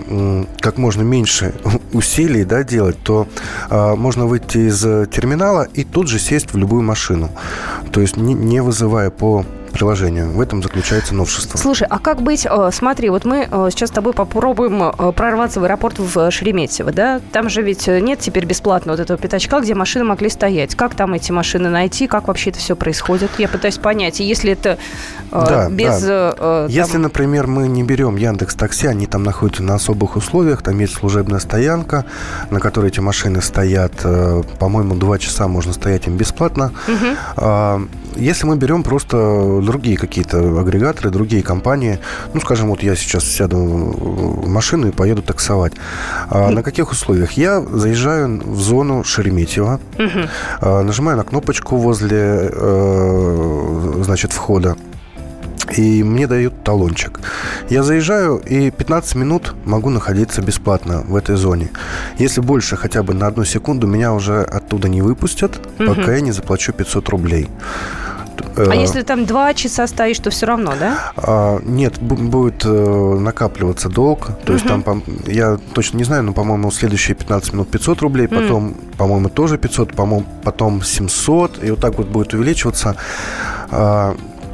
как 0.59 0.77
можно 0.77 1.01
меньше 1.01 1.55
усилий 1.91 2.43
да, 2.43 2.63
делать, 2.63 2.97
то 3.01 3.27
э, 3.71 3.95
можно 3.95 4.27
выйти 4.27 4.69
из 4.69 4.79
терминала 5.09 5.67
и 5.73 5.83
тут 5.83 6.07
же 6.07 6.19
сесть 6.19 6.53
в 6.53 6.57
любую 6.57 6.83
машину. 6.83 7.31
То 7.91 7.99
есть 7.99 8.15
не, 8.15 8.35
не 8.35 8.61
вызывая 8.61 9.09
по 9.09 9.43
приложению. 9.71 10.31
В 10.31 10.41
этом 10.41 10.61
заключается 10.61 11.15
новшество. 11.15 11.57
Слушай, 11.57 11.87
а 11.89 11.99
как 11.99 12.21
быть? 12.21 12.45
Э, 12.49 12.69
смотри, 12.71 13.09
вот 13.09 13.25
мы 13.25 13.47
э, 13.49 13.67
сейчас 13.71 13.89
с 13.89 13.91
тобой 13.91 14.13
попробуем 14.13 14.83
э, 14.83 15.11
прорваться 15.11 15.59
в 15.59 15.63
аэропорт 15.63 15.99
в 15.99 16.31
Шереметьево, 16.31 16.91
да? 16.91 17.21
Там 17.31 17.49
же 17.49 17.61
ведь 17.61 17.87
нет 17.87 18.19
теперь 18.19 18.45
бесплатно 18.45 18.93
вот 18.93 18.99
этого 18.99 19.17
пятачка, 19.19 19.59
где 19.59 19.75
машины 19.75 20.05
могли 20.05 20.29
стоять. 20.29 20.75
Как 20.75 20.95
там 20.95 21.13
эти 21.13 21.31
машины 21.31 21.69
найти? 21.69 22.07
Как 22.07 22.27
вообще 22.27 22.49
это 22.49 22.59
все 22.59 22.75
происходит? 22.75 23.31
Я 23.37 23.47
пытаюсь 23.47 23.77
понять. 23.77 24.19
Если 24.19 24.51
это 24.51 24.77
да, 25.31 25.69
без... 25.69 26.01
Да. 26.01 26.33
Там... 26.37 26.67
Если, 26.67 26.97
например, 26.97 27.47
мы 27.47 27.67
не 27.67 27.83
берем 27.83 28.15
Яндекс 28.15 28.55
Такси, 28.55 28.87
они 28.87 29.07
там 29.07 29.23
находятся 29.23 29.63
на 29.63 29.75
особых 29.75 30.15
условиях, 30.15 30.61
там 30.61 30.79
есть 30.79 30.93
служебная 30.93 31.39
стоянка, 31.39 32.05
на 32.49 32.59
которой 32.59 32.87
эти 32.87 32.99
машины 32.99 33.41
стоят, 33.41 33.93
по-моему, 34.59 34.95
два 34.95 35.19
часа 35.19 35.47
можно 35.47 35.73
стоять 35.73 36.07
им 36.07 36.17
бесплатно. 36.17 36.71
Угу. 36.87 37.87
Если 38.19 38.45
мы 38.45 38.57
берем 38.57 38.83
просто 38.83 39.61
другие 39.63 39.97
какие-то 39.97 40.59
агрегаторы, 40.59 41.09
другие 41.09 41.41
компании, 41.41 41.99
ну, 42.33 42.41
скажем, 42.41 42.69
вот 42.69 42.83
я 42.83 42.95
сейчас 42.95 43.23
сяду 43.23 43.57
в 43.57 44.47
машину 44.47 44.89
и 44.89 44.91
поеду 44.91 45.21
таксовать. 45.21 45.73
А 46.29 46.49
на 46.49 46.61
каких 46.61 46.91
условиях? 46.91 47.31
Я 47.33 47.61
заезжаю 47.61 48.41
в 48.43 48.59
зону 48.59 49.03
Шереметьево, 49.03 49.79
угу. 49.97 50.83
нажимаю 50.83 51.17
на 51.17 51.23
кнопочку 51.23 51.77
возле, 51.77 52.49
э, 52.51 54.01
значит, 54.03 54.33
входа 54.33 54.75
и 55.77 56.03
мне 56.03 56.27
дают 56.27 56.63
талончик. 56.63 57.19
Я 57.69 57.83
заезжаю 57.83 58.37
и 58.37 58.71
15 58.71 59.15
минут 59.15 59.53
могу 59.65 59.89
находиться 59.89 60.41
бесплатно 60.41 61.03
в 61.07 61.15
этой 61.15 61.35
зоне. 61.35 61.69
Если 62.17 62.41
больше 62.41 62.75
хотя 62.75 63.03
бы 63.03 63.13
на 63.13 63.27
одну 63.27 63.45
секунду, 63.45 63.87
меня 63.87 64.13
уже 64.13 64.41
оттуда 64.41 64.89
не 64.89 65.01
выпустят, 65.01 65.59
угу. 65.77 65.93
пока 65.93 66.15
я 66.15 66.21
не 66.21 66.31
заплачу 66.31 66.73
500 66.73 67.09
рублей. 67.09 67.47
А 68.55 68.75
э, 68.75 68.77
если 68.77 69.01
там 69.01 69.25
два 69.25 69.53
часа 69.53 69.87
стоишь, 69.87 70.19
то 70.19 70.29
все 70.29 70.45
равно, 70.45 70.73
да? 70.79 71.11
А, 71.17 71.59
нет, 71.63 71.99
будет 71.99 72.65
э, 72.65 72.69
накапливаться 73.19 73.89
долг. 73.89 74.29
То 74.45 74.53
есть 74.53 74.65
там, 74.65 74.83
я 75.25 75.57
точно 75.73 75.97
не 75.97 76.03
знаю, 76.03 76.23
но, 76.23 76.33
по-моему, 76.33 76.71
следующие 76.71 77.15
15 77.15 77.53
минут 77.53 77.69
500 77.69 78.01
рублей, 78.01 78.27
потом, 78.27 78.75
по-моему, 78.97 79.29
тоже 79.29 79.57
500, 79.57 79.95
по-моему, 79.95 80.25
потом 80.43 80.81
700, 80.81 81.63
и 81.63 81.71
вот 81.71 81.79
так 81.79 81.97
вот 81.97 82.07
будет 82.07 82.33
увеличиваться. 82.33 82.95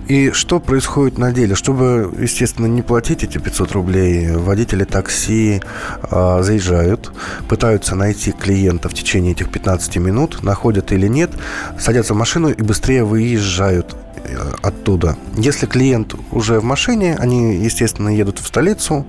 И 0.07 0.31
что 0.31 0.59
происходит 0.59 1.17
на 1.17 1.31
деле? 1.31 1.55
Чтобы, 1.55 2.13
естественно, 2.19 2.67
не 2.67 2.83
платить 2.83 3.23
эти 3.23 3.39
500 3.39 3.71
рублей, 3.71 4.31
водители 4.31 4.83
такси 4.83 5.61
э, 6.11 6.39
заезжают, 6.43 7.11
пытаются 7.49 7.95
найти 7.95 8.31
клиента 8.31 8.87
в 8.87 8.93
течение 8.93 9.31
этих 9.31 9.49
15 9.49 9.97
минут, 9.97 10.43
находят 10.43 10.91
или 10.91 11.07
нет, 11.07 11.31
садятся 11.79 12.13
в 12.13 12.17
машину 12.17 12.49
и 12.49 12.61
быстрее 12.61 13.03
выезжают 13.03 13.95
э, 14.15 14.53
оттуда. 14.61 15.17
Если 15.37 15.65
клиент 15.65 16.13
уже 16.31 16.59
в 16.59 16.63
машине, 16.63 17.15
они, 17.17 17.55
естественно, 17.55 18.09
едут 18.09 18.39
в 18.39 18.45
столицу 18.45 19.07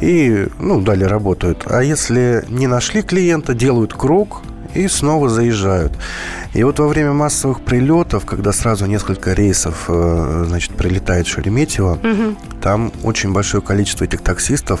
и, 0.00 0.48
ну, 0.58 0.80
далее 0.80 1.06
работают. 1.06 1.64
А 1.66 1.84
если 1.84 2.44
не 2.48 2.66
нашли 2.66 3.02
клиента, 3.02 3.54
делают 3.54 3.94
круг, 3.94 4.42
и 4.74 4.88
снова 4.88 5.28
заезжают. 5.28 5.92
И 6.52 6.64
вот 6.64 6.78
во 6.80 6.88
время 6.88 7.12
массовых 7.12 7.60
прилетов, 7.60 8.26
когда 8.26 8.52
сразу 8.52 8.86
несколько 8.86 9.32
рейсов, 9.34 9.84
э, 9.88 10.44
значит, 10.48 10.72
прилетает 10.72 11.28
Шереметьево, 11.28 11.92
угу. 11.92 12.36
там 12.60 12.92
очень 13.04 13.32
большое 13.32 13.62
количество 13.62 14.04
этих 14.04 14.20
таксистов, 14.20 14.80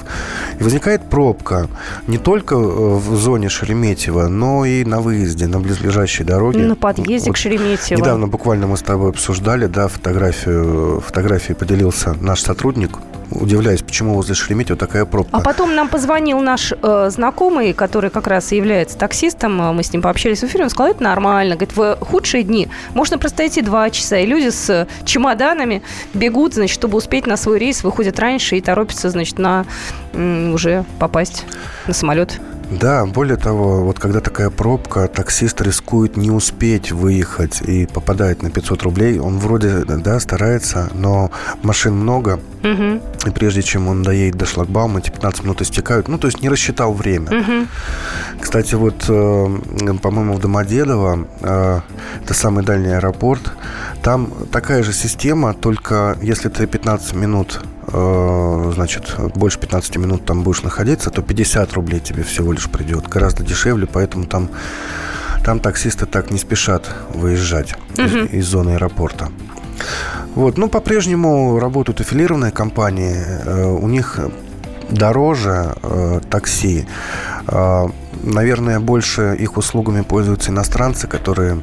и 0.58 0.64
возникает 0.64 1.08
пробка 1.08 1.68
не 2.08 2.18
только 2.18 2.56
э, 2.56 2.58
в 2.58 3.16
зоне 3.16 3.48
Шереметьево, 3.48 4.26
но 4.26 4.64
и 4.64 4.84
на 4.84 5.00
выезде, 5.00 5.46
на 5.46 5.60
близлежащей 5.60 6.24
дороге. 6.24 6.64
На 6.64 6.74
подъезде 6.74 7.30
вот 7.30 7.34
к 7.34 7.38
Шереметьево. 7.38 8.00
Недавно 8.00 8.26
буквально 8.26 8.66
мы 8.66 8.76
с 8.76 8.82
тобой 8.82 9.10
обсуждали, 9.10 9.66
да, 9.66 9.86
фотографию, 9.86 11.00
фотографией 11.06 11.54
поделился 11.54 12.16
наш 12.20 12.40
сотрудник, 12.40 12.98
удивляюсь, 13.30 13.82
почему 13.82 14.14
возле 14.14 14.34
Шереметьево 14.34 14.78
такая 14.78 15.04
пробка. 15.04 15.36
А 15.36 15.40
потом 15.40 15.74
нам 15.74 15.88
позвонил 15.88 16.40
наш 16.40 16.72
э, 16.72 17.10
знакомый, 17.10 17.72
который 17.72 18.10
как 18.10 18.26
раз 18.26 18.52
является 18.52 18.98
таксистом, 18.98 19.56
мы 19.74 19.82
с 19.82 19.92
ним 19.92 20.02
пообщались 20.02 20.40
в 20.40 20.44
эфире, 20.44 20.64
он 20.64 20.70
сказал, 20.70 20.92
это 20.92 21.02
нормально. 21.02 21.54
Говорит, 21.56 21.76
в 21.76 21.96
худшие 22.00 22.42
дни 22.42 22.68
можно 22.94 23.18
простоять 23.18 23.58
и 23.58 23.62
два 23.62 23.90
часа, 23.90 24.18
и 24.18 24.26
люди 24.26 24.50
с 24.50 24.86
чемоданами 25.04 25.82
бегут, 26.14 26.54
значит, 26.54 26.74
чтобы 26.74 26.98
успеть 26.98 27.26
на 27.26 27.36
свой 27.36 27.58
рейс, 27.58 27.82
выходят 27.82 28.18
раньше 28.18 28.56
и 28.56 28.60
торопятся, 28.60 29.10
значит, 29.10 29.38
на 29.38 29.66
уже 30.12 30.84
попасть 30.98 31.44
на 31.86 31.94
самолет. 31.94 32.40
Да, 32.70 33.04
более 33.04 33.36
того, 33.36 33.82
вот 33.82 33.98
когда 33.98 34.20
такая 34.20 34.48
пробка, 34.48 35.08
таксист 35.08 35.60
рискует 35.60 36.16
не 36.16 36.30
успеть 36.30 36.92
выехать 36.92 37.62
и 37.62 37.86
попадает 37.86 38.42
на 38.42 38.50
500 38.50 38.82
рублей. 38.82 39.18
Он 39.18 39.38
вроде, 39.38 39.84
да, 39.84 40.20
старается, 40.20 40.88
но 40.94 41.30
машин 41.62 41.94
много. 41.94 42.38
Угу. 42.62 43.00
И 43.26 43.30
прежде 43.30 43.62
чем 43.62 43.88
он 43.88 44.02
доедет 44.02 44.36
до 44.36 44.46
шлагбаума, 44.46 45.00
эти 45.00 45.10
15 45.10 45.44
минут 45.44 45.62
истекают. 45.62 46.08
Ну, 46.08 46.18
то 46.18 46.28
есть 46.28 46.42
не 46.42 46.48
рассчитал 46.48 46.92
время. 46.92 47.40
Угу. 47.40 47.66
Кстати, 48.40 48.74
вот, 48.76 49.04
э, 49.08 49.58
по-моему, 50.00 50.34
в 50.34 50.40
Домодедово, 50.40 51.26
э, 51.40 51.80
это 52.22 52.34
самый 52.34 52.64
дальний 52.64 52.92
аэропорт, 52.92 53.52
там 54.02 54.32
такая 54.52 54.82
же 54.82 54.92
система, 54.92 55.54
только 55.54 56.16
если 56.22 56.48
ты 56.48 56.66
15 56.66 57.14
минут 57.14 57.60
значит, 57.92 59.14
больше 59.34 59.58
15 59.58 59.96
минут 59.96 60.24
там 60.24 60.42
будешь 60.42 60.62
находиться, 60.62 61.10
то 61.10 61.22
50 61.22 61.72
рублей 61.72 62.00
тебе 62.00 62.22
всего 62.22 62.52
лишь 62.52 62.68
придет. 62.68 63.08
Гораздо 63.08 63.44
дешевле, 63.44 63.86
поэтому 63.86 64.26
там, 64.26 64.48
там 65.44 65.60
таксисты 65.60 66.06
так 66.06 66.30
не 66.30 66.38
спешат 66.38 66.88
выезжать 67.14 67.74
угу. 67.94 68.02
из, 68.02 68.32
из 68.32 68.46
зоны 68.46 68.70
аэропорта. 68.70 69.30
Вот, 70.34 70.58
ну, 70.58 70.68
по-прежнему 70.68 71.58
работают 71.58 72.00
аффилированные 72.00 72.52
компании. 72.52 73.16
Э, 73.16 73.66
у 73.66 73.88
них 73.88 74.20
дороже 74.90 75.74
э, 75.82 76.20
такси. 76.30 76.86
Э, 77.48 77.86
наверное, 78.22 78.80
больше 78.80 79.36
их 79.38 79.56
услугами 79.56 80.02
пользуются 80.02 80.50
иностранцы, 80.50 81.08
которые 81.08 81.60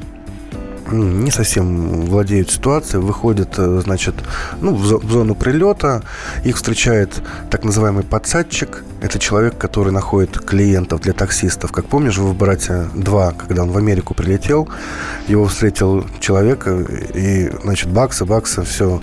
не 0.92 1.30
совсем 1.30 2.02
владеют 2.02 2.50
ситуацией, 2.50 3.02
выходят, 3.02 3.54
э, 3.58 3.80
значит, 3.84 4.14
ну, 4.60 4.74
в 4.74 4.84
зону 4.84 5.34
прилета, 5.34 6.02
их 6.44 6.56
встречает 6.56 7.22
так 7.50 7.64
называемый 7.64 8.04
подсадчик. 8.04 8.84
Это 9.00 9.18
человек, 9.18 9.56
который 9.58 9.92
находит 9.92 10.38
клиентов 10.38 11.00
для 11.00 11.12
таксистов. 11.12 11.72
Как 11.72 11.86
помнишь, 11.86 12.18
в 12.18 12.34
«Брате 12.34 12.88
2», 12.94 13.34
когда 13.36 13.62
он 13.62 13.70
в 13.70 13.76
Америку 13.78 14.14
прилетел, 14.14 14.68
его 15.28 15.46
встретил 15.46 16.06
человек, 16.20 16.66
и, 16.66 17.50
значит, 17.62 17.90
баксы, 17.90 18.24
баксы, 18.24 18.62
все. 18.62 19.00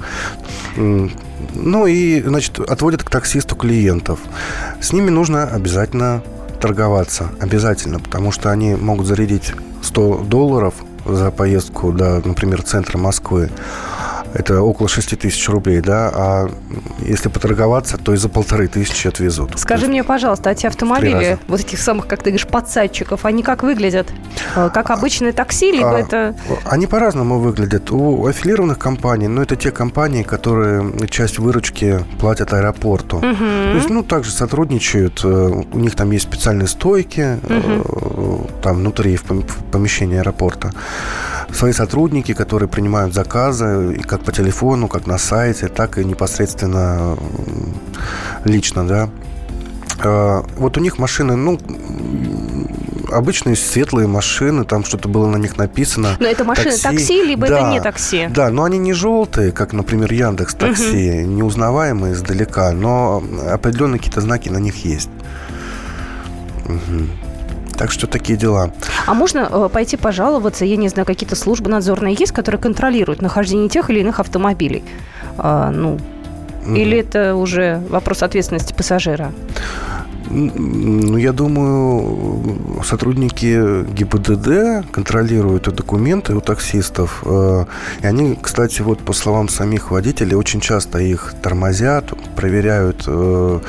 Ну 0.76 1.88
и, 1.88 2.22
значит, 2.22 2.60
отводят 2.60 3.04
к 3.04 3.10
таксисту 3.10 3.56
клиентов. 3.56 4.20
С 4.82 4.92
ними 4.92 5.10
нужно 5.10 5.44
обязательно 5.44 6.24
торговаться. 6.60 7.30
Обязательно, 7.40 8.00
потому 8.00 8.32
что 8.32 8.52
они 8.52 8.76
могут 8.76 9.06
зарядить 9.06 9.54
100 9.82 10.24
долларов 10.24 10.74
за 11.06 11.32
поездку 11.32 11.92
до, 11.92 12.22
например, 12.26 12.64
центра 12.64 12.98
Москвы 12.98 13.50
это 14.36 14.62
около 14.62 14.90
6 14.90 15.18
тысяч 15.18 15.48
рублей, 15.48 15.80
да, 15.80 16.12
а 16.14 16.50
если 17.00 17.30
поторговаться, 17.30 17.98
то 17.98 18.14
и 18.14 18.18
за 18.18 18.28
полторы 18.28 18.68
тысячи 18.68 19.08
отвезут. 19.08 19.58
Скажи 19.58 19.88
мне, 19.88 20.04
пожалуйста, 20.04 20.50
а 20.50 20.52
эти 20.52 20.66
автомобили, 20.66 21.40
вот 21.48 21.62
этих 21.62 21.80
самых, 21.80 22.06
как 22.08 22.20
ты 22.20 22.32
говоришь, 22.32 22.48
подсадчиков, 22.48 23.24
они 23.26 23.44
как 23.44 23.64
выглядят? 23.64 24.08
Э, 24.56 24.70
как 24.74 24.90
обычное 24.90 25.32
такси, 25.32 25.72
либо 25.72 25.96
а, 25.96 26.00
это... 26.00 26.36
Они 26.66 26.86
по-разному 26.86 27.40
выглядят. 27.40 27.92
У 27.92 28.28
аффилированных 28.28 28.78
компаний, 28.78 29.30
ну, 29.30 29.42
это 29.42 29.56
те 29.56 29.72
компании, 29.72 30.24
которые 30.24 31.08
часть 31.10 31.40
выручки 31.40 32.04
платят 32.20 32.52
аэропорту. 32.54 33.18
Угу. 33.18 33.24
То 33.24 33.76
есть, 33.76 33.90
ну, 33.90 34.04
также 34.04 34.32
сотрудничают, 34.32 35.22
э, 35.24 35.28
у 35.28 35.80
них 35.80 35.96
там 35.96 36.12
есть 36.12 36.26
специальные 36.26 36.68
стойки, 36.68 37.40
угу. 37.42 38.50
там 38.62 38.78
внутри, 38.78 39.16
в 39.16 39.24
помещении 39.72 40.18
аэропорта. 40.18 40.72
Свои 41.54 41.72
сотрудники, 41.72 42.34
которые 42.34 42.68
принимают 42.70 43.14
заказы, 43.14 44.00
как 44.08 44.22
по 44.22 44.32
телефону, 44.32 44.88
как 44.88 45.08
на 45.08 45.18
сайте, 45.18 45.68
так 45.68 45.98
и 45.98 46.06
непосредственно 46.06 47.18
лично, 48.44 48.88
да. 48.88 49.10
А, 50.04 50.44
вот 50.58 50.78
у 50.78 50.82
них 50.82 50.98
машины, 50.98 51.36
ну, 51.36 51.60
обычные 53.12 53.56
светлые 53.56 54.08
машины, 54.08 54.66
там 54.66 54.84
что-то 54.84 55.08
было 55.08 55.28
на 55.28 55.38
них 55.38 55.58
написано. 55.58 56.18
Но 56.20 56.28
это 56.28 56.44
машины 56.44 56.72
такси, 56.72 56.84
такси 56.84 57.24
либо 57.24 57.48
да, 57.48 57.60
это 57.60 57.70
не 57.70 57.82
такси? 57.82 58.28
Да, 58.30 58.50
но 58.50 58.64
они 58.64 58.78
не 58.78 58.94
желтые, 58.94 59.52
как, 59.52 59.74
например, 59.74 60.12
Яндекс 60.12 60.56
Такси, 60.56 61.22
угу. 61.24 61.32
неузнаваемые 61.32 62.14
издалека, 62.14 62.72
но 62.72 63.24
определенные 63.50 64.00
какие-то 64.00 64.22
знаки 64.22 64.50
на 64.50 64.58
них 64.58 64.84
есть. 64.86 65.10
Угу. 66.66 67.35
Так 67.78 67.92
что 67.92 68.08
такие 68.08 68.38
дела. 68.38 68.72
А 69.06 69.14
можно 69.14 69.50
э, 69.52 69.70
пойти 69.72 69.98
пожаловаться, 69.98 70.66
я 70.66 70.78
не 70.78 70.88
знаю, 70.88 71.06
какие-то 71.06 71.36
службы 71.36 71.70
надзорные 71.70 72.16
есть, 72.18 72.32
которые 72.32 72.62
контролируют 72.62 73.22
нахождение 73.22 73.70
тех 73.70 73.90
или 73.90 74.00
иных 74.00 74.20
автомобилей? 74.20 74.84
А, 75.38 75.72
ну, 75.72 76.00
Или 76.68 76.98
это 77.00 77.36
уже 77.36 77.82
вопрос 77.90 78.24
ответственности 78.24 78.74
пассажира? 78.74 79.32
Ну, 80.30 81.18
я 81.18 81.32
думаю, 81.32 82.82
сотрудники 82.84 83.84
ГИБДД 83.94 84.92
контролируют 84.92 85.74
документы 85.74 86.34
у 86.34 86.42
таксистов. 86.42 87.22
Э, 87.26 87.66
и 88.02 88.08
они, 88.08 88.38
кстати, 88.42 88.82
вот 88.82 89.00
по 89.00 89.14
словам 89.14 89.50
самих 89.50 89.92
водителей, 89.92 90.36
очень 90.36 90.62
часто 90.62 90.98
их 91.00 91.36
тормозят, 91.42 92.12
проверяют 92.36 93.04
э, 93.08 93.60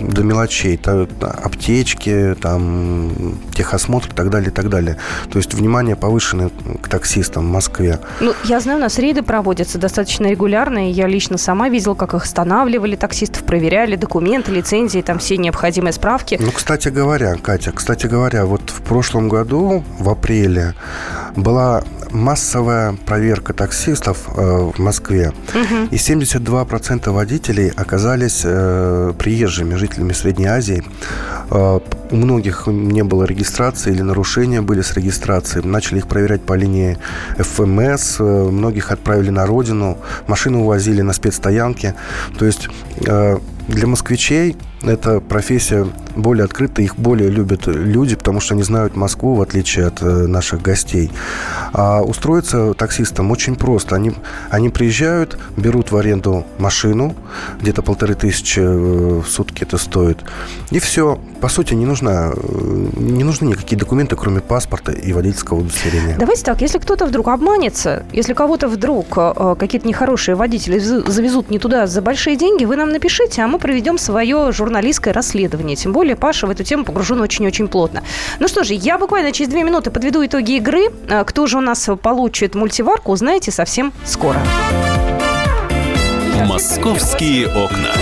до 0.00 0.22
мелочей. 0.22 0.80
Аптечки, 1.20 2.36
там, 2.40 3.38
техосмотр 3.56 4.08
и 4.08 4.12
так 4.12 4.30
далее, 4.30 4.50
и 4.50 4.52
так 4.52 4.68
далее. 4.68 4.96
То 5.30 5.38
есть 5.38 5.54
внимание 5.54 5.96
повышено 5.96 6.50
к 6.80 6.88
таксистам 6.88 7.48
в 7.48 7.50
Москве. 7.50 7.98
Ну, 8.20 8.34
я 8.44 8.60
знаю, 8.60 8.78
у 8.78 8.82
нас 8.82 8.98
рейды 8.98 9.22
проводятся 9.22 9.78
достаточно 9.78 10.26
регулярно, 10.26 10.90
и 10.90 10.92
я 10.92 11.06
лично 11.06 11.38
сама 11.38 11.68
видела, 11.68 11.94
как 11.94 12.14
их 12.14 12.24
останавливали 12.24 12.96
таксистов, 12.96 13.44
проверяли 13.44 13.96
документы, 13.96 14.52
лицензии, 14.52 15.00
там 15.00 15.18
все 15.18 15.36
необходимые 15.36 15.92
справки. 15.92 16.38
Ну, 16.40 16.50
кстати 16.52 16.88
говоря, 16.88 17.36
Катя, 17.36 17.72
кстати 17.72 18.06
говоря, 18.06 18.44
вот 18.44 18.70
в 18.70 18.82
прошлом 18.82 19.28
году, 19.28 19.82
в 19.98 20.08
апреле, 20.08 20.74
была 21.34 21.82
массовая 22.10 22.94
проверка 23.06 23.52
таксистов 23.52 24.28
э, 24.36 24.70
в 24.74 24.78
Москве. 24.78 25.32
Угу. 25.50 25.88
И 25.90 25.96
72% 25.96 27.10
водителей 27.10 27.70
оказались 27.70 28.42
э, 28.44 29.12
приезжими, 29.18 29.74
жителями 29.74 30.12
Средней 30.12 30.46
Азии. 30.46 30.84
Э, 31.50 31.80
у 32.10 32.16
многих 32.16 32.66
не 32.66 33.02
было 33.02 33.24
регистрации 33.24 33.92
или 33.92 34.02
нарушения 34.02 34.60
были 34.62 34.82
с 34.82 34.92
регистрацией. 34.94 35.66
Начали 35.66 35.98
их 35.98 36.08
проверять 36.08 36.42
по 36.42 36.54
линии 36.54 36.98
ФМС. 37.38 38.16
Э, 38.20 38.48
многих 38.50 38.90
отправили 38.90 39.30
на 39.30 39.46
родину. 39.46 39.98
Машины 40.26 40.58
увозили 40.58 41.02
на 41.02 41.12
спецстоянки. 41.12 41.94
То 42.38 42.44
есть 42.44 42.68
э, 43.06 43.38
для 43.68 43.86
москвичей 43.86 44.56
эта 44.86 45.20
профессия 45.20 45.86
более 46.16 46.44
открыта, 46.44 46.82
их 46.82 46.96
более 46.96 47.28
любят 47.28 47.66
люди, 47.66 48.16
потому 48.16 48.40
что 48.40 48.54
они 48.54 48.62
знают 48.62 48.96
Москву, 48.96 49.34
в 49.34 49.42
отличие 49.42 49.86
от 49.86 50.02
э, 50.02 50.26
наших 50.26 50.62
гостей. 50.62 51.10
А 51.72 52.02
устроиться 52.02 52.74
таксистам 52.74 53.30
очень 53.30 53.56
просто. 53.56 53.94
Они, 53.96 54.12
они 54.50 54.70
приезжают, 54.70 55.38
берут 55.56 55.92
в 55.92 55.96
аренду 55.96 56.44
машину, 56.58 57.14
где-то 57.60 57.82
полторы 57.82 58.14
тысячи 58.14 58.60
э, 58.60 59.20
в 59.20 59.26
сутки 59.26 59.62
это 59.62 59.78
стоит, 59.78 60.18
и 60.70 60.78
все. 60.78 61.18
По 61.40 61.48
сути, 61.48 61.74
не, 61.74 61.84
нужно, 61.84 62.32
э, 62.34 62.86
не 62.96 63.24
нужны 63.24 63.48
никакие 63.48 63.78
документы, 63.78 64.16
кроме 64.16 64.40
паспорта 64.40 64.92
и 64.92 65.12
водительского 65.12 65.58
удостоверения. 65.58 66.16
Давайте 66.18 66.42
так, 66.42 66.62
если 66.62 66.78
кто-то 66.78 67.06
вдруг 67.06 67.28
обманется, 67.28 68.04
если 68.12 68.32
кого-то 68.32 68.68
вдруг 68.68 69.06
какие-то 69.58 69.86
нехорошие 69.86 70.34
водители 70.34 70.78
завезут 70.78 71.50
не 71.50 71.58
туда 71.58 71.86
за 71.86 72.00
большие 72.00 72.36
деньги, 72.36 72.64
вы 72.64 72.76
нам 72.76 72.90
напишите, 72.90 73.42
а 73.42 73.48
мы 73.48 73.58
проведем 73.58 73.98
свое 73.98 74.50
журналистическое 74.52 74.75
журналистское 74.76 75.14
расследование. 75.14 75.74
Тем 75.74 75.92
более 75.92 76.16
Паша 76.16 76.46
в 76.46 76.50
эту 76.50 76.62
тему 76.62 76.84
погружен 76.84 77.18
очень-очень 77.22 77.66
плотно. 77.66 78.02
Ну 78.40 78.46
что 78.46 78.62
же, 78.62 78.74
я 78.74 78.98
буквально 78.98 79.32
через 79.32 79.48
две 79.48 79.62
минуты 79.62 79.90
подведу 79.90 80.24
итоги 80.24 80.56
игры. 80.56 80.88
А, 81.08 81.24
кто 81.24 81.46
же 81.46 81.56
у 81.56 81.60
нас 81.62 81.88
получит 82.02 82.54
мультиварку, 82.54 83.12
узнаете 83.12 83.50
совсем 83.50 83.94
скоро. 84.04 84.38
Московские 86.44 87.48
окна. 87.48 87.92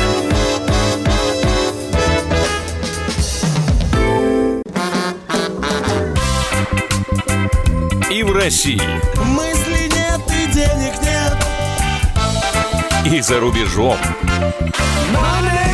И 8.10 8.22
в 8.24 8.32
России. 8.32 8.82
Мысли 9.24 9.88
нет 9.94 10.20
и 10.28 10.52
денег 10.52 10.94
нет. 11.02 11.36
И 13.12 13.20
за 13.20 13.38
рубежом. 13.38 13.96
Money 15.12 15.73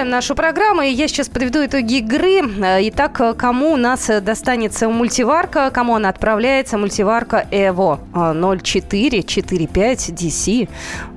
продолжаем 0.00 0.10
нашу 0.10 0.34
программу. 0.34 0.80
Я 0.82 1.08
сейчас 1.08 1.28
подведу 1.28 1.64
итоги 1.64 1.98
игры. 1.98 2.40
Итак, 2.88 3.20
кому 3.36 3.72
у 3.72 3.76
нас 3.76 4.10
достанется 4.22 4.88
мультиварка, 4.88 5.70
кому 5.70 5.94
она 5.96 6.08
отправляется, 6.08 6.78
мультиварка 6.78 7.46
Evo 7.50 7.98
0445 8.14 10.08
DC. 10.10 10.68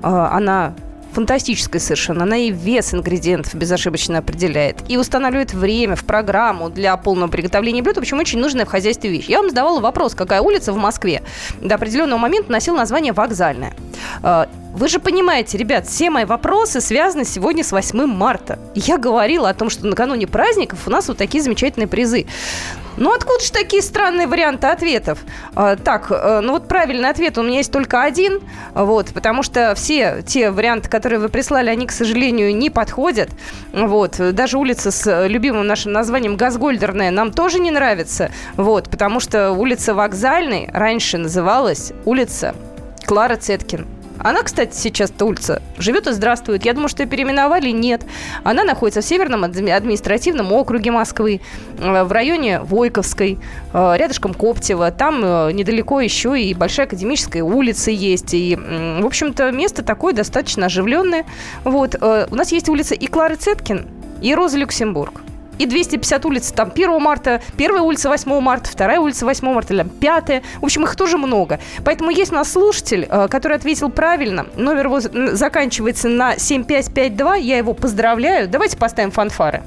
Она 0.02 0.74
фантастическая 1.14 1.80
совершенно. 1.80 2.24
Она 2.24 2.36
и 2.36 2.50
вес 2.50 2.92
ингредиентов 2.92 3.54
безошибочно 3.54 4.18
определяет. 4.18 4.82
И 4.88 4.96
устанавливает 4.96 5.54
время 5.54 5.96
в 5.96 6.04
программу 6.04 6.68
для 6.68 6.96
полного 6.96 7.30
приготовления 7.30 7.82
блюд. 7.82 7.96
В 7.96 8.00
общем, 8.00 8.18
очень 8.18 8.40
нужная 8.40 8.64
в 8.64 8.68
хозяйстве 8.68 9.10
вещь. 9.10 9.26
Я 9.26 9.38
вам 9.38 9.50
задавала 9.50 9.80
вопрос, 9.80 10.14
какая 10.14 10.40
улица 10.40 10.72
в 10.72 10.76
Москве 10.76 11.22
до 11.60 11.76
определенного 11.76 12.18
момента 12.18 12.50
носила 12.50 12.76
название 12.76 13.12
«Вокзальная». 13.12 13.74
А, 14.22 14.48
вы 14.74 14.88
же 14.88 14.98
понимаете, 14.98 15.56
ребят, 15.56 15.86
все 15.86 16.10
мои 16.10 16.24
вопросы 16.24 16.80
связаны 16.80 17.24
сегодня 17.24 17.62
с 17.62 17.70
8 17.70 18.06
марта. 18.06 18.58
Я 18.74 18.98
говорила 18.98 19.48
о 19.48 19.54
том, 19.54 19.70
что 19.70 19.86
накануне 19.86 20.26
праздников 20.26 20.80
у 20.86 20.90
нас 20.90 21.06
вот 21.06 21.16
такие 21.16 21.42
замечательные 21.42 21.86
призы. 21.86 22.26
Ну, 22.96 23.12
откуда 23.12 23.42
же 23.42 23.50
такие 23.50 23.82
странные 23.82 24.26
варианты 24.26 24.68
ответов? 24.68 25.18
А, 25.54 25.76
так, 25.76 26.06
э, 26.10 26.40
ну 26.42 26.52
вот 26.52 26.68
правильный 26.68 27.08
ответ 27.08 27.38
у 27.38 27.42
меня 27.42 27.58
есть 27.58 27.72
только 27.72 28.02
один, 28.02 28.40
вот, 28.74 29.12
потому 29.12 29.42
что 29.42 29.74
все 29.74 30.22
те 30.26 30.50
варианты, 30.50 30.88
которые 30.88 31.18
вы 31.18 31.28
прислали, 31.28 31.70
они, 31.70 31.86
к 31.86 31.92
сожалению, 31.92 32.54
не 32.54 32.70
подходят. 32.70 33.30
Вот, 33.72 34.20
даже 34.32 34.58
улица 34.58 34.90
с 34.90 35.26
любимым 35.26 35.66
нашим 35.66 35.92
названием 35.92 36.36
Газгольдерная 36.36 37.10
нам 37.10 37.32
тоже 37.32 37.58
не 37.58 37.70
нравится, 37.70 38.30
вот, 38.56 38.88
потому 38.90 39.18
что 39.20 39.50
улица 39.50 39.94
Вокзальной 39.94 40.68
раньше 40.72 41.18
называлась 41.18 41.92
улица 42.04 42.54
Клара 43.06 43.36
Цеткин. 43.36 43.86
Она, 44.18 44.42
кстати, 44.42 44.74
сейчас 44.74 45.10
эта 45.10 45.24
улица 45.24 45.62
живет 45.78 46.06
и 46.06 46.12
здравствует. 46.12 46.64
Я 46.64 46.72
думаю, 46.72 46.88
что 46.88 47.02
ее 47.02 47.08
переименовали. 47.08 47.70
Нет. 47.70 48.02
Она 48.42 48.64
находится 48.64 49.00
в 49.00 49.04
Северном 49.04 49.44
административном 49.44 50.52
округе 50.52 50.90
Москвы, 50.90 51.40
э, 51.78 52.04
в 52.04 52.12
районе 52.12 52.60
Войковской, 52.60 53.38
э, 53.72 53.94
рядышком 53.96 54.34
Коптева. 54.34 54.90
Там 54.92 55.20
э, 55.22 55.52
недалеко 55.52 56.00
еще 56.00 56.40
и 56.40 56.54
Большая 56.54 56.86
Академическая 56.86 57.42
улица 57.42 57.90
есть. 57.90 58.34
И, 58.34 58.56
в 58.56 59.04
общем-то, 59.04 59.50
место 59.50 59.82
такое 59.82 60.12
достаточно 60.12 60.66
оживленное. 60.66 61.24
Вот. 61.64 61.96
У 62.00 62.34
нас 62.34 62.52
есть 62.52 62.68
улица 62.68 62.94
и 62.94 63.06
Клары 63.06 63.36
Цеткин, 63.36 63.86
и 64.22 64.34
Роза 64.34 64.58
Люксембург 64.58 65.20
и 65.58 65.66
250 65.66 66.24
улиц, 66.24 66.52
там 66.52 66.70
1 66.74 67.00
марта, 67.00 67.40
первая 67.56 67.82
улица 67.82 68.08
8 68.08 68.40
марта, 68.40 68.70
вторая 68.70 69.00
улица 69.00 69.24
8 69.24 69.52
марта, 69.52 69.74
или 69.74 69.84
пятая. 70.00 70.42
В 70.60 70.64
общем, 70.64 70.84
их 70.84 70.96
тоже 70.96 71.18
много. 71.18 71.60
Поэтому 71.84 72.10
есть 72.10 72.32
у 72.32 72.34
нас 72.34 72.52
слушатель, 72.52 73.06
э, 73.08 73.28
который 73.28 73.56
ответил 73.56 73.90
правильно. 73.90 74.46
Номер 74.56 74.86
его 74.86 75.00
заканчивается 75.00 76.08
на 76.08 76.38
7552. 76.38 77.36
Я 77.36 77.58
его 77.58 77.74
поздравляю. 77.74 78.48
Давайте 78.48 78.76
поставим 78.76 79.10
фанфары. 79.10 79.62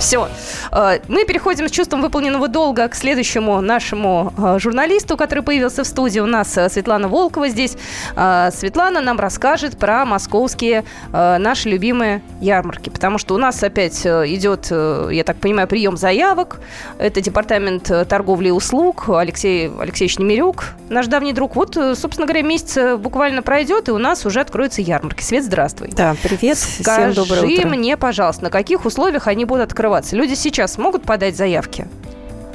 Все. 0.00 0.28
Э, 0.72 0.98
мы 1.08 1.26
переходим 1.26 1.68
с 1.68 1.70
чувством 1.70 2.00
выполненного 2.00 2.48
долга 2.48 2.88
к 2.88 2.94
следующему 2.94 3.60
нашему 3.60 4.32
э, 4.36 4.58
журналисту, 4.58 5.18
который 5.18 5.42
появился 5.42 5.84
в 5.84 5.86
студии. 5.86 6.20
У 6.20 6.26
нас 6.26 6.56
э, 6.56 6.70
Светлана 6.70 7.08
Волкова 7.08 7.48
здесь. 7.48 7.76
Светлана 8.10 9.00
нам 9.02 9.20
расскажет 9.20 9.78
про 9.78 10.04
московские 10.04 10.84
наши 11.12 11.68
любимые 11.68 12.22
ярмарки. 12.40 12.88
Потому 12.88 13.18
что 13.18 13.34
у 13.34 13.38
нас 13.38 13.62
опять 13.62 14.06
идет, 14.06 14.70
я 14.70 15.24
так 15.24 15.36
понимаю, 15.36 15.68
прием 15.68 15.96
заявок. 15.96 16.60
Это 16.98 17.20
департамент 17.20 17.90
торговли 18.08 18.48
и 18.48 18.50
услуг. 18.50 19.08
Алексей 19.08 19.70
Алексеевич 19.78 20.18
Немирюк, 20.18 20.64
наш 20.88 21.06
давний 21.06 21.32
друг. 21.32 21.56
Вот, 21.56 21.74
собственно 21.74 22.26
говоря, 22.26 22.42
месяц 22.42 22.98
буквально 22.98 23.42
пройдет, 23.42 23.88
и 23.88 23.92
у 23.92 23.98
нас 23.98 24.24
уже 24.24 24.40
откроются 24.40 24.80
ярмарки. 24.80 25.22
Свет, 25.22 25.44
здравствуй. 25.44 25.90
Да, 25.92 26.16
привет. 26.22 26.58
Скажи 26.58 27.12
Всем 27.12 27.24
доброе 27.24 27.42
утро. 27.42 27.68
мне, 27.68 27.96
пожалуйста, 27.96 28.44
на 28.44 28.50
каких 28.50 28.84
условиях 28.84 29.26
они 29.26 29.44
будут 29.44 29.64
открываться? 29.64 29.89
Люди 30.12 30.34
сейчас 30.34 30.78
могут 30.78 31.02
подать 31.02 31.36
заявки? 31.36 31.88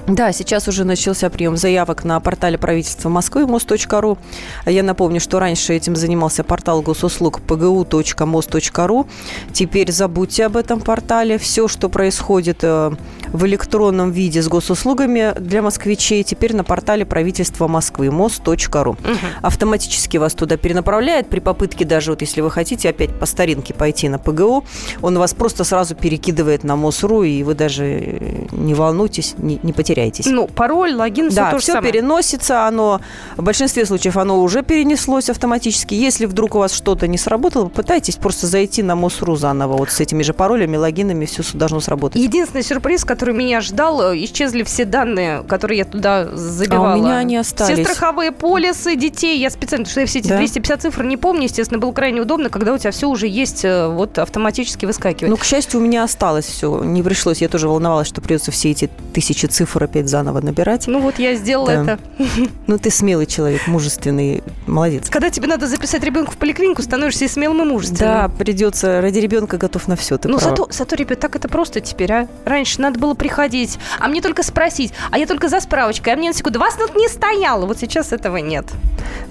Да, 0.08 0.32
сейчас 0.32 0.68
уже 0.68 0.84
начался 0.84 1.32
прием 1.32 1.58
заявок 1.58 2.04
на 2.04 2.20
портале 2.20 2.60
правительства 2.60 3.10
Москвы 3.10 3.48
мост.ру. 3.48 4.20
Я 4.68 4.84
напомню, 4.84 5.20
что 5.20 5.40
раньше 5.40 5.74
этим 5.74 5.96
занимался 5.96 6.44
портал 6.44 6.84
госуслуг 6.84 7.42
pgu.мост.ру. 7.42 9.08
Теперь 9.52 9.92
забудьте 9.92 10.46
об 10.46 10.58
этом 10.58 10.80
портале. 10.80 11.40
Все, 11.40 11.68
что 11.68 11.90
происходит 11.90 12.60
э, 12.62 12.92
в 13.34 13.46
электронном 13.48 14.12
виде 14.12 14.44
с 14.44 14.48
госуслугами 14.48 15.34
для 15.40 15.64
москвичей, 15.64 16.24
теперь 16.24 16.56
на 16.56 16.64
портале 16.64 17.04
правительства 17.04 17.68
Москвы 17.68 18.12
мост.ру. 18.12 18.92
Угу. 18.92 18.98
Автоматически 19.42 20.18
вас 20.18 20.36
туда 20.36 20.58
перенаправляет. 20.58 21.30
При 21.30 21.40
попытке 21.40 21.84
даже, 21.84 22.12
вот 22.12 22.22
если 22.22 22.42
вы 22.42 22.52
хотите 22.52 22.90
опять 22.90 23.18
по 23.20 23.26
старинке 23.26 23.74
пойти 23.74 24.08
на 24.08 24.20
ПГУ, 24.20 24.66
он 25.02 25.18
вас 25.18 25.34
просто 25.34 25.64
сразу 25.64 25.96
перекидывает 25.96 26.64
на 26.64 26.76
МОСРУ, 26.76 27.24
и 27.24 27.42
вы 27.42 27.56
даже 27.56 27.86
э, 27.86 28.46
не 28.52 28.76
волнуйтесь, 28.76 29.34
не, 29.40 29.60
не 29.64 29.74
потеряете 29.74 29.95
теряетесь. 29.96 30.26
Ну, 30.26 30.48
пароль, 30.48 30.94
логин, 30.94 31.30
все 31.30 31.42
да, 31.42 31.52
то 31.52 31.58
же 31.58 31.64
все 31.64 31.74
самое. 31.74 31.94
переносится, 31.94 32.68
оно 32.68 33.02
в 33.38 33.44
большинстве 33.44 33.86
случаев 33.86 34.18
оно 34.18 34.42
уже 34.42 34.64
перенеслось 34.64 35.30
автоматически. 35.30 35.94
Если 35.94 36.26
вдруг 36.26 36.56
у 36.56 36.60
вас 36.60 36.74
что-то 36.74 37.08
не 37.08 37.18
сработало, 37.18 37.66
попытайтесь 37.66 38.16
просто 38.16 38.48
зайти 38.48 38.84
на 38.84 38.96
МОСРУ 38.96 39.36
заново. 39.36 39.78
Вот 39.78 39.90
с 39.90 40.00
этими 40.00 40.24
же 40.24 40.34
паролями, 40.34 40.78
логинами 40.78 41.26
все 41.26 41.44
должно 41.54 41.80
сработать. 41.80 42.22
Единственный 42.22 42.64
сюрприз, 42.64 43.06
который 43.06 43.34
меня 43.34 43.62
ждал, 43.62 44.14
э, 44.14 44.24
исчезли 44.24 44.64
все 44.64 44.86
данные, 44.86 45.44
которые 45.44 45.80
я 45.80 45.86
туда 45.86 46.36
забивала. 46.36 46.94
А 46.94 46.96
у 46.96 47.00
меня 47.00 47.18
они 47.18 47.38
остались. 47.38 47.74
Все 47.74 47.84
страховые 47.84 48.32
полисы 48.32 48.96
детей. 48.96 49.40
Я 49.40 49.50
специально, 49.50 49.86
что 49.86 50.02
я 50.02 50.06
все 50.06 50.20
эти 50.20 50.28
да? 50.28 50.38
250 50.38 50.82
цифр 50.82 51.04
не 51.04 51.18
помню, 51.18 51.44
естественно, 51.44 51.80
было 51.80 51.92
крайне 51.92 52.22
удобно, 52.22 52.50
когда 52.50 52.74
у 52.74 52.78
тебя 52.78 52.92
все 52.92 53.08
уже 53.08 53.28
есть, 53.28 53.64
э, 53.64 53.88
вот 53.88 54.18
автоматически 54.18 54.86
выскакивает. 54.86 55.30
Ну, 55.30 55.38
к 55.38 55.46
счастью, 55.46 55.80
у 55.80 55.84
меня 55.84 56.04
осталось 56.04 56.46
все. 56.46 56.84
Не 56.84 57.02
пришлось. 57.02 57.42
Я 57.42 57.50
тоже 57.50 57.68
волновалась, 57.68 58.08
что 58.08 58.22
придется 58.22 58.52
все 58.52 58.72
эти 58.72 58.90
тысячи 59.14 59.46
цифр 59.46 59.85
опять 59.86 60.08
заново 60.08 60.42
набирать. 60.42 60.88
Ну 60.88 61.00
вот 61.00 61.20
я 61.20 61.36
сделала 61.36 61.68
да. 61.68 61.82
это. 61.84 62.00
Ну 62.68 62.78
ты 62.78 62.90
смелый 62.90 63.26
человек, 63.26 63.68
мужественный, 63.68 64.44
молодец. 64.66 65.10
Когда 65.10 65.30
тебе 65.30 65.48
надо 65.48 65.68
записать 65.68 66.04
ребенка 66.04 66.32
в 66.32 66.38
поликлинику, 66.38 66.82
становишься 66.82 67.26
и 67.26 67.28
смелым, 67.28 67.62
и 67.62 67.66
мужественным. 67.66 68.14
Да, 68.14 68.30
придется 68.30 69.02
ради 69.02 69.20
ребенка 69.20 69.58
готов 69.58 69.88
на 69.88 69.96
все. 69.96 70.18
Ты 70.18 70.28
ну 70.28 70.40
зато, 70.40 70.68
зато, 70.72 70.96
ребят, 70.96 71.20
так 71.20 71.36
это 71.36 71.48
просто 71.48 71.80
теперь, 71.80 72.12
а? 72.12 72.28
Раньше 72.46 72.82
надо 72.82 73.00
было 73.00 73.14
приходить, 73.14 73.78
а 74.00 74.08
мне 74.08 74.22
только 74.22 74.44
спросить, 74.44 74.94
а 75.12 75.18
я 75.18 75.28
только 75.28 75.48
за 75.48 75.60
справочкой, 75.60 76.14
а 76.14 76.16
мне 76.16 76.30
на 76.30 76.34
секунду, 76.34 76.60
вас 76.60 76.76
тут 76.76 76.96
не 76.96 77.08
стояло. 77.08 77.66
Вот 77.66 77.78
сейчас 77.80 78.12
этого 78.12 78.38
нет. 78.38 78.66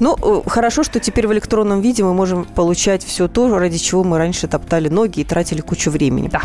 Ну, 0.01 0.17
э, 0.21 0.49
хорошо, 0.49 0.83
что 0.83 1.01
теперь 1.01 1.27
в 1.27 1.33
электронном 1.33 1.81
виде 1.81 2.03
мы 2.03 2.15
можем 2.15 2.45
получать 2.45 3.05
все 3.05 3.29
то, 3.29 3.59
ради 3.59 3.79
чего 3.79 4.05
мы 4.05 4.19
раньше 4.19 4.49
топтали 4.49 4.89
ноги 4.89 5.21
и 5.21 5.25
тратили 5.25 5.61
кучу 5.61 5.91
времени. 5.91 6.29
Да. 6.29 6.43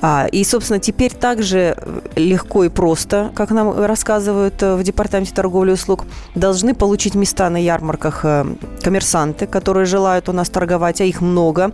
А, 0.00 0.26
и, 0.30 0.44
собственно, 0.44 0.78
теперь 0.78 1.12
также 1.12 1.76
легко 2.16 2.64
и 2.64 2.68
просто, 2.68 3.30
как 3.38 3.52
нам 3.52 3.84
рассказывают 3.84 4.60
э, 4.64 4.74
в 4.74 4.82
Департаменте 4.82 5.32
торговли 5.32 5.70
и 5.70 5.74
услуг, 5.74 6.06
должны 6.34 6.74
получить 6.74 7.14
места 7.14 7.48
на 7.50 7.56
ярмарках 7.56 8.24
э, 8.24 8.44
коммерсанты, 8.82 9.46
которые 9.46 9.86
желают 9.86 10.28
у 10.28 10.32
нас 10.32 10.50
торговать, 10.50 11.00
а 11.00 11.04
их 11.04 11.20
много. 11.20 11.70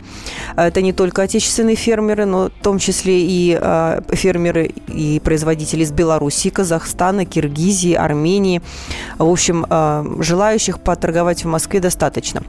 Это 0.57 0.83
не 0.83 0.93
только 0.93 1.23
отечественные 1.23 1.77
фермеры, 1.77 2.27
но 2.27 2.51
в 2.51 2.62
том 2.62 2.79
числе 2.79 3.23
и 3.23 3.59
э, 3.59 4.01
фермеры 4.12 4.75
и 4.89 5.21
производители 5.25 5.85
из 5.85 5.91
Беларуси, 5.91 6.51
Казахстана, 6.51 7.25
Киргизии, 7.25 7.95
Армении. 7.95 8.61
В 9.19 9.31
общем, 9.31 9.65
желающих 10.23 10.81
поторговать 10.81 11.45
в 11.45 11.49
Москве 11.49 11.81
достаточно. 11.81 12.43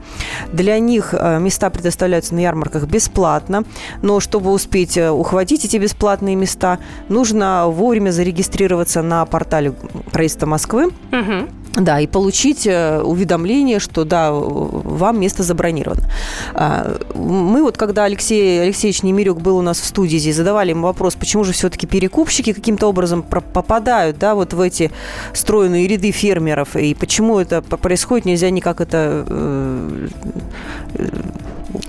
Для 0.52 0.78
них 0.78 1.14
места 1.14 1.70
предоставляются 1.70 2.34
на 2.34 2.40
ярмарках 2.40 2.84
бесплатно, 2.84 3.64
но 4.02 4.20
чтобы 4.20 4.52
успеть 4.52 4.98
ухватить 4.98 5.64
эти 5.64 5.78
бесплатные 5.78 6.36
места, 6.36 6.78
нужно 7.08 7.66
вовремя 7.68 8.10
зарегистрироваться 8.10 9.05
на 9.06 9.24
портале 9.26 9.72
правительства 10.12 10.46
Москвы. 10.46 10.86
Угу. 11.12 11.48
Да, 11.76 12.00
и 12.00 12.06
получить 12.06 12.66
э, 12.66 13.02
уведомление, 13.02 13.80
что 13.80 14.04
да, 14.04 14.32
вам 14.32 15.20
место 15.20 15.42
забронировано. 15.42 16.08
А, 16.54 16.96
мы 17.14 17.62
вот, 17.62 17.76
когда 17.76 18.04
Алексей 18.04 18.62
Алексеевич 18.62 19.02
Немирюк 19.02 19.42
был 19.42 19.58
у 19.58 19.62
нас 19.62 19.78
в 19.78 19.84
студии 19.84 20.16
здесь, 20.16 20.36
задавали 20.36 20.70
ему 20.70 20.86
вопрос, 20.86 21.16
почему 21.16 21.44
же 21.44 21.52
все-таки 21.52 21.86
перекупщики 21.86 22.54
каким-то 22.54 22.86
образом 22.86 23.22
попадают, 23.22 24.18
да, 24.18 24.34
вот 24.34 24.54
в 24.54 24.60
эти 24.60 24.90
стройные 25.34 25.86
ряды 25.86 26.12
фермеров, 26.12 26.76
и 26.76 26.94
почему 26.94 27.38
это 27.38 27.60
происходит, 27.60 28.24
нельзя 28.24 28.48
никак 28.48 28.80
это 28.80 29.26
э, 29.28 30.08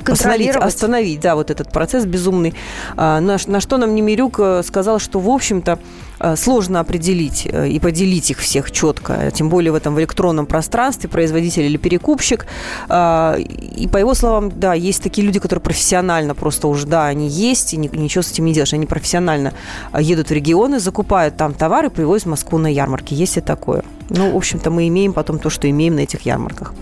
остановить, 0.08 0.56
остановить, 0.56 1.20
да, 1.20 1.36
вот 1.36 1.52
этот 1.52 1.72
процесс 1.72 2.06
безумный. 2.06 2.54
А, 2.96 3.20
на, 3.20 3.38
на 3.48 3.60
что 3.60 3.78
нам 3.78 3.96
Немирюк 3.96 4.40
э, 4.40 4.64
сказал, 4.64 5.00
что, 5.00 5.20
в 5.20 5.30
общем-то, 5.30 5.80
Э, 6.20 6.36
сложно 6.36 6.80
определить 6.80 7.48
э, 7.52 7.70
и 7.70 7.80
поделить 7.80 8.32
их 8.32 8.40
всех 8.40 8.72
четко, 8.72 9.32
тем 9.32 9.50
более 9.50 9.72
в 9.72 9.76
этом 9.76 9.94
в 9.94 10.00
электронном 10.00 10.46
пространстве, 10.48 11.10
производитель 11.10 11.64
или 11.64 11.78
перекупщик. 11.78 12.48
А, 12.90 13.36
и 13.38 13.88
по 13.88 13.98
его 13.98 14.14
словам, 14.14 14.52
да, 14.60 14.74
есть 14.74 15.04
такие 15.04 15.26
люди, 15.26 15.40
которые 15.40 15.62
профессионально 15.62 16.34
просто 16.34 16.68
уже, 16.68 16.88
да, 16.88 17.06
они 17.06 17.28
есть, 17.28 17.74
и 17.74 17.78
ничего 17.78 18.22
с 18.22 18.32
этим 18.32 18.46
не 18.46 18.54
делаешь. 18.54 18.74
Они 18.74 18.86
профессионально 18.86 19.54
едут 19.98 20.30
в 20.30 20.32
регионы, 20.32 20.80
закупают 20.80 21.38
там 21.38 21.54
товары, 21.54 21.90
привозят 21.90 22.26
в 22.26 22.30
Москву 22.30 22.58
на 22.58 22.68
ярмарки. 22.68 23.14
Есть 23.14 23.38
и 23.38 23.42
такое. 23.42 23.84
Ну, 24.10 24.32
в 24.32 24.38
общем-то, 24.38 24.72
мы 24.72 24.88
имеем 24.88 25.14
потом 25.14 25.38
то, 25.38 25.50
что 25.50 25.70
имеем 25.70 25.96
на 25.96 26.02
этих 26.02 26.22
ярмарках. 26.22 26.74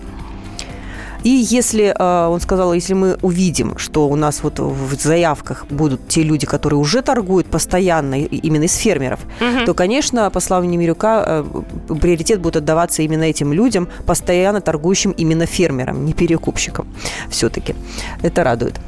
И 1.26 1.44
если, 1.56 1.92
э, 1.92 2.28
он 2.28 2.40
сказал, 2.40 2.72
если 2.72 2.94
мы 2.94 3.18
увидим, 3.20 3.78
что 3.78 4.08
у 4.08 4.14
нас 4.14 4.44
вот 4.44 4.60
в 4.60 4.94
заявках 4.94 5.66
будут 5.70 6.06
те 6.06 6.22
люди, 6.22 6.46
которые 6.46 6.78
уже 6.78 7.02
торгуют 7.02 7.48
постоянно 7.48 8.14
именно 8.14 8.62
из 8.62 8.76
фермеров, 8.76 9.18
угу. 9.40 9.66
то, 9.66 9.74
конечно, 9.74 10.30
по 10.30 10.38
словам 10.38 10.70
Немирюка, 10.70 11.24
э, 11.26 11.96
приоритет 12.00 12.40
будет 12.40 12.58
отдаваться 12.58 13.02
именно 13.02 13.24
этим 13.24 13.52
людям, 13.52 13.88
постоянно 14.06 14.60
торгующим 14.60 15.10
именно 15.10 15.46
фермерам, 15.46 16.06
не 16.06 16.12
перекупщикам 16.12 16.86
все-таки. 17.28 17.74
Это 18.22 18.44
радует. 18.44 18.78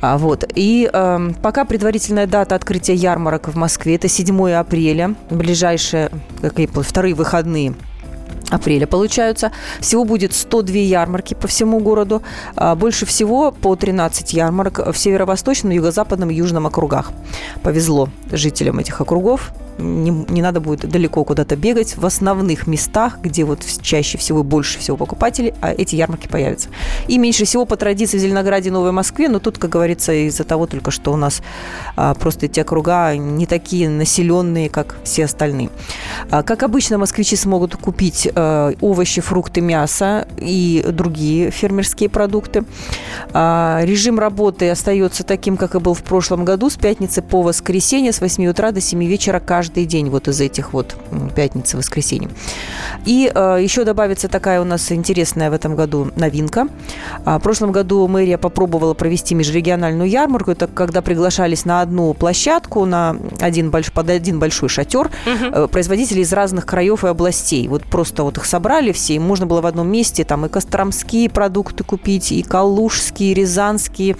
А, 0.00 0.18
вот. 0.18 0.44
И 0.56 0.90
э, 0.92 1.30
пока 1.40 1.64
предварительная 1.64 2.26
дата 2.26 2.56
открытия 2.56 2.94
ярмарок 2.94 3.46
в 3.46 3.56
Москве– 3.56 3.94
это 3.96 4.08
7 4.08 4.50
апреля, 4.54 5.14
ближайшие, 5.30 6.10
какие 6.42 6.66
вторые 6.66 7.14
выходные– 7.14 7.74
апреля 8.50 8.86
получаются. 8.86 9.52
Всего 9.80 10.04
будет 10.04 10.34
102 10.34 10.76
ярмарки 10.76 11.34
по 11.34 11.48
всему 11.48 11.80
городу. 11.80 12.22
А, 12.54 12.74
больше 12.74 13.06
всего 13.06 13.52
по 13.52 13.76
13 13.76 14.32
ярмарок 14.32 14.78
в 14.92 14.96
северо-восточном, 14.96 15.72
юго-западном 15.72 16.30
и 16.30 16.34
южном 16.34 16.66
округах. 16.66 17.12
Повезло 17.62 18.08
жителям 18.30 18.78
этих 18.78 19.00
округов 19.00 19.52
не, 19.78 20.10
не 20.10 20.42
надо 20.42 20.60
будет 20.60 20.88
далеко 20.88 21.24
куда-то 21.24 21.56
бегать. 21.56 21.96
В 21.96 22.06
основных 22.06 22.66
местах, 22.66 23.18
где 23.22 23.44
вот 23.44 23.64
чаще 23.82 24.18
всего 24.18 24.42
больше 24.42 24.78
всего 24.78 24.96
покупателей, 24.96 25.54
а 25.60 25.72
эти 25.72 25.96
ярмарки 25.96 26.28
появятся. 26.28 26.68
И 27.08 27.18
меньше 27.18 27.44
всего 27.44 27.64
по 27.64 27.76
традиции 27.76 28.18
в 28.18 28.20
Зеленограде 28.20 28.68
и 28.68 28.72
Новой 28.72 28.92
Москве, 28.92 29.28
но 29.28 29.38
тут, 29.38 29.58
как 29.58 29.70
говорится, 29.70 30.12
из-за 30.12 30.44
того 30.44 30.66
только, 30.66 30.90
что 30.90 31.12
у 31.12 31.16
нас 31.16 31.42
а, 31.96 32.14
просто 32.14 32.46
эти 32.46 32.60
округа 32.60 33.16
не 33.16 33.46
такие 33.46 33.88
населенные, 33.88 34.68
как 34.68 34.96
все 35.04 35.24
остальные. 35.24 35.70
А, 36.30 36.42
как 36.42 36.62
обычно, 36.62 36.98
москвичи 36.98 37.36
смогут 37.36 37.76
купить 37.76 38.28
а, 38.34 38.72
овощи, 38.80 39.20
фрукты, 39.20 39.60
мясо 39.60 40.26
и 40.38 40.84
другие 40.88 41.50
фермерские 41.50 42.08
продукты. 42.08 42.64
А, 43.32 43.80
режим 43.84 44.18
работы 44.18 44.70
остается 44.70 45.24
таким, 45.24 45.56
как 45.56 45.74
и 45.74 45.78
был 45.78 45.94
в 45.94 46.02
прошлом 46.02 46.44
году, 46.44 46.70
с 46.70 46.76
пятницы 46.76 47.22
по 47.22 47.42
воскресенье 47.42 48.12
с 48.12 48.20
8 48.20 48.46
утра 48.46 48.72
до 48.72 48.80
7 48.80 49.04
вечера 49.04 49.40
каждый 49.40 49.65
каждый 49.66 49.84
день 49.84 50.10
вот 50.10 50.28
из 50.28 50.40
этих 50.40 50.72
вот 50.72 50.94
пятницы, 51.34 51.76
воскресенье. 51.76 52.30
И 53.04 53.30
э, 53.34 53.58
еще 53.60 53.84
добавится 53.84 54.28
такая 54.28 54.60
у 54.60 54.64
нас 54.64 54.92
интересная 54.92 55.50
в 55.50 55.54
этом 55.54 55.74
году 55.74 56.12
новинка. 56.14 56.68
А, 57.24 57.38
в 57.38 57.42
прошлом 57.42 57.72
году 57.72 58.06
мэрия 58.06 58.38
попробовала 58.38 58.94
провести 58.94 59.34
межрегиональную 59.34 60.08
ярмарку. 60.08 60.52
Это 60.52 60.68
когда 60.68 61.02
приглашались 61.02 61.64
на 61.64 61.80
одну 61.80 62.14
площадку, 62.14 62.84
на 62.84 63.16
один 63.40 63.70
больш, 63.70 63.90
под 63.90 64.10
один 64.10 64.38
большой 64.38 64.68
шатер 64.68 65.10
угу. 65.26 65.68
производители 65.68 66.20
из 66.20 66.32
разных 66.32 66.64
краев 66.64 67.04
и 67.04 67.08
областей. 67.08 67.66
Вот 67.66 67.82
просто 67.82 68.22
вот 68.22 68.38
их 68.38 68.44
собрали 68.44 68.92
все, 68.92 69.14
и 69.14 69.18
можно 69.18 69.46
было 69.46 69.60
в 69.62 69.66
одном 69.66 69.88
месте 69.88 70.24
там 70.24 70.46
и 70.46 70.48
костромские 70.48 71.28
продукты 71.28 71.82
купить, 71.82 72.30
и 72.30 72.42
калужские, 72.42 73.32
и 73.32 73.34
рязанские, 73.34 74.16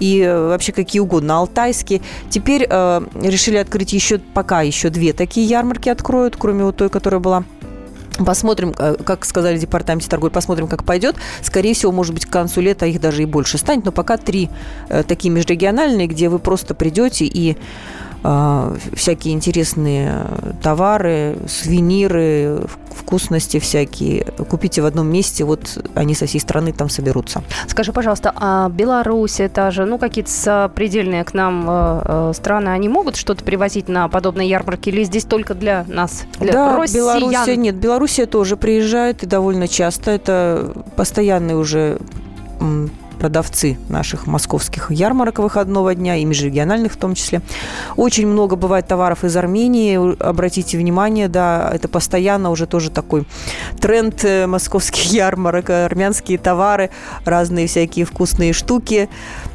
и 0.00 0.20
э, 0.22 0.48
вообще 0.48 0.72
какие 0.72 1.00
угодно, 1.00 1.36
алтайские. 1.38 2.00
Теперь 2.30 2.66
э, 2.68 3.00
решили 3.22 3.58
открыть 3.58 3.92
еще 3.92 4.18
пока 4.18 4.62
еще 4.62 4.87
еще 4.88 4.90
две 4.90 5.12
такие 5.12 5.46
ярмарки 5.46 5.88
откроют, 5.88 6.36
кроме 6.36 6.64
вот 6.64 6.76
той, 6.76 6.88
которая 6.88 7.20
была 7.20 7.44
Посмотрим, 8.24 8.74
э, 8.76 8.96
как 9.04 9.24
сказали 9.24 9.58
департаменте 9.58 10.08
торговли, 10.08 10.32
посмотрим, 10.32 10.66
как 10.66 10.82
пойдет. 10.82 11.14
Скорее 11.40 11.72
всего, 11.72 11.92
может 11.92 12.14
быть, 12.14 12.26
к 12.26 12.30
концу 12.30 12.60
лета 12.60 12.84
их 12.84 13.00
даже 13.00 13.22
и 13.22 13.26
больше 13.26 13.58
станет. 13.58 13.84
Но 13.84 13.92
пока 13.92 14.16
три 14.16 14.50
э, 14.88 15.04
такие 15.04 15.32
межрегиональные, 15.32 16.08
где 16.08 16.28
вы 16.28 16.40
просто 16.40 16.74
придете 16.74 17.26
и 17.26 17.56
всякие 18.22 19.34
интересные 19.34 20.26
товары, 20.62 21.38
сувениры, 21.46 22.62
вкусности 22.90 23.58
всякие. 23.58 24.24
Купите 24.48 24.82
в 24.82 24.86
одном 24.86 25.10
месте, 25.10 25.44
вот 25.44 25.78
они 25.94 26.14
со 26.14 26.26
всей 26.26 26.40
страны 26.40 26.72
там 26.72 26.88
соберутся. 26.88 27.42
Скажи, 27.66 27.92
пожалуйста, 27.92 28.32
а 28.34 28.68
Беларусь, 28.68 29.40
это 29.40 29.70
же, 29.70 29.84
ну, 29.84 29.98
какие-то 29.98 30.30
сопредельные 30.30 31.24
к 31.24 31.32
нам 31.32 31.64
э, 31.68 32.02
э, 32.04 32.32
страны, 32.34 32.68
они 32.68 32.88
могут 32.88 33.16
что-то 33.16 33.44
привозить 33.44 33.88
на 33.88 34.08
подобные 34.08 34.48
ярмарки 34.48 34.88
или 34.90 35.04
здесь 35.04 35.24
только 35.24 35.54
для 35.54 35.84
нас, 35.88 36.24
для 36.38 36.52
да, 36.52 36.76
россиян? 36.76 37.20
Белоруссия, 37.20 37.56
нет, 37.56 37.76
Белоруссия 37.76 38.26
тоже 38.26 38.56
приезжает 38.56 39.22
и 39.22 39.26
довольно 39.26 39.68
часто. 39.68 40.10
Это 40.10 40.72
постоянный 40.96 41.54
уже 41.58 41.98
продавцы 43.18 43.78
наших 43.88 44.26
московских 44.26 44.90
ярмарок 44.90 45.38
выходного 45.38 45.94
дня 45.94 46.16
и 46.16 46.24
межрегиональных 46.24 46.92
в 46.92 46.96
том 46.96 47.14
числе. 47.14 47.42
Очень 47.96 48.26
много 48.26 48.56
бывает 48.56 48.86
товаров 48.86 49.24
из 49.24 49.36
Армении. 49.36 49.98
Обратите 50.22 50.78
внимание, 50.78 51.28
да, 51.28 51.70
это 51.72 51.88
постоянно 51.88 52.50
уже 52.50 52.66
тоже 52.66 52.90
такой 52.90 53.26
тренд 53.80 54.24
э, 54.24 54.46
московских 54.46 55.04
ярмарок. 55.12 55.70
Армянские 55.70 56.38
товары, 56.38 56.90
разные 57.24 57.66
всякие 57.66 58.04
вкусные 58.04 58.52
штуки. 58.52 59.08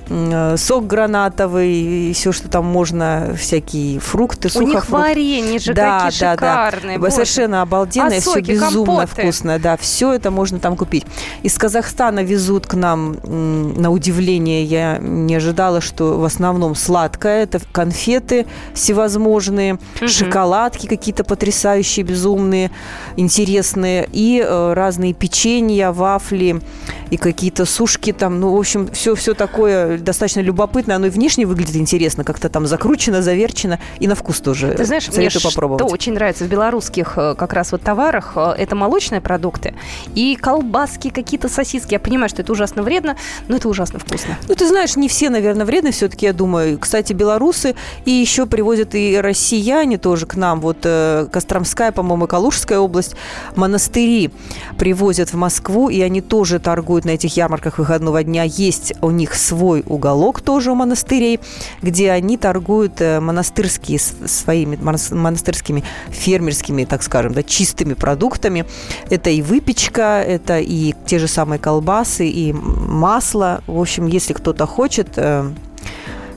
Э, 0.10 0.58
сок 0.58 0.86
гранатовый, 0.88 1.72
и 2.10 2.14
все, 2.14 2.32
что 2.32 2.49
там 2.49 2.66
можно, 2.66 3.36
всякие 3.39 3.99
фрукты, 3.99 4.49
У 4.56 4.62
них 4.62 4.89
варенье 4.89 5.60
же 5.60 5.74
да, 5.74 6.01
какие 6.06 6.20
да, 6.20 6.34
шикарные. 6.34 6.99
Да. 6.99 7.10
Совершенно 7.10 7.62
обалденное, 7.62 8.18
а 8.18 8.22
все 8.22 8.32
соки, 8.32 8.51
безумно 8.51 8.86
компоты? 8.97 9.22
вкусное. 9.22 9.60
Да, 9.60 9.78
все 9.78 10.14
это 10.14 10.30
можно 10.32 10.60
там 10.60 10.76
купить. 10.76 11.06
Из 11.43 11.58
Казахстана 11.58 12.24
везут 12.24 12.68
к 12.68 12.74
нам, 12.74 13.18
на 13.24 13.91
удивление, 13.91 14.64
я 14.64 14.97
не 14.99 15.36
ожидала, 15.36 15.80
что 15.80 16.20
в 16.20 16.26
основном 16.26 16.76
сладкое. 16.76 17.43
Это 17.43 17.60
конфеты 17.72 18.45
всевозможные, 18.74 19.74
Мгм. 19.74 20.08
шоколадки 20.08 20.88
какие-то 20.88 21.24
потрясающие, 21.24 22.06
безумные, 22.06 22.72
интересные. 23.16 24.08
И 24.12 24.43
э, 24.45 24.74
разные 24.74 25.14
печенья, 25.14 25.91
вафли 25.91 26.62
и 27.10 27.18
какие-то 27.18 27.66
сушки 27.66 28.12
там. 28.12 28.39
Ну, 28.39 28.56
в 28.56 28.60
общем, 28.60 28.88
все, 28.91 29.16
все 29.16 29.34
такое 29.34 29.93
достаточно 29.98 30.41
любопытно. 30.41 30.96
Оно 30.96 31.08
и 31.08 31.10
внешне 31.10 31.46
выглядит 31.46 31.76
интересно, 31.76 32.24
как-то 32.24 32.50
там 32.50 32.68
закручено, 32.68 33.22
заверчено. 33.22 33.80
И 34.00 34.08
на 34.08 34.16
вкус 34.16 34.39
тоже 34.39 34.74
Ты 34.74 34.86
знаешь, 34.86 35.08
мне 35.08 35.16
советую 35.16 35.39
что 35.41 35.50
попробовать. 35.50 35.91
очень 35.91 36.14
нравится 36.14 36.46
в 36.46 36.48
белорусских 36.48 37.14
э, 37.18 37.36
как 37.36 37.54
раз 37.54 37.72
вот 37.72 37.82
товарах, 37.82 38.34
э, 38.36 38.54
это 38.58 38.76
молочные 38.76 39.22
продукты 39.22 39.76
и 40.16 40.36
колбаски, 40.36 41.10
какие-то 41.10 41.50
сосиски. 41.50 41.94
Я 41.94 42.00
понимаю, 42.00 42.30
что 42.30 42.41
это 42.41 42.52
ужасно 42.52 42.84
вредно, 42.84 43.18
но 43.48 43.58
это 43.58 43.70
ужасно 43.70 44.00
вкусно. 44.00 44.38
Ну, 44.48 44.56
ты 44.56 44.68
знаешь, 44.68 44.96
не 44.96 45.08
все, 45.08 45.30
наверное, 45.30 45.66
вредны 45.66 45.91
все-таки, 45.91 46.26
я 46.26 46.34
думаю. 46.34 46.78
Кстати, 46.80 47.14
белорусы 47.14 47.76
и 48.06 48.12
еще 48.12 48.46
привозят 48.46 48.96
и 48.96 49.20
россияне 49.20 49.98
тоже 49.98 50.26
к 50.26 50.36
нам. 50.36 50.60
Вот 50.62 50.78
э, 50.84 51.28
Костромская, 51.32 51.91
по-моему, 51.91 52.28
Калужская 52.28 52.80
область. 52.80 53.16
Монастыри 53.56 54.32
привозят 54.78 55.32
в 55.32 55.36
Москву, 55.36 55.89
и 55.89 56.02
они 56.02 56.22
тоже 56.22 56.60
торгуют 56.60 57.06
на 57.06 57.12
этих 57.12 57.36
ярмарках 57.38 57.78
выходного 57.78 58.24
дня. 58.24 58.44
Есть 58.44 58.94
у 59.02 59.12
них 59.12 59.36
свой 59.36 59.83
уголок 59.86 60.42
тоже 60.42 60.72
у 60.72 60.76
монастырей, 60.76 61.40
где 61.82 62.12
они 62.12 62.38
торгуют 62.38 63.02
э, 63.02 63.20
монастырские 63.20 64.00
своими 64.00 64.76
монас- 64.76 65.14
монастырскими 65.14 65.84
фермерскими, 66.10 66.86
так 66.86 67.04
скажем, 67.04 67.34
да, 67.34 67.44
чистыми 67.44 67.94
продуктами. 67.94 68.66
Это 69.10 69.30
и 69.30 69.42
выпечка, 69.42 70.24
это 70.26 70.60
и 70.60 70.94
те 71.06 71.20
же 71.20 71.28
самые 71.28 71.60
колбасы, 71.60 72.28
и 72.28 72.54
масло. 72.54 73.62
В 73.68 73.80
общем, 73.80 74.08
если 74.08 74.34
кто-то 74.34 74.66
хочет 74.66 75.10
э, 75.18 75.50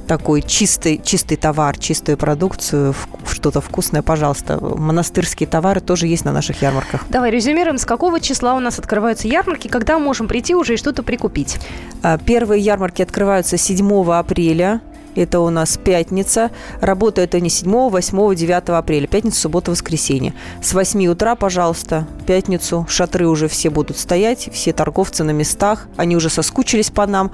такой 0.07 0.43
чистый, 0.43 1.01
чистый 1.03 1.37
товар, 1.37 1.79
чистую 1.79 2.17
продукцию, 2.17 2.95
что-то 3.31 3.61
вкусное, 3.61 4.03
пожалуйста. 4.03 4.59
Монастырские 4.61 5.49
товары 5.49 5.81
тоже 5.81 6.07
есть 6.07 6.25
на 6.25 6.33
наших 6.33 6.63
ярмарках. 6.63 7.05
Давай 7.09 7.31
резюмируем, 7.31 7.79
с 7.79 7.85
какого 7.85 8.21
числа 8.21 8.55
у 8.55 8.61
нас 8.61 8.79
открываются 8.79 9.29
ярмарки, 9.29 9.69
когда 9.69 9.99
можем 9.99 10.29
прийти 10.29 10.55
уже 10.55 10.75
и 10.75 10.77
что-то 10.77 11.03
прикупить. 11.03 11.59
А, 12.03 12.19
Первые 12.19 12.63
ярмарки 12.63 13.03
открываются 13.03 13.57
7 13.57 14.13
апреля. 14.13 14.81
Это 15.17 15.41
у 15.41 15.51
нас 15.51 15.79
пятница. 15.83 16.51
Работают 16.81 17.35
они 17.35 17.49
7, 17.49 17.89
8, 17.91 18.35
9 18.35 18.69
апреля. 18.69 19.07
Пятница, 19.07 19.41
суббота, 19.41 19.71
воскресенье. 19.71 20.35
С 20.63 20.75
8 20.75 21.07
утра, 21.07 21.35
пожалуйста, 21.35 22.07
пятницу. 22.27 22.87
Шатры 22.89 23.27
уже 23.27 23.49
все 23.49 23.71
будут 23.71 23.99
стоять. 23.99 24.49
Все 24.53 24.73
торговцы 24.73 25.25
на 25.25 25.31
местах. 25.31 25.89
Они 25.97 26.17
уже 26.17 26.31
соскучились 26.31 26.91
по 26.91 27.07
нам. 27.07 27.33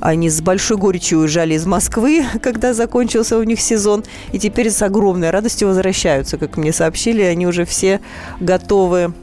Они 0.00 0.28
с 0.28 0.40
большой 0.40 0.76
горечью 0.76 1.20
уезжали 1.20 1.54
из 1.54 1.66
Москвы, 1.66 2.24
когда 2.42 2.74
закончился 2.74 3.38
у 3.38 3.42
них 3.42 3.60
сезон. 3.60 4.04
И 4.32 4.38
теперь 4.38 4.70
с 4.70 4.82
огромной 4.82 5.30
радостью 5.30 5.68
возвращаются. 5.68 6.36
Как 6.36 6.56
мне 6.56 6.72
сообщили, 6.72 7.22
они 7.22 7.46
уже 7.46 7.64
все 7.64 8.00
готовы 8.38 9.14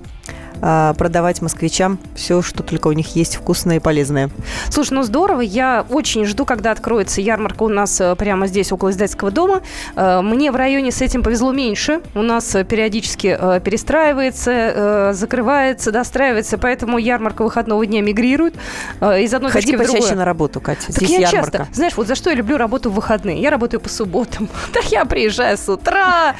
продавать 0.61 1.41
москвичам 1.41 1.99
все, 2.15 2.41
что 2.41 2.63
только 2.63 2.87
у 2.87 2.91
них 2.91 3.15
есть 3.15 3.35
вкусное 3.35 3.77
и 3.77 3.79
полезное. 3.79 4.29
Слушай, 4.69 4.93
ну 4.93 5.03
здорово. 5.03 5.41
Я 5.41 5.85
очень 5.89 6.25
жду, 6.25 6.45
когда 6.45 6.71
откроется 6.71 7.19
ярмарка 7.21 7.63
у 7.63 7.67
нас 7.67 7.99
э, 7.99 8.15
прямо 8.15 8.47
здесь, 8.47 8.71
около 8.71 8.91
издательского 8.91 9.31
дома. 9.31 9.61
Э, 9.95 10.21
Мне 10.21 10.51
в 10.51 10.55
районе 10.55 10.91
с 10.91 11.01
этим 11.01 11.23
повезло 11.23 11.51
меньше. 11.51 12.01
У 12.13 12.21
нас 12.21 12.53
э, 12.55 12.63
периодически 12.63 13.37
перестраивается, 13.63 15.11
закрывается, 15.13 15.91
достраивается, 15.91 16.57
поэтому 16.57 16.97
ярмарка 16.97 17.43
выходного 17.43 17.85
дня 17.85 18.01
мигрирует 18.01 18.55
из 19.01 19.33
одной 19.33 19.51
Ходи 19.51 19.67
точки 19.67 19.75
в 19.75 19.79
почаще 19.79 19.97
другую. 19.99 20.17
на 20.17 20.25
работу, 20.25 20.61
Катя. 20.61 20.87
Так 20.87 20.95
Здесь 20.97 21.09
я 21.09 21.19
ярмарка. 21.29 21.57
часто, 21.59 21.73
знаешь, 21.73 21.93
вот 21.97 22.07
за 22.07 22.15
что 22.15 22.29
я 22.29 22.35
люблю 22.35 22.57
работу 22.57 22.89
в 22.89 22.93
выходные. 22.93 23.41
Я 23.41 23.49
работаю 23.49 23.79
по 23.81 23.89
субботам. 23.89 24.47
Так 24.73 24.85
я 24.91 25.05
приезжаю 25.05 25.57
с 25.57 25.67
утра, 25.69 26.35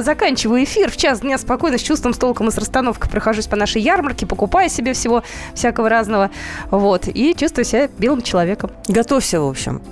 заканчиваю 0.00 0.64
эфир 0.64 0.90
в 0.90 0.96
час 0.96 1.20
дня 1.20 1.36
спокойно, 1.38 1.78
с 1.78 1.82
чувством, 1.82 2.14
с 2.14 2.18
толком 2.18 2.48
и 2.48 2.50
с 2.50 2.56
расстановкой 2.58 3.10
прохожусь 3.10 3.46
по 3.46 3.55
нашей 3.56 3.82
ярмарке, 3.82 4.26
покупаю 4.26 4.68
себе 4.70 4.92
всего 4.92 5.22
всякого 5.54 5.88
разного. 5.88 6.30
Вот. 6.70 7.08
И 7.08 7.34
чувствую 7.34 7.64
себя 7.64 7.88
белым 7.98 8.22
человеком. 8.22 8.70
Готовься, 8.88 9.40
в 9.40 9.48
общем. 9.48 9.82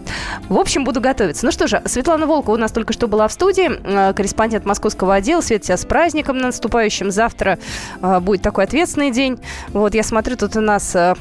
В 0.48 0.58
общем, 0.58 0.84
буду 0.84 1.00
готовиться. 1.00 1.44
Ну 1.44 1.52
что 1.52 1.66
же, 1.66 1.82
Светлана 1.86 2.26
Волкова 2.26 2.54
у 2.54 2.58
нас 2.58 2.72
только 2.72 2.92
что 2.92 3.08
была 3.08 3.28
в 3.28 3.32
студии, 3.32 3.70
э, 3.70 4.12
корреспондент 4.14 4.64
московского 4.64 5.14
отдела. 5.14 5.40
Свет, 5.40 5.62
тебя 5.62 5.76
с 5.76 5.84
праздником 5.84 6.38
наступающим. 6.38 7.10
Завтра 7.10 7.58
э, 8.00 8.20
будет 8.20 8.42
такой 8.42 8.64
ответственный 8.64 9.10
день. 9.10 9.38
Вот, 9.68 9.94
я 9.94 10.02
смотрю, 10.02 10.36
тут 10.36 10.56
у 10.56 10.60
нас 10.60 10.94
э, 10.94 11.14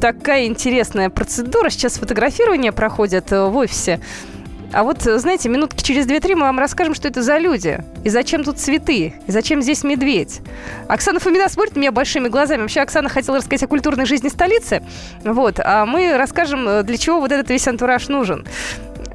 такая 0.00 0.46
интересная 0.46 1.10
процедура. 1.10 1.70
Сейчас 1.70 1.94
фотографирование 1.94 2.72
проходит 2.72 3.30
в 3.30 3.56
офисе. 3.56 4.00
А 4.72 4.84
вот, 4.84 5.06
э, 5.06 5.18
знаете, 5.18 5.48
минутки 5.48 5.82
через 5.82 6.06
2-3 6.06 6.34
мы 6.34 6.42
вам 6.42 6.58
расскажем, 6.58 6.94
что 6.94 7.08
это 7.08 7.22
за 7.22 7.38
люди. 7.38 7.78
И 8.04 8.08
зачем 8.08 8.42
тут 8.42 8.58
цветы. 8.58 9.14
И 9.26 9.30
зачем 9.32 9.60
здесь 9.62 9.84
медведь. 9.84 10.40
Оксана 10.88 11.20
Фомина 11.20 11.48
смотрит 11.48 11.76
меня 11.76 11.92
большими 11.92 12.28
глазами. 12.28 12.62
Вообще, 12.62 12.80
Оксана 12.80 13.08
хотела 13.08 13.36
рассказать 13.38 13.62
о 13.64 13.66
культурной 13.66 14.06
жизни 14.06 14.28
столицы. 14.28 14.82
Вот. 15.24 15.60
А 15.62 15.84
мы 15.84 16.16
расскажем, 16.16 16.66
э, 16.68 16.82
для 16.84 16.96
чего 16.96 17.20
вот 17.20 17.32
этот 17.32 17.50
весь 17.50 17.68
антураж 17.68 18.08
нужен. 18.08 18.46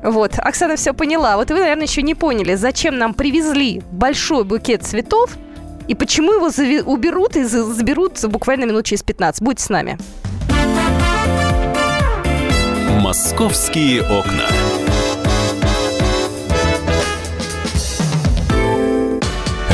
Вот, 0.04 0.34
Оксана 0.38 0.76
все 0.76 0.94
поняла. 0.94 1.38
Вот 1.38 1.50
вы, 1.50 1.60
наверное, 1.60 1.86
еще 1.88 2.04
не 2.04 2.14
поняли, 2.14 2.54
зачем 2.54 2.98
нам 3.00 3.16
привезли 3.16 3.82
большой 3.92 4.44
букет 4.44 4.84
цветов 4.84 5.32
и 5.88 5.96
почему 5.96 6.34
его 6.34 6.50
зави- 6.50 6.84
уберут 6.84 7.36
и 7.36 7.44
за- 7.44 7.64
заберут 7.64 8.24
буквально 8.26 8.66
минут 8.66 8.86
через 8.86 9.02
15. 9.02 9.42
Будьте 9.42 9.64
с 9.64 9.70
нами. 9.70 9.98
Московские 13.02 14.04
окна. 14.04 14.46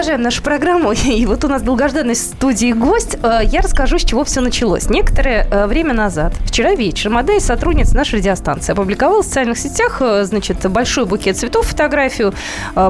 Продолжаем 0.00 0.22
нашу 0.22 0.42
программу. 0.42 0.92
И 1.04 1.26
вот 1.26 1.44
у 1.44 1.48
нас 1.48 1.60
долгожданный 1.60 2.14
студии 2.14 2.72
гость. 2.72 3.18
Э, 3.22 3.40
я 3.44 3.60
расскажу, 3.60 3.98
с 3.98 4.02
чего 4.02 4.24
все 4.24 4.40
началось. 4.40 4.88
Некоторое 4.88 5.46
э, 5.50 5.66
время 5.66 5.92
назад, 5.92 6.32
вчера 6.46 6.74
вечером, 6.74 7.18
одна 7.18 7.36
из 7.36 7.44
сотрудниц 7.44 7.92
нашей 7.92 8.20
радиостанции 8.20 8.72
опубликовала 8.72 9.22
в 9.22 9.26
социальных 9.26 9.58
сетях, 9.58 9.98
э, 10.00 10.24
значит, 10.24 10.66
большой 10.70 11.04
букет 11.04 11.36
цветов, 11.36 11.66
фотографию 11.66 12.32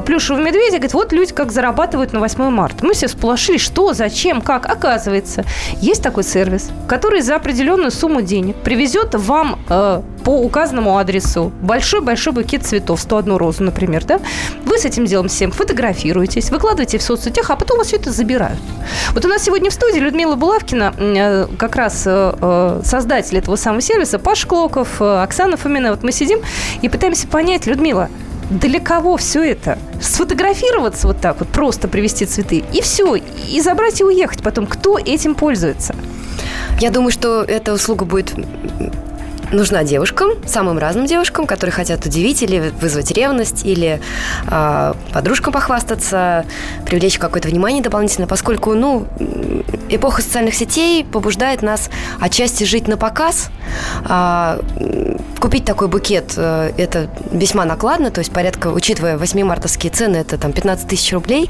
плюшевого 0.05 0.41
медведя. 0.41 0.77
Говорит, 0.77 0.93
вот 0.93 1.11
люди 1.11 1.33
как 1.33 1.51
зарабатывают 1.51 2.13
на 2.13 2.21
8 2.21 2.49
марта. 2.49 2.85
Мы 2.85 2.93
все 2.93 3.09
сполошились, 3.09 3.59
что, 3.59 3.91
зачем, 3.91 4.39
как. 4.39 4.65
Оказывается, 4.69 5.43
есть 5.81 6.01
такой 6.01 6.23
сервис, 6.23 6.69
который 6.87 7.19
за 7.19 7.35
определенную 7.35 7.91
сумму 7.91 8.21
денег 8.21 8.55
привезет 8.55 9.15
вам 9.15 9.59
по 10.23 10.41
указанному 10.41 10.97
адресу 10.97 11.51
большой-большой 11.61 12.33
букет 12.33 12.65
цветов, 12.65 12.99
101 13.01 13.35
розу, 13.37 13.63
например, 13.63 14.03
да? 14.05 14.19
Вы 14.65 14.77
с 14.77 14.85
этим 14.85 15.05
делом 15.05 15.27
всем 15.27 15.51
фотографируетесь, 15.51 16.49
выкладываете 16.51 16.97
в 16.97 17.01
соцсетях, 17.01 17.49
а 17.49 17.55
потом 17.55 17.77
вас 17.77 17.87
все 17.87 17.97
это 17.97 18.11
забирают. 18.11 18.59
Вот 19.13 19.25
у 19.25 19.27
нас 19.27 19.43
сегодня 19.43 19.69
в 19.69 19.73
студии 19.73 19.99
Людмила 19.99 20.35
Булавкина, 20.35 20.93
э, 20.97 21.47
как 21.57 21.75
раз 21.75 22.03
э, 22.05 22.33
э, 22.41 22.81
создатель 22.83 23.37
этого 23.37 23.55
самого 23.55 23.81
сервиса, 23.81 24.19
Паш 24.19 24.45
Клоков, 24.45 25.01
Оксана 25.01 25.57
Фомина. 25.57 25.91
Вот 25.91 26.03
мы 26.03 26.11
сидим 26.11 26.41
и 26.81 26.89
пытаемся 26.89 27.27
понять, 27.27 27.65
Людмила, 27.65 28.09
для 28.49 28.79
кого 28.79 29.17
все 29.17 29.43
это? 29.43 29.79
Сфотографироваться 30.01 31.07
вот 31.07 31.21
так 31.21 31.39
вот, 31.39 31.47
просто 31.47 31.87
привезти 31.87 32.25
цветы, 32.25 32.63
и 32.73 32.81
все, 32.81 33.15
и 33.15 33.61
забрать 33.61 34.01
и 34.01 34.03
уехать 34.03 34.43
потом. 34.43 34.67
Кто 34.67 34.97
этим 34.97 35.35
пользуется? 35.35 35.95
Я 36.79 36.91
думаю, 36.91 37.11
что 37.11 37.43
эта 37.43 37.73
услуга 37.73 38.05
будет 38.05 38.33
нужна 39.51 39.83
девушкам, 39.83 40.31
самым 40.45 40.77
разным 40.77 41.05
девушкам, 41.05 41.45
которые 41.45 41.73
хотят 41.73 42.05
удивить 42.05 42.41
или 42.43 42.71
вызвать 42.81 43.11
ревность, 43.11 43.65
или 43.65 44.01
э, 44.47 44.93
подружкам 45.13 45.53
похвастаться, 45.53 46.45
привлечь 46.85 47.17
какое-то 47.17 47.47
внимание 47.47 47.83
дополнительно, 47.83 48.27
поскольку, 48.27 48.73
ну, 48.73 49.07
эпоха 49.89 50.21
социальных 50.21 50.55
сетей 50.55 51.03
побуждает 51.05 51.61
нас 51.61 51.89
отчасти 52.19 52.63
жить 52.63 52.87
на 52.87 52.97
показ. 52.97 53.49
Э, 54.07 54.59
купить 55.41 55.65
такой 55.65 55.87
букет 55.87 56.33
э, 56.37 56.71
это 56.77 57.09
весьма 57.31 57.65
накладно, 57.65 58.11
то 58.11 58.19
есть 58.19 58.31
порядка, 58.31 58.67
учитывая 58.67 59.17
8 59.17 59.43
мартовские 59.43 59.91
цены, 59.91 60.17
это 60.17 60.37
там 60.37 60.53
15 60.53 60.87
тысяч 60.87 61.11
рублей. 61.11 61.49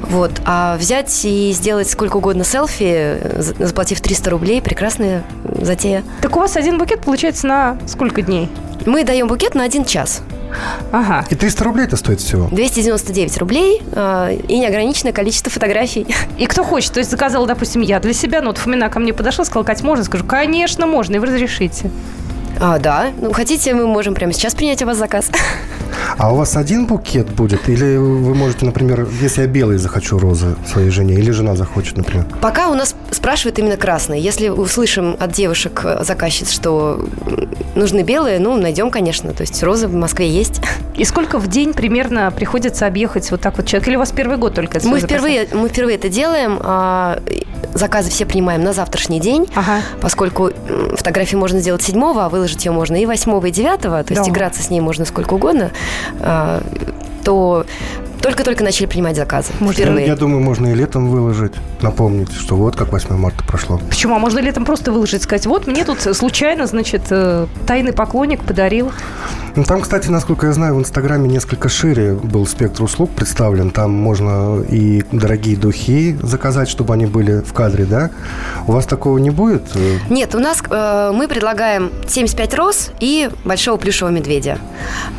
Вот. 0.00 0.32
А 0.46 0.76
взять 0.78 1.24
и 1.24 1.52
сделать 1.52 1.90
сколько 1.90 2.16
угодно 2.16 2.42
селфи, 2.42 3.20
заплатив 3.58 4.00
300 4.00 4.30
рублей, 4.30 4.62
прекрасная 4.62 5.24
затея. 5.60 6.02
Так 6.22 6.36
у 6.36 6.40
вас 6.40 6.56
один 6.56 6.78
букет 6.78 7.02
получается 7.02 7.46
на 7.46 7.78
сколько 7.86 8.22
дней? 8.22 8.48
Мы 8.86 9.04
даем 9.04 9.28
букет 9.28 9.54
на 9.54 9.64
один 9.64 9.84
час. 9.84 10.22
Ага. 10.92 11.26
И 11.28 11.34
300 11.34 11.64
рублей 11.64 11.84
это 11.84 11.96
стоит 11.96 12.20
всего? 12.20 12.48
299 12.50 13.38
рублей 13.38 13.82
э, 13.92 14.38
и 14.48 14.58
неограниченное 14.58 15.12
количество 15.12 15.50
фотографий. 15.52 16.06
И 16.38 16.46
кто 16.46 16.64
хочет, 16.64 16.92
то 16.92 16.98
есть 16.98 17.10
заказала, 17.10 17.46
допустим, 17.46 17.82
я 17.82 18.00
для 18.00 18.14
себя, 18.14 18.40
ну 18.40 18.48
вот 18.48 18.58
Фомина 18.58 18.88
ко 18.88 18.98
мне 18.98 19.12
подошла, 19.12 19.44
сказала, 19.44 19.64
Кать, 19.64 19.82
можно? 19.82 20.04
Скажу, 20.04 20.24
конечно, 20.24 20.86
можно, 20.86 21.16
и 21.16 21.18
вы 21.18 21.26
разрешите. 21.26 21.90
А, 22.60 22.78
да. 22.78 23.12
Ну, 23.20 23.32
хотите, 23.32 23.74
мы 23.74 23.86
можем 23.86 24.14
прямо 24.14 24.32
сейчас 24.32 24.54
принять 24.54 24.82
у 24.82 24.86
вас 24.86 24.96
заказ. 24.96 25.30
А 26.16 26.32
у 26.32 26.36
вас 26.36 26.56
один 26.56 26.86
букет 26.86 27.30
будет? 27.30 27.68
Или 27.68 27.96
вы 27.96 28.34
можете, 28.34 28.64
например, 28.64 29.06
если 29.20 29.42
я 29.42 29.46
белый 29.46 29.78
захочу 29.78 30.18
розы 30.18 30.56
своей 30.66 30.90
жене, 30.90 31.14
или 31.14 31.30
жена 31.30 31.54
захочет, 31.54 31.96
например? 31.96 32.26
Пока 32.40 32.68
у 32.68 32.74
нас 32.74 32.94
спрашивают 33.10 33.58
именно 33.58 33.76
красные. 33.76 34.20
Если 34.20 34.48
услышим 34.48 35.16
от 35.18 35.32
девушек 35.32 35.82
э, 35.84 36.04
заказчиц, 36.04 36.50
что 36.50 37.08
нужны 37.74 38.02
белые, 38.02 38.38
ну, 38.38 38.56
найдем, 38.56 38.90
конечно. 38.90 39.32
То 39.32 39.42
есть 39.42 39.62
розы 39.62 39.88
в 39.88 39.94
Москве 39.94 40.28
есть. 40.28 40.60
И 40.96 41.04
сколько 41.04 41.38
в 41.38 41.46
день 41.46 41.72
примерно 41.72 42.30
приходится 42.30 42.86
объехать 42.86 43.30
вот 43.30 43.40
так 43.40 43.56
вот 43.56 43.66
человек? 43.66 43.88
Или 43.88 43.96
у 43.96 44.00
вас 44.00 44.10
первый 44.12 44.36
год 44.36 44.54
только 44.54 44.78
это 44.78 44.88
мы 44.88 45.00
впервые, 45.00 45.48
мы 45.52 45.68
впервые 45.68 45.96
это 45.96 46.08
делаем. 46.08 46.58
А, 46.62 47.20
заказы 47.74 48.10
все 48.10 48.26
принимаем 48.26 48.62
на 48.62 48.72
завтрашний 48.72 49.20
день, 49.20 49.46
ага. 49.54 49.80
поскольку 50.00 50.50
фотографию 50.96 51.40
можно 51.40 51.60
сделать 51.60 51.82
7 51.82 52.02
а 52.02 52.28
выложить 52.28 52.64
ее 52.64 52.72
можно 52.72 52.96
и 52.96 53.06
8 53.06 53.46
и 53.46 53.50
9 53.50 53.80
то 53.80 54.04
есть 54.08 54.22
да. 54.24 54.30
играться 54.30 54.62
с 54.62 54.70
ней 54.70 54.80
можно 54.80 55.04
сколько 55.04 55.34
угодно, 55.34 55.70
то 57.24 57.64
только-только 58.20 58.64
начали 58.64 58.86
принимать 58.86 59.16
заказы. 59.16 59.52
Может, 59.60 59.80
я, 59.80 59.98
я 59.98 60.16
думаю, 60.16 60.42
можно 60.42 60.66
и 60.68 60.74
летом 60.74 61.08
выложить, 61.08 61.52
напомнить, 61.80 62.32
что 62.32 62.56
вот 62.56 62.76
как 62.76 62.92
8 62.92 63.16
марта 63.16 63.44
прошло. 63.44 63.80
Почему? 63.88 64.14
А 64.14 64.18
можно 64.18 64.38
летом 64.40 64.64
просто 64.64 64.92
выложить, 64.92 65.22
сказать, 65.22 65.46
вот 65.46 65.66
мне 65.66 65.84
тут 65.84 66.00
случайно, 66.00 66.66
значит, 66.66 67.02
э, 67.10 67.46
тайный 67.66 67.92
поклонник 67.92 68.42
подарил. 68.42 68.92
Ну, 69.56 69.64
там, 69.64 69.80
кстати, 69.80 70.08
насколько 70.08 70.46
я 70.46 70.52
знаю, 70.52 70.74
в 70.74 70.80
Инстаграме 70.80 71.28
несколько 71.28 71.68
шире 71.68 72.12
был 72.14 72.46
спектр 72.46 72.82
услуг 72.82 73.10
представлен. 73.10 73.70
Там 73.70 73.92
можно 73.92 74.62
и 74.62 75.02
дорогие 75.10 75.56
духи 75.56 76.16
заказать, 76.22 76.68
чтобы 76.68 76.94
они 76.94 77.06
были 77.06 77.40
в 77.40 77.52
кадре, 77.52 77.84
да? 77.84 78.10
У 78.66 78.72
вас 78.72 78.86
такого 78.86 79.18
не 79.18 79.30
будет? 79.30 79.62
Нет, 80.10 80.34
у 80.34 80.38
нас 80.38 80.62
э, 80.68 81.12
мы 81.14 81.28
предлагаем 81.28 81.90
75 82.06 82.54
роз 82.54 82.90
и 83.00 83.30
большого 83.44 83.76
плюшевого 83.78 84.12
медведя. 84.12 84.58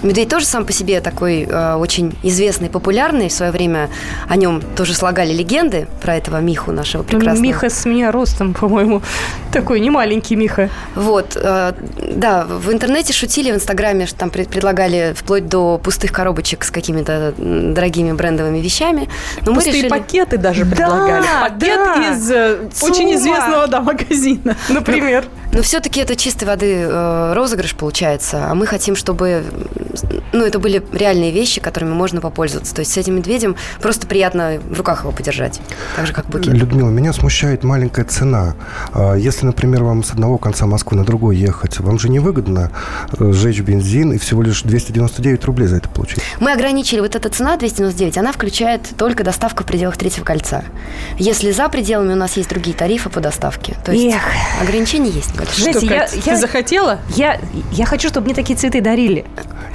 Медведь 0.04 0.30
тоже 0.30 0.46
сам 0.46 0.66
по 0.66 0.72
себе 0.72 1.02
такой 1.02 1.44
э, 1.50 1.76
очень 1.76 2.16
известный, 2.24 2.70
популярный. 2.70 2.89
В 2.90 3.30
свое 3.30 3.52
время 3.52 3.90
о 4.28 4.36
нем 4.36 4.62
тоже 4.76 4.94
слагали 4.94 5.32
легенды 5.32 5.88
про 6.02 6.16
этого 6.16 6.42
Миху 6.42 6.72
нашего 6.72 7.04
ну, 7.04 7.08
прекрасного. 7.08 7.44
Миха 7.44 7.70
с 7.70 7.86
меня 7.86 8.12
ростом, 8.12 8.54
по-моему, 8.54 9.02
такой 9.52 9.80
не 9.80 9.90
маленький 9.90 10.36
Миха. 10.36 10.70
Вот, 10.96 11.36
э, 11.36 11.74
да, 12.16 12.46
в 12.46 12.72
интернете 12.72 13.14
шутили 13.14 13.52
в 13.52 13.56
Инстаграме, 13.56 14.08
что 14.08 14.18
там 14.18 14.32
предлагали 14.32 15.14
вплоть 15.16 15.48
до 15.48 15.78
пустых 15.78 16.12
коробочек 16.12 16.64
с 16.64 16.72
какими-то 16.72 17.34
дорогими 17.38 18.12
брендовыми 18.12 18.58
вещами. 18.58 19.08
Но 19.46 19.54
Пустые 19.54 19.74
мы 19.74 19.78
решили... 19.78 19.90
пакеты 19.90 20.38
даже 20.38 20.66
предлагали. 20.66 21.24
Да, 21.24 21.50
Пакет 21.50 21.78
да. 21.78 22.12
из 22.12 22.32
э, 22.32 22.58
очень 22.82 23.14
известного 23.16 23.68
да, 23.68 23.82
магазина, 23.82 24.56
например. 24.70 25.26
Но 25.52 25.62
все-таки 25.62 26.00
это 26.00 26.16
чистой 26.16 26.46
воды 26.46 26.86
э, 26.88 27.34
розыгрыш 27.34 27.76
получается, 27.76 28.48
а 28.50 28.56
мы 28.56 28.66
хотим, 28.68 28.96
чтобы 28.96 29.44
ну, 30.34 30.46
это 30.46 30.60
были 30.60 30.84
реальные 30.92 31.32
вещи, 31.32 31.62
которыми 31.62 31.92
можно 31.92 32.22
попользоваться. 32.22 32.74
То 32.74 32.82
есть 32.82 32.92
с 32.92 32.98
этим 32.98 33.16
медведем 33.16 33.56
просто 33.82 34.08
приятно 34.08 34.60
в 34.70 34.78
руках 34.78 35.02
его 35.02 35.12
подержать, 35.12 35.60
так 35.96 36.08
же, 36.08 36.14
как 36.14 36.28
букет. 36.28 36.54
Людмила, 36.54 36.90
меня 36.90 37.14
смущает 37.14 37.64
маленькая 37.64 38.06
цена. 38.06 38.56
А 38.94 39.16
если, 39.16 39.46
например, 39.46 39.84
вам 39.84 40.04
с 40.04 40.12
одного 40.12 40.38
конца 40.38 40.66
Москвы 40.66 40.98
на 40.98 41.06
другой 41.06 41.38
ехать, 41.38 41.80
вам 41.80 42.00
же 42.00 42.10
невыгодно 42.10 42.72
э, 43.18 43.32
сжечь 43.32 43.62
бензин 43.62 44.14
и 44.14 44.18
всего 44.18 44.42
лишь 44.42 44.62
299 44.64 45.46
рублей 45.46 45.68
за 45.68 45.78
это 45.78 45.90
получить? 45.90 46.22
Мы 46.40 46.52
ограничили 46.52 47.00
вот 47.00 47.16
эта 47.16 47.30
цена 47.30 47.58
299, 47.58 48.18
она 48.18 48.32
включает 48.32 48.82
только 48.98 49.24
доставку 49.24 49.64
в 49.64 49.66
пределах 49.66 49.98
третьего 49.98 50.26
кольца. 50.26 50.64
Если 51.18 51.52
за 51.52 51.70
пределами 51.70 52.14
у 52.14 52.18
нас 52.18 52.38
есть 52.38 52.50
другие 52.50 52.76
тарифы 52.76 53.10
по 53.10 53.20
доставке. 53.20 53.76
То 53.86 53.92
есть 53.92 54.16
Эх. 54.16 54.22
ограничения 54.62 55.10
есть. 55.10 55.34
Знаете, 55.58 55.86
я, 55.86 55.96
я, 56.04 56.08
ты 56.08 56.36
захотела? 56.36 57.00
Я, 57.16 57.40
я 57.72 57.86
хочу, 57.86 58.10
чтобы 58.10 58.26
мне 58.26 58.36
такие 58.36 58.58
цветы 58.58 58.82
дарили. 58.82 59.26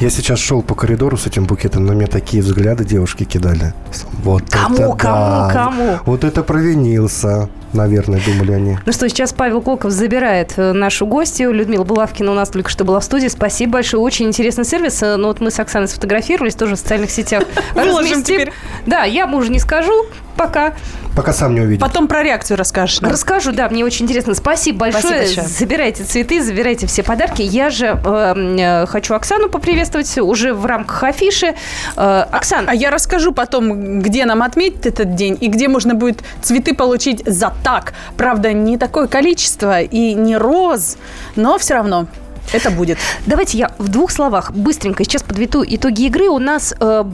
Я 0.01 0.11
сейчас 0.15 0.39
шел 0.39 0.63
по 0.63 0.75
коридору 0.75 1.17
с 1.17 1.27
этим 1.27 1.45
букетом, 1.45 1.87
на 1.87 1.93
меня 1.93 2.07
такие 2.07 2.43
взгляды 2.43 2.85
девушки 2.85 3.25
кидали. 3.25 3.75
Вот 4.23 4.45
кому, 4.49 4.77
это, 4.77 4.97
кому, 4.97 4.97
да. 4.97 5.51
кому? 5.53 5.99
Вот 6.07 6.25
это 6.25 6.43
провинился 6.43 7.49
наверное, 7.75 8.21
думали 8.25 8.53
они. 8.53 8.79
Ну 8.85 8.93
что, 8.93 9.09
сейчас 9.09 9.33
Павел 9.33 9.61
Колков 9.61 9.91
забирает 9.91 10.55
э, 10.57 10.73
нашу 10.73 11.07
гостью. 11.07 11.53
Людмила 11.53 11.85
Булавкина 11.85 12.31
у 12.31 12.35
нас 12.35 12.51
только 12.51 12.71
что 12.71 12.85
была 12.85 13.01
в 13.01 13.05
студии. 13.05 13.29
Спасибо 13.29 13.75
большое. 13.75 14.03
Очень 14.03 14.27
интересный 14.27 14.65
сервис. 14.65 15.03
Э, 15.03 15.17
ну 15.17 15.29
вот 15.29 15.41
мы 15.41 15.51
с 15.51 15.59
Оксаной 15.59 15.89
сфотографировались 15.89 16.55
тоже 16.55 16.77
в 16.77 16.79
социальных 16.79 17.11
сетях. 17.11 17.45
Выложим 17.75 18.23
теперь. 18.23 18.53
Да, 18.87 19.05
я 19.05 19.27
мужу 19.27 19.51
не 19.51 19.59
скажу 19.59 20.07
пока. 20.37 20.75
Пока 21.17 21.33
сам 21.33 21.55
не 21.55 21.61
увидишь. 21.61 21.81
Потом 21.81 22.09
про 22.09 22.25
реакцию 22.25 22.57
расскажешь. 22.57 23.01
Нам. 23.01 23.13
Расскажу, 23.13 23.53
да, 23.53 23.69
мне 23.69 23.85
очень 23.85 24.05
интересно. 24.05 24.35
Спасибо 24.35 24.81
большое. 24.81 25.03
Спасибо 25.03 25.43
большое. 25.43 25.47
Забирайте 25.47 26.05
цветы, 26.05 26.43
забирайте 26.43 26.87
все 26.89 27.05
подарки. 27.05 27.41
Я 27.43 27.71
же 27.71 27.87
эм, 27.87 28.57
э, 28.57 28.87
хочу 28.87 29.15
Оксану 29.15 29.49
поприветствовать 29.49 30.19
уже 30.19 30.53
в 30.55 30.67
рамках 30.67 31.05
афиши. 31.05 31.55
Э, 31.97 32.25
Оксана. 32.31 32.73
А 32.73 32.75
я 32.75 32.91
расскажу 32.91 33.33
потом, 33.33 34.01
где 34.01 34.25
нам 34.25 34.43
отметить 34.43 34.87
этот 34.87 35.15
день 35.15 35.39
и 35.41 35.49
где 35.49 35.69
можно 35.69 35.95
будет 35.95 36.23
цветы 36.43 36.75
получить 36.75 37.23
за 37.25 37.53
так. 37.65 37.95
Правда, 38.17 38.53
не 38.53 38.79
такое 38.79 39.09
количество 39.09 39.81
и 39.81 40.15
не 40.15 40.37
роз, 40.37 40.97
но 41.35 41.59
все 41.59 41.75
равно 41.75 42.07
это 42.53 42.71
будет. 42.71 42.99
Давайте 43.27 43.57
я 43.57 43.71
в 43.79 43.89
двух 43.89 44.11
словах 44.11 44.53
быстренько 44.53 45.03
сейчас 45.03 45.23
подведу 45.23 45.65
итоги 45.67 46.07
игры. 46.07 46.29
У 46.29 46.39
нас 46.39 46.75
э, 46.79 47.05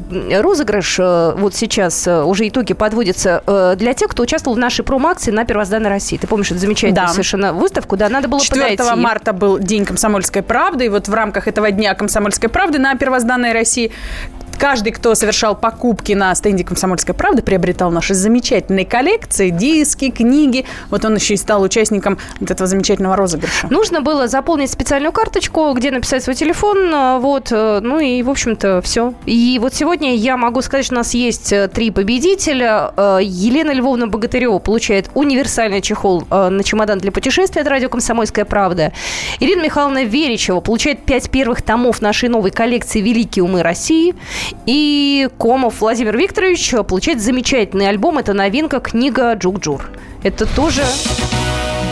розыгрыш, 0.40 0.98
э, 0.98 1.34
вот 1.36 1.54
сейчас 1.54 2.04
э, 2.06 2.24
уже 2.24 2.48
итоги 2.48 2.74
подводятся 2.74 3.42
э, 3.46 3.74
для 3.76 3.94
тех, 3.94 4.10
кто 4.10 4.24
участвовал 4.24 4.56
в 4.56 4.58
нашей 4.58 4.84
промо-акции 4.84 5.30
на 5.30 5.44
Первозданной 5.44 5.88
России. 5.88 6.16
Ты 6.16 6.26
помнишь 6.26 6.50
эту 6.50 6.58
замечательную 6.58 7.06
да. 7.06 7.12
совершенно 7.12 7.52
выставку, 7.52 7.96
да, 7.96 8.08
надо 8.08 8.26
было 8.26 8.40
4 8.40 8.76
подойти. 8.76 9.00
марта 9.00 9.32
был 9.32 9.58
День 9.58 9.84
комсомольской 9.84 10.42
правды, 10.42 10.86
и 10.86 10.88
вот 10.88 11.06
в 11.06 11.14
рамках 11.14 11.46
этого 11.46 11.70
дня 11.70 11.94
комсомольской 11.94 12.48
правды 12.48 12.78
на 12.78 12.96
Первозданной 12.96 13.52
России 13.52 13.92
Каждый, 14.60 14.92
кто 14.92 15.14
совершал 15.14 15.56
покупки 15.56 16.12
на 16.12 16.34
стенде 16.34 16.64
«Комсомольской 16.64 17.14
правды», 17.14 17.40
приобретал 17.40 17.90
наши 17.90 18.12
замечательные 18.12 18.84
коллекции, 18.84 19.48
диски, 19.48 20.10
книги. 20.10 20.66
Вот 20.90 21.02
он 21.06 21.14
еще 21.14 21.32
и 21.32 21.38
стал 21.38 21.62
участником 21.62 22.18
вот 22.40 22.50
этого 22.50 22.66
замечательного 22.66 23.16
розыгрыша. 23.16 23.68
Нужно 23.70 24.02
было 24.02 24.28
заполнить 24.28 24.70
специальную 24.70 25.12
карточку, 25.12 25.72
где 25.72 25.90
написать 25.90 26.22
свой 26.22 26.36
телефон, 26.36 26.92
а, 26.92 27.18
вот, 27.18 27.48
э, 27.50 27.80
ну 27.80 28.00
и, 28.00 28.22
в 28.22 28.28
общем-то, 28.28 28.82
все. 28.82 29.14
И 29.24 29.58
вот 29.62 29.72
сегодня 29.72 30.14
я 30.14 30.36
могу 30.36 30.60
сказать, 30.60 30.84
что 30.84 30.94
у 30.94 30.98
нас 30.98 31.14
есть 31.14 31.54
э, 31.54 31.68
три 31.68 31.90
победителя. 31.90 32.92
Э, 32.98 33.20
Елена 33.22 33.70
Львовна 33.70 34.08
Богатырева 34.08 34.58
получает 34.58 35.08
универсальный 35.14 35.80
чехол 35.80 36.24
на 36.28 36.62
чемодан 36.62 36.98
для 36.98 37.12
путешествия 37.12 37.62
от 37.62 37.68
радио 37.68 37.88
«Комсомольская 37.88 38.44
правда». 38.44 38.92
Ирина 39.40 39.62
Михайловна 39.62 40.04
Веричева 40.04 40.60
получает 40.60 41.02
пять 41.06 41.30
первых 41.30 41.62
томов 41.62 42.02
нашей 42.02 42.28
новой 42.28 42.50
коллекции 42.50 43.00
«Великие 43.00 43.42
умы 43.42 43.62
России». 43.62 44.14
И 44.66 45.28
Комов 45.38 45.80
Владимир 45.80 46.16
Викторович 46.16 46.74
получает 46.86 47.20
замечательный 47.20 47.88
альбом. 47.88 48.18
Это 48.18 48.32
новинка 48.32 48.80
книга 48.80 49.34
Джугджур. 49.34 49.82
Это 50.22 50.46
тоже 50.46 50.84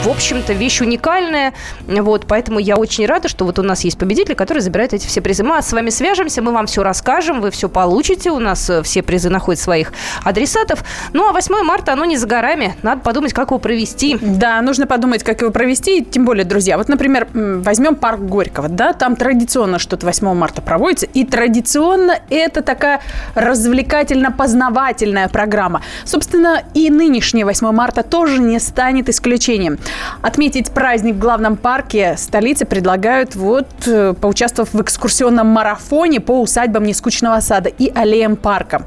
в 0.05 0.09
общем-то, 0.09 0.53
вещь 0.53 0.81
уникальная. 0.81 1.53
Вот, 1.87 2.27
поэтому 2.27 2.59
я 2.59 2.77
очень 2.77 3.07
рада, 3.07 3.29
что 3.29 3.45
вот 3.45 3.59
у 3.59 3.63
нас 3.63 3.83
есть 3.85 3.99
победитель, 3.99 4.35
который 4.35 4.61
забирает 4.61 4.95
эти 4.95 5.07
все 5.07 5.21
призы. 5.21 5.43
Мы 5.43 5.61
с 5.61 5.73
вами 5.73 5.91
свяжемся, 5.91 6.41
мы 6.41 6.53
вам 6.53 6.67
все 6.67 6.83
расскажем, 6.83 7.41
вы 7.41 7.51
все 7.51 7.69
получите. 7.69 8.31
У 8.31 8.39
нас 8.39 8.71
э, 8.71 8.83
все 8.83 9.03
призы 9.03 9.29
находят 9.29 9.61
своих 9.61 9.93
адресатов. 10.25 10.85
Ну, 11.13 11.29
а 11.29 11.33
8 11.33 11.63
марта, 11.63 11.93
оно 11.93 12.05
не 12.05 12.17
за 12.17 12.27
горами. 12.27 12.77
Надо 12.83 13.01
подумать, 13.03 13.33
как 13.33 13.51
его 13.51 13.59
провести. 13.59 14.19
Да, 14.21 14.61
нужно 14.63 14.87
подумать, 14.87 15.23
как 15.23 15.41
его 15.43 15.51
провести. 15.51 16.05
Тем 16.05 16.25
более, 16.25 16.45
друзья, 16.45 16.79
вот, 16.79 16.89
например, 16.89 17.29
возьмем 17.33 17.97
парк 17.97 18.21
Горького, 18.21 18.69
да, 18.69 18.93
там 18.93 19.17
традиционно 19.17 19.79
что-то 19.79 20.07
8 20.07 20.33
марта 20.35 20.63
проводится, 20.63 21.07
и 21.07 21.25
традиционно 21.25 22.19
это 22.31 22.63
такая 22.63 23.01
развлекательно-познавательная 23.35 25.29
программа. 25.29 25.83
Собственно, 26.05 26.63
и 26.75 26.91
нынешнее 26.91 27.45
8 27.45 27.73
марта 27.73 28.03
тоже 28.03 28.41
не 28.41 28.59
станет 28.61 29.09
исключением. 29.09 29.79
Отметить 30.23 30.71
праздник 30.71 31.17
в 31.17 31.19
главном 31.19 31.57
парке 31.57 32.17
столицы 32.17 32.65
предлагают 32.65 33.35
вот 33.37 33.69
э, 33.87 34.15
поучаствовав 34.21 34.73
в 34.73 34.83
экскурсионном 34.83 35.47
марафоне 35.47 36.21
по 36.21 36.41
усадьбам 36.41 36.85
Нескучного 36.85 37.41
сада 37.41 37.69
и 37.69 37.93
аллеям 37.95 38.37
парка. 38.37 38.83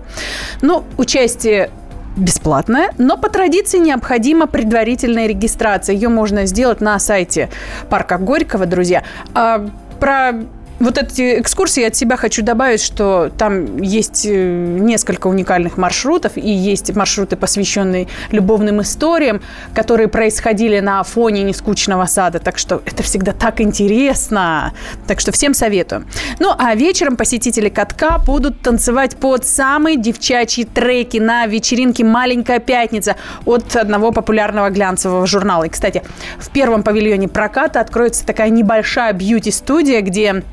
Ну, 0.62 0.84
участие 0.98 1.70
бесплатная, 2.18 2.92
но 2.98 3.18
по 3.18 3.30
традиции 3.30 3.78
необходима 3.78 4.48
предварительная 4.48 5.28
регистрация. 5.28 5.94
Ее 5.94 6.10
можно 6.10 6.46
сделать 6.46 6.82
на 6.82 7.00
сайте 7.00 7.50
парка 7.90 8.18
Горького, 8.18 8.66
друзья. 8.66 9.04
А 9.34 9.70
про 10.00 10.34
вот 10.82 10.98
эти 10.98 11.40
экскурсии 11.40 11.84
от 11.84 11.96
себя 11.96 12.18
хочу 12.18 12.42
добавить, 12.42 12.82
что 12.82 13.32
там 13.38 13.78
есть 13.78 14.26
э, 14.26 14.32
несколько 14.32 15.28
уникальных 15.28 15.78
маршрутов, 15.78 16.34
и 16.36 16.50
есть 16.50 16.94
маршруты, 16.96 17.36
посвященные 17.36 18.08
любовным 18.32 18.82
историям, 18.82 19.42
которые 19.74 20.08
происходили 20.08 20.80
на 20.80 21.04
фоне 21.04 21.44
нескучного 21.44 22.06
сада. 22.06 22.40
Так 22.40 22.58
что 22.58 22.82
это 22.86 23.04
всегда 23.04 23.32
так 23.32 23.62
интересно. 23.62 24.74
Так 25.08 25.20
что 25.20 25.32
всем 25.32 25.54
советую. 25.54 26.06
Ну, 26.40 26.54
а 26.58 26.74
вечером 26.76 27.16
посетители 27.16 27.70
катка 27.70 28.18
будут 28.18 28.62
танцевать 28.62 29.16
под 29.18 29.46
самые 29.46 29.98
девчачьи 29.98 30.66
треки 30.66 31.18
на 31.18 31.46
вечеринке 31.46 32.04
«Маленькая 32.04 32.60
пятница» 32.60 33.16
от 33.46 33.76
одного 33.76 34.12
популярного 34.12 34.70
глянцевого 34.70 35.28
журнала. 35.28 35.66
И, 35.66 35.70
кстати, 35.70 36.02
в 36.40 36.50
первом 36.50 36.84
павильоне 36.84 37.28
проката 37.28 37.80
откроется 37.80 38.26
такая 38.26 38.50
небольшая 38.50 39.14
бьюти-студия, 39.14 40.02
где 40.02 40.44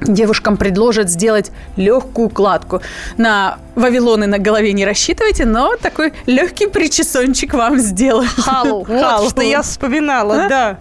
девушкам 0.00 0.56
предложат 0.56 1.10
сделать 1.10 1.50
легкую 1.76 2.28
укладку. 2.28 2.82
На 3.16 3.58
Вавилоны 3.74 4.26
на 4.26 4.38
голове 4.38 4.72
не 4.72 4.84
рассчитывайте, 4.84 5.44
но 5.44 5.76
такой 5.76 6.12
легкий 6.26 6.66
причесончик 6.66 7.54
вам 7.54 7.78
сделают. 7.78 8.30
Халу. 8.30 8.86
Вот, 9.00 9.30
что 9.30 9.42
я 9.42 9.62
вспоминала, 9.62 10.48
да. 10.48 10.78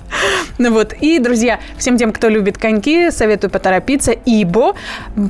Ну 0.58 0.74
вот. 0.74 0.94
И, 1.00 1.20
друзья, 1.20 1.60
всем 1.78 1.98
тем, 1.98 2.12
кто 2.12 2.28
любит 2.28 2.58
коньки, 2.58 3.12
советую 3.12 3.50
поторопиться, 3.52 4.12
ибо 4.12 4.76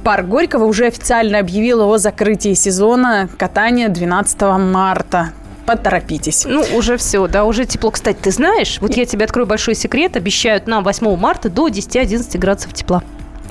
парк 0.04 0.26
Горького 0.28 0.66
уже 0.66 0.88
официально 0.88 1.40
объявил 1.40 1.82
о 1.82 1.98
закрытии 1.98 2.54
сезона 2.54 3.30
катания 3.38 3.90
12 3.90 4.42
марта 4.60 5.32
поторопитесь. 5.70 6.46
Ну, 6.46 6.66
уже 6.74 6.98
все, 6.98 7.28
да, 7.28 7.46
уже 7.46 7.66
тепло. 7.66 7.92
Кстати, 7.92 8.18
ты 8.20 8.32
знаешь, 8.32 8.80
вот 8.82 8.98
я 8.98 9.06
тебе 9.06 9.26
открою 9.26 9.46
большой 9.46 9.76
секрет, 9.76 10.18
обещают 10.18 10.66
нам 10.66 10.84
8 10.84 11.16
марта 11.16 11.48
до 11.48 11.68
10-11 11.68 12.40
градусов 12.40 12.74
тепла. 12.74 13.04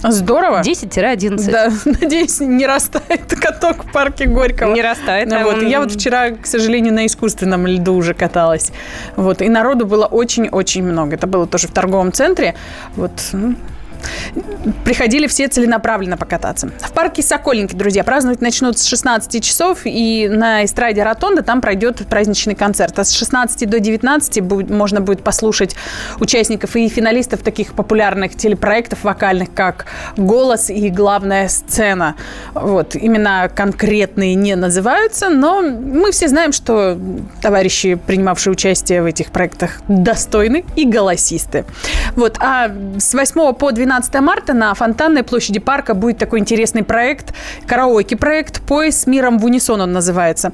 Здорово. 0.02 0.62
10-11. 0.62 1.50
Да, 1.50 1.72
надеюсь, 1.84 2.40
не 2.40 2.66
растает 2.66 3.34
каток 3.40 3.84
в 3.84 3.92
парке 3.92 4.26
Горького. 4.26 4.74
Не 4.74 4.82
растает. 4.82 5.28
Ну, 5.28 5.42
вот. 5.44 5.62
Я 5.62 5.80
вот 5.80 5.92
вчера, 5.92 6.30
к 6.30 6.46
сожалению, 6.46 6.94
на 6.94 7.06
искусственном 7.06 7.66
льду 7.66 7.94
уже 7.94 8.14
каталась. 8.14 8.72
Вот. 9.16 9.42
И 9.42 9.48
народу 9.48 9.86
было 9.86 10.06
очень-очень 10.06 10.82
много. 10.84 11.16
Это 11.16 11.26
было 11.26 11.46
тоже 11.46 11.68
в 11.68 11.72
торговом 11.72 12.12
центре. 12.12 12.54
Вот 12.96 13.12
приходили 14.84 15.26
все 15.26 15.48
целенаправленно 15.48 16.16
покататься. 16.16 16.70
В 16.80 16.92
парке 16.92 17.22
Сокольники, 17.22 17.74
друзья, 17.74 18.04
праздновать 18.04 18.40
начнут 18.40 18.78
с 18.78 18.86
16 18.86 19.42
часов, 19.42 19.80
и 19.84 20.28
на 20.28 20.64
эстраде 20.64 21.02
Ротонда 21.02 21.42
там 21.42 21.60
пройдет 21.60 22.06
праздничный 22.08 22.54
концерт. 22.54 22.98
А 22.98 23.04
с 23.04 23.12
16 23.12 23.68
до 23.68 23.80
19 23.80 24.40
будет, 24.42 24.70
можно 24.70 25.00
будет 25.00 25.22
послушать 25.22 25.74
участников 26.20 26.76
и 26.76 26.88
финалистов 26.88 27.42
таких 27.42 27.72
популярных 27.72 28.36
телепроектов 28.36 29.04
вокальных, 29.04 29.52
как 29.54 29.86
«Голос» 30.16 30.70
и 30.70 30.88
«Главная 30.90 31.48
сцена». 31.48 32.16
Вот, 32.54 32.94
именно 32.94 33.50
конкретные 33.54 34.34
не 34.34 34.56
называются, 34.56 35.28
но 35.28 35.60
мы 35.60 36.12
все 36.12 36.28
знаем, 36.28 36.52
что 36.52 36.98
товарищи, 37.40 37.94
принимавшие 37.94 38.52
участие 38.52 39.02
в 39.02 39.06
этих 39.06 39.30
проектах, 39.30 39.80
достойны 39.88 40.64
и 40.76 40.84
голосисты. 40.84 41.64
Вот, 42.16 42.36
а 42.40 42.70
с 42.98 43.14
8 43.14 43.52
по 43.54 43.72
12 43.72 43.87
12 43.88 44.20
марта 44.20 44.52
на 44.52 44.74
Фонтанной 44.74 45.22
площади 45.22 45.60
парка 45.60 45.94
будет 45.94 46.18
такой 46.18 46.40
интересный 46.40 46.82
проект, 46.82 47.32
караоке-проект 47.66 48.60
«Поезд 48.60 49.00
с 49.00 49.06
миром 49.06 49.38
в 49.38 49.46
унисон» 49.46 49.80
он 49.80 49.92
называется. 49.92 50.52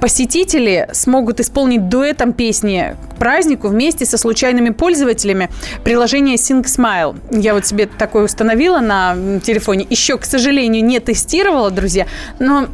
Посетители 0.00 0.88
смогут 0.92 1.40
исполнить 1.40 1.88
дуэтом 1.88 2.32
песни 2.32 2.94
празднику 3.16 3.68
вместе 3.68 4.06
со 4.06 4.16
случайными 4.18 4.70
пользователями 4.70 5.50
приложения 5.82 6.36
Sing 6.36 6.64
Smile. 6.64 7.16
Я 7.30 7.54
вот 7.54 7.66
себе 7.66 7.86
такое 7.86 8.24
установила 8.24 8.78
на 8.78 9.40
телефоне. 9.42 9.86
Еще, 9.90 10.16
к 10.18 10.24
сожалению, 10.24 10.84
не 10.84 11.00
тестировала, 11.00 11.70
друзья, 11.70 12.06
но 12.38 12.68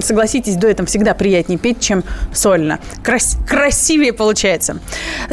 согласитесь, 0.00 0.56
дуэтом 0.56 0.86
всегда 0.86 1.14
приятнее 1.14 1.58
петь, 1.58 1.80
чем 1.80 2.04
сольно. 2.32 2.78
Крас- 3.02 3.36
красивее 3.46 4.12
получается. 4.12 4.78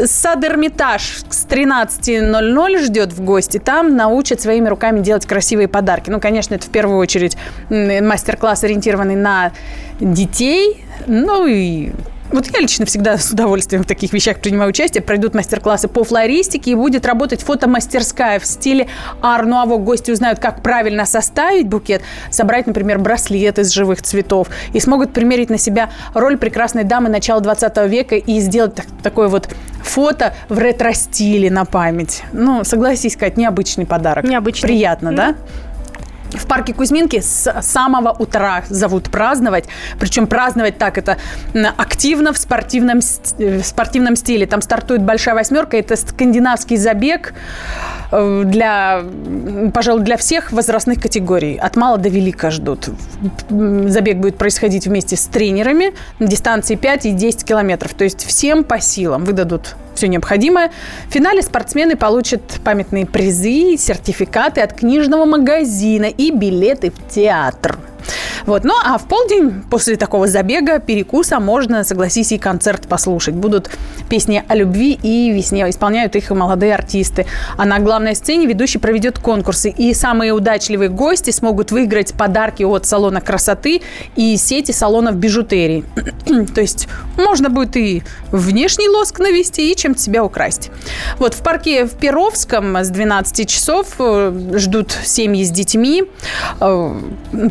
Сад 0.06 0.43
Эрмитаж 0.43 1.22
с 1.30 1.45
13.00 1.45 2.84
ждет 2.84 3.14
в 3.14 3.22
гости. 3.22 3.60
Там 3.60 3.95
на 3.95 4.10
научат 4.10 4.41
своими 4.41 4.68
руками 4.68 5.02
делать 5.02 5.26
красивые 5.28 5.68
подарки. 5.68 6.10
Ну, 6.10 6.20
конечно, 6.20 6.56
это 6.56 6.66
в 6.66 6.70
первую 6.70 6.97
очередь 6.97 7.38
мастер-класс, 7.70 8.64
ориентированный 8.64 9.16
на 9.16 9.52
детей, 10.00 10.84
ну 11.06 11.45
и 11.45 11.91
вот 12.32 12.47
я 12.53 12.59
лично 12.59 12.86
всегда 12.86 13.17
с 13.17 13.32
удовольствием 13.32 13.84
в 13.84 13.88
таких 13.88 14.13
вещах 14.13 14.39
принимаю 14.39 14.69
участие. 14.69 15.01
Пройдут 15.01 15.34
мастер-классы 15.34 15.88
по 15.88 16.03
флористике 16.03 16.71
и 16.71 16.75
будет 16.75 17.05
работать 17.05 17.41
фотомастерская 17.41 18.39
в 18.39 18.45
стиле 18.45 18.88
ар-нуаво. 19.21 19.77
Гости 19.77 20.11
узнают, 20.11 20.39
как 20.39 20.61
правильно 20.61 21.05
составить 21.05 21.67
букет, 21.67 22.01
собрать, 22.30 22.67
например, 22.67 22.99
браслет 22.99 23.59
из 23.59 23.71
живых 23.71 24.01
цветов 24.01 24.49
и 24.73 24.80
смогут 24.80 25.13
примерить 25.13 25.49
на 25.49 25.57
себя 25.57 25.89
роль 26.13 26.38
прекрасной 26.38 26.84
дамы 26.84 27.09
начала 27.09 27.41
20 27.41 27.77
века 27.89 28.15
и 28.15 28.39
сделать 28.39 28.75
так, 28.75 28.86
такое 29.01 29.27
вот 29.27 29.49
фото 29.84 30.34
в 30.49 30.57
ретро-стиле 30.59 31.49
на 31.49 31.65
память. 31.65 32.23
Ну, 32.32 32.63
согласись, 32.63 33.15
Кать, 33.15 33.38
необычный 33.38 33.86
подарок. 33.86 34.23
Необычный. 34.23 34.67
Приятно, 34.67 35.09
mm-hmm. 35.09 35.15
да? 35.15 35.36
В 36.38 36.45
парке 36.45 36.73
Кузьминки 36.73 37.19
с 37.19 37.61
самого 37.61 38.11
утра 38.11 38.63
зовут 38.69 39.09
праздновать. 39.09 39.65
Причем 39.99 40.27
праздновать 40.27 40.77
так 40.77 40.97
это 40.97 41.17
активно 41.77 42.34
в 42.34 42.38
спортивном, 42.38 43.01
в 43.01 43.63
спортивном 43.63 44.15
стиле. 44.15 44.45
Там 44.45 44.61
стартует 44.61 45.01
большая 45.01 45.36
восьмерка. 45.36 45.77
Это 45.77 45.95
скандинавский 45.95 46.77
забег 46.77 47.34
э, 48.11 48.43
для, 48.45 49.03
пожалуй, 49.73 50.03
для 50.03 50.17
всех 50.17 50.51
возрастных 50.51 51.01
категорий. 51.01 51.57
От 51.57 51.75
мала 51.75 51.97
до 51.97 52.09
велика 52.09 52.51
ждут. 52.51 52.89
Забег 53.49 54.17
будет 54.17 54.38
происходить 54.38 54.88
вместе 54.88 55.15
с 55.15 55.25
тренерами 55.25 55.93
на 56.19 56.27
дистанции 56.27 56.75
5 56.75 57.05
и 57.07 57.11
10 57.11 57.43
километров. 57.43 57.93
То 57.93 58.03
есть 58.03 58.25
всем 58.25 58.63
по 58.63 58.80
силам 58.80 59.25
выдадут 59.25 59.75
все 59.99 60.07
необходимое. 60.07 60.71
В 61.09 61.13
финале 61.13 61.41
спортсмены 61.41 61.97
получат 61.97 62.41
памятные 62.63 63.05
призы, 63.05 63.75
сертификаты 63.77 64.61
от 64.61 64.73
книжного 64.73 65.25
магазина 65.25 66.05
и 66.20 66.32
билеты 66.32 66.91
в 66.91 67.07
театр. 67.07 67.80
Вот. 68.50 68.64
Ну, 68.64 68.74
а 68.84 68.97
в 68.97 69.08
полдень 69.08 69.62
после 69.70 69.95
такого 69.95 70.26
забега, 70.26 70.80
перекуса, 70.80 71.39
можно, 71.39 71.84
согласись, 71.84 72.32
и 72.32 72.39
концерт 72.39 72.88
послушать. 72.88 73.36
Будут 73.36 73.70
песни 74.10 74.43
о 74.47 74.56
любви 74.56 75.00
и 75.04 75.32
весне. 75.32 75.70
Исполняют 75.70 76.16
их 76.16 76.32
молодые 76.32 76.74
артисты. 76.74 77.28
А 77.58 77.66
на 77.66 77.78
главной 77.78 78.16
сцене 78.16 78.47
ведущий 78.47 78.80
проведет 78.80 79.20
конкурсы. 79.20 79.70
И 79.70 79.93
самые 79.93 80.32
удачливые 80.32 80.89
гости 80.89 81.30
смогут 81.30 81.72
выиграть 81.72 82.16
подарки 82.16 82.64
от 82.64 82.88
салона 82.88 83.22
красоты 83.22 83.84
и 84.16 84.36
сети 84.36 84.72
салонов 84.72 85.18
бижутерии. 85.18 85.86
То 86.56 86.62
есть 86.62 86.88
можно 87.18 87.52
будет 87.52 87.78
и 87.78 88.02
внешний 88.32 88.89
лоск 88.89 89.20
навести, 89.20 89.72
и 89.72 89.76
чем-то 89.76 90.02
себя 90.02 90.24
украсть. 90.24 90.72
Вот 91.20 91.36
в 91.36 91.43
парке 91.43 91.86
в 91.86 91.93
Перовском 91.93 92.76
с 92.78 92.89
12 92.89 93.47
часов 93.47 93.89
э, 94.00 94.34
ждут 94.56 94.97
семьи 95.04 95.43
с 95.43 95.52
детьми. 95.52 96.06
Э, 96.60 96.95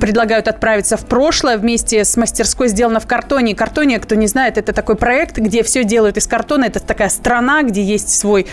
предлагают 0.00 0.48
отправиться 0.48 0.87
в 0.96 1.04
прошлое 1.04 1.58
вместе 1.58 2.04
с 2.04 2.16
мастерской 2.16 2.68
«Сделано 2.68 3.00
в 3.00 3.06
картоне». 3.06 3.54
Картоне, 3.54 3.98
кто 3.98 4.14
не 4.14 4.26
знает, 4.26 4.58
это 4.58 4.72
такой 4.72 4.96
проект, 4.96 5.38
где 5.38 5.62
все 5.62 5.84
делают 5.84 6.16
из 6.16 6.26
картона. 6.26 6.64
Это 6.64 6.80
такая 6.80 7.08
страна, 7.08 7.62
где 7.62 7.82
есть 7.82 8.10
свой 8.10 8.46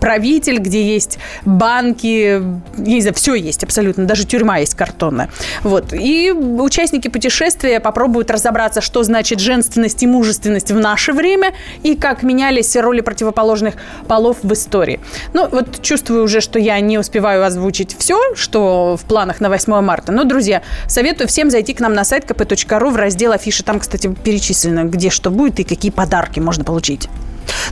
правитель, 0.00 0.58
где 0.58 0.82
есть 0.82 1.18
банки, 1.46 2.42
не 2.76 3.00
знаю, 3.00 3.14
все 3.14 3.34
есть 3.34 3.64
абсолютно, 3.64 4.04
даже 4.04 4.26
тюрьма 4.26 4.58
есть 4.58 4.74
картонная. 4.74 5.30
Вот. 5.62 5.94
И 5.94 6.30
участники 6.30 7.08
путешествия 7.08 7.80
попробуют 7.80 8.30
разобраться, 8.30 8.82
что 8.82 9.02
значит 9.02 9.40
женственность 9.40 10.02
и 10.02 10.06
мужественность 10.06 10.70
в 10.72 10.78
наше 10.78 11.12
время 11.12 11.54
и 11.82 11.96
как 11.96 12.22
менялись 12.22 12.76
роли 12.76 13.00
противоположных 13.00 13.76
полов 14.06 14.36
в 14.42 14.52
истории. 14.52 15.00
Ну, 15.32 15.48
вот 15.48 15.80
чувствую 15.80 16.24
уже, 16.24 16.42
что 16.42 16.58
я 16.58 16.78
не 16.80 16.98
успеваю 16.98 17.42
озвучить 17.42 17.96
все, 17.98 18.34
что 18.34 18.98
в 19.00 19.06
планах 19.06 19.40
на 19.40 19.48
8 19.48 19.80
марта. 19.80 20.12
Но, 20.12 20.24
друзья, 20.24 20.60
советую 20.86 21.28
всем 21.28 21.35
зайти 21.50 21.74
к 21.74 21.80
нам 21.80 21.94
на 21.94 22.04
сайт 22.04 22.24
kp.ru 22.24 22.90
в 22.90 22.96
раздел 22.96 23.32
афиши. 23.32 23.62
Там, 23.62 23.80
кстати, 23.80 24.12
перечислено, 24.24 24.84
где 24.84 25.10
что 25.10 25.30
будет 25.30 25.60
и 25.60 25.64
какие 25.64 25.90
подарки 25.90 26.40
можно 26.40 26.64
получить. 26.64 27.08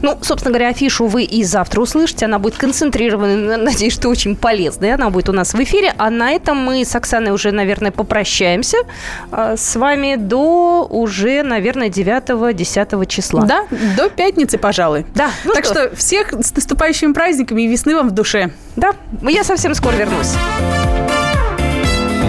Ну, 0.02 0.18
собственно 0.22 0.52
говоря, 0.52 0.70
афишу 0.70 1.06
вы 1.06 1.24
и 1.24 1.44
завтра 1.44 1.80
услышите. 1.80 2.24
Она 2.24 2.38
будет 2.38 2.56
концентрированной, 2.56 3.56
надеюсь, 3.56 3.92
что 3.92 4.08
очень 4.08 4.36
полезной. 4.36 4.94
Она 4.94 5.10
будет 5.10 5.28
у 5.28 5.32
нас 5.32 5.54
в 5.54 5.60
эфире. 5.60 5.94
А 5.96 6.10
на 6.10 6.32
этом 6.32 6.58
мы 6.58 6.84
с 6.84 6.94
Оксаной 6.94 7.32
уже, 7.32 7.52
наверное, 7.52 7.90
попрощаемся 7.90 8.78
а, 9.30 9.56
с 9.56 9.76
вами 9.76 10.16
до 10.16 10.86
уже, 10.88 11.42
наверное, 11.42 11.88
9-10 11.88 13.06
числа. 13.06 13.44
Да, 13.44 13.66
до 13.96 14.08
пятницы, 14.08 14.58
пожалуй. 14.58 15.06
Да. 15.14 15.30
Ну 15.44 15.52
так 15.52 15.64
что? 15.64 15.88
что 15.88 15.96
всех 15.96 16.32
с 16.32 16.54
наступающими 16.54 17.12
праздниками 17.12 17.62
и 17.62 17.66
весны 17.66 17.94
вам 17.94 18.08
в 18.08 18.12
душе. 18.12 18.50
Да, 18.76 18.92
я 19.22 19.44
совсем 19.44 19.74
скоро 19.74 19.94
вернусь. 19.94 20.34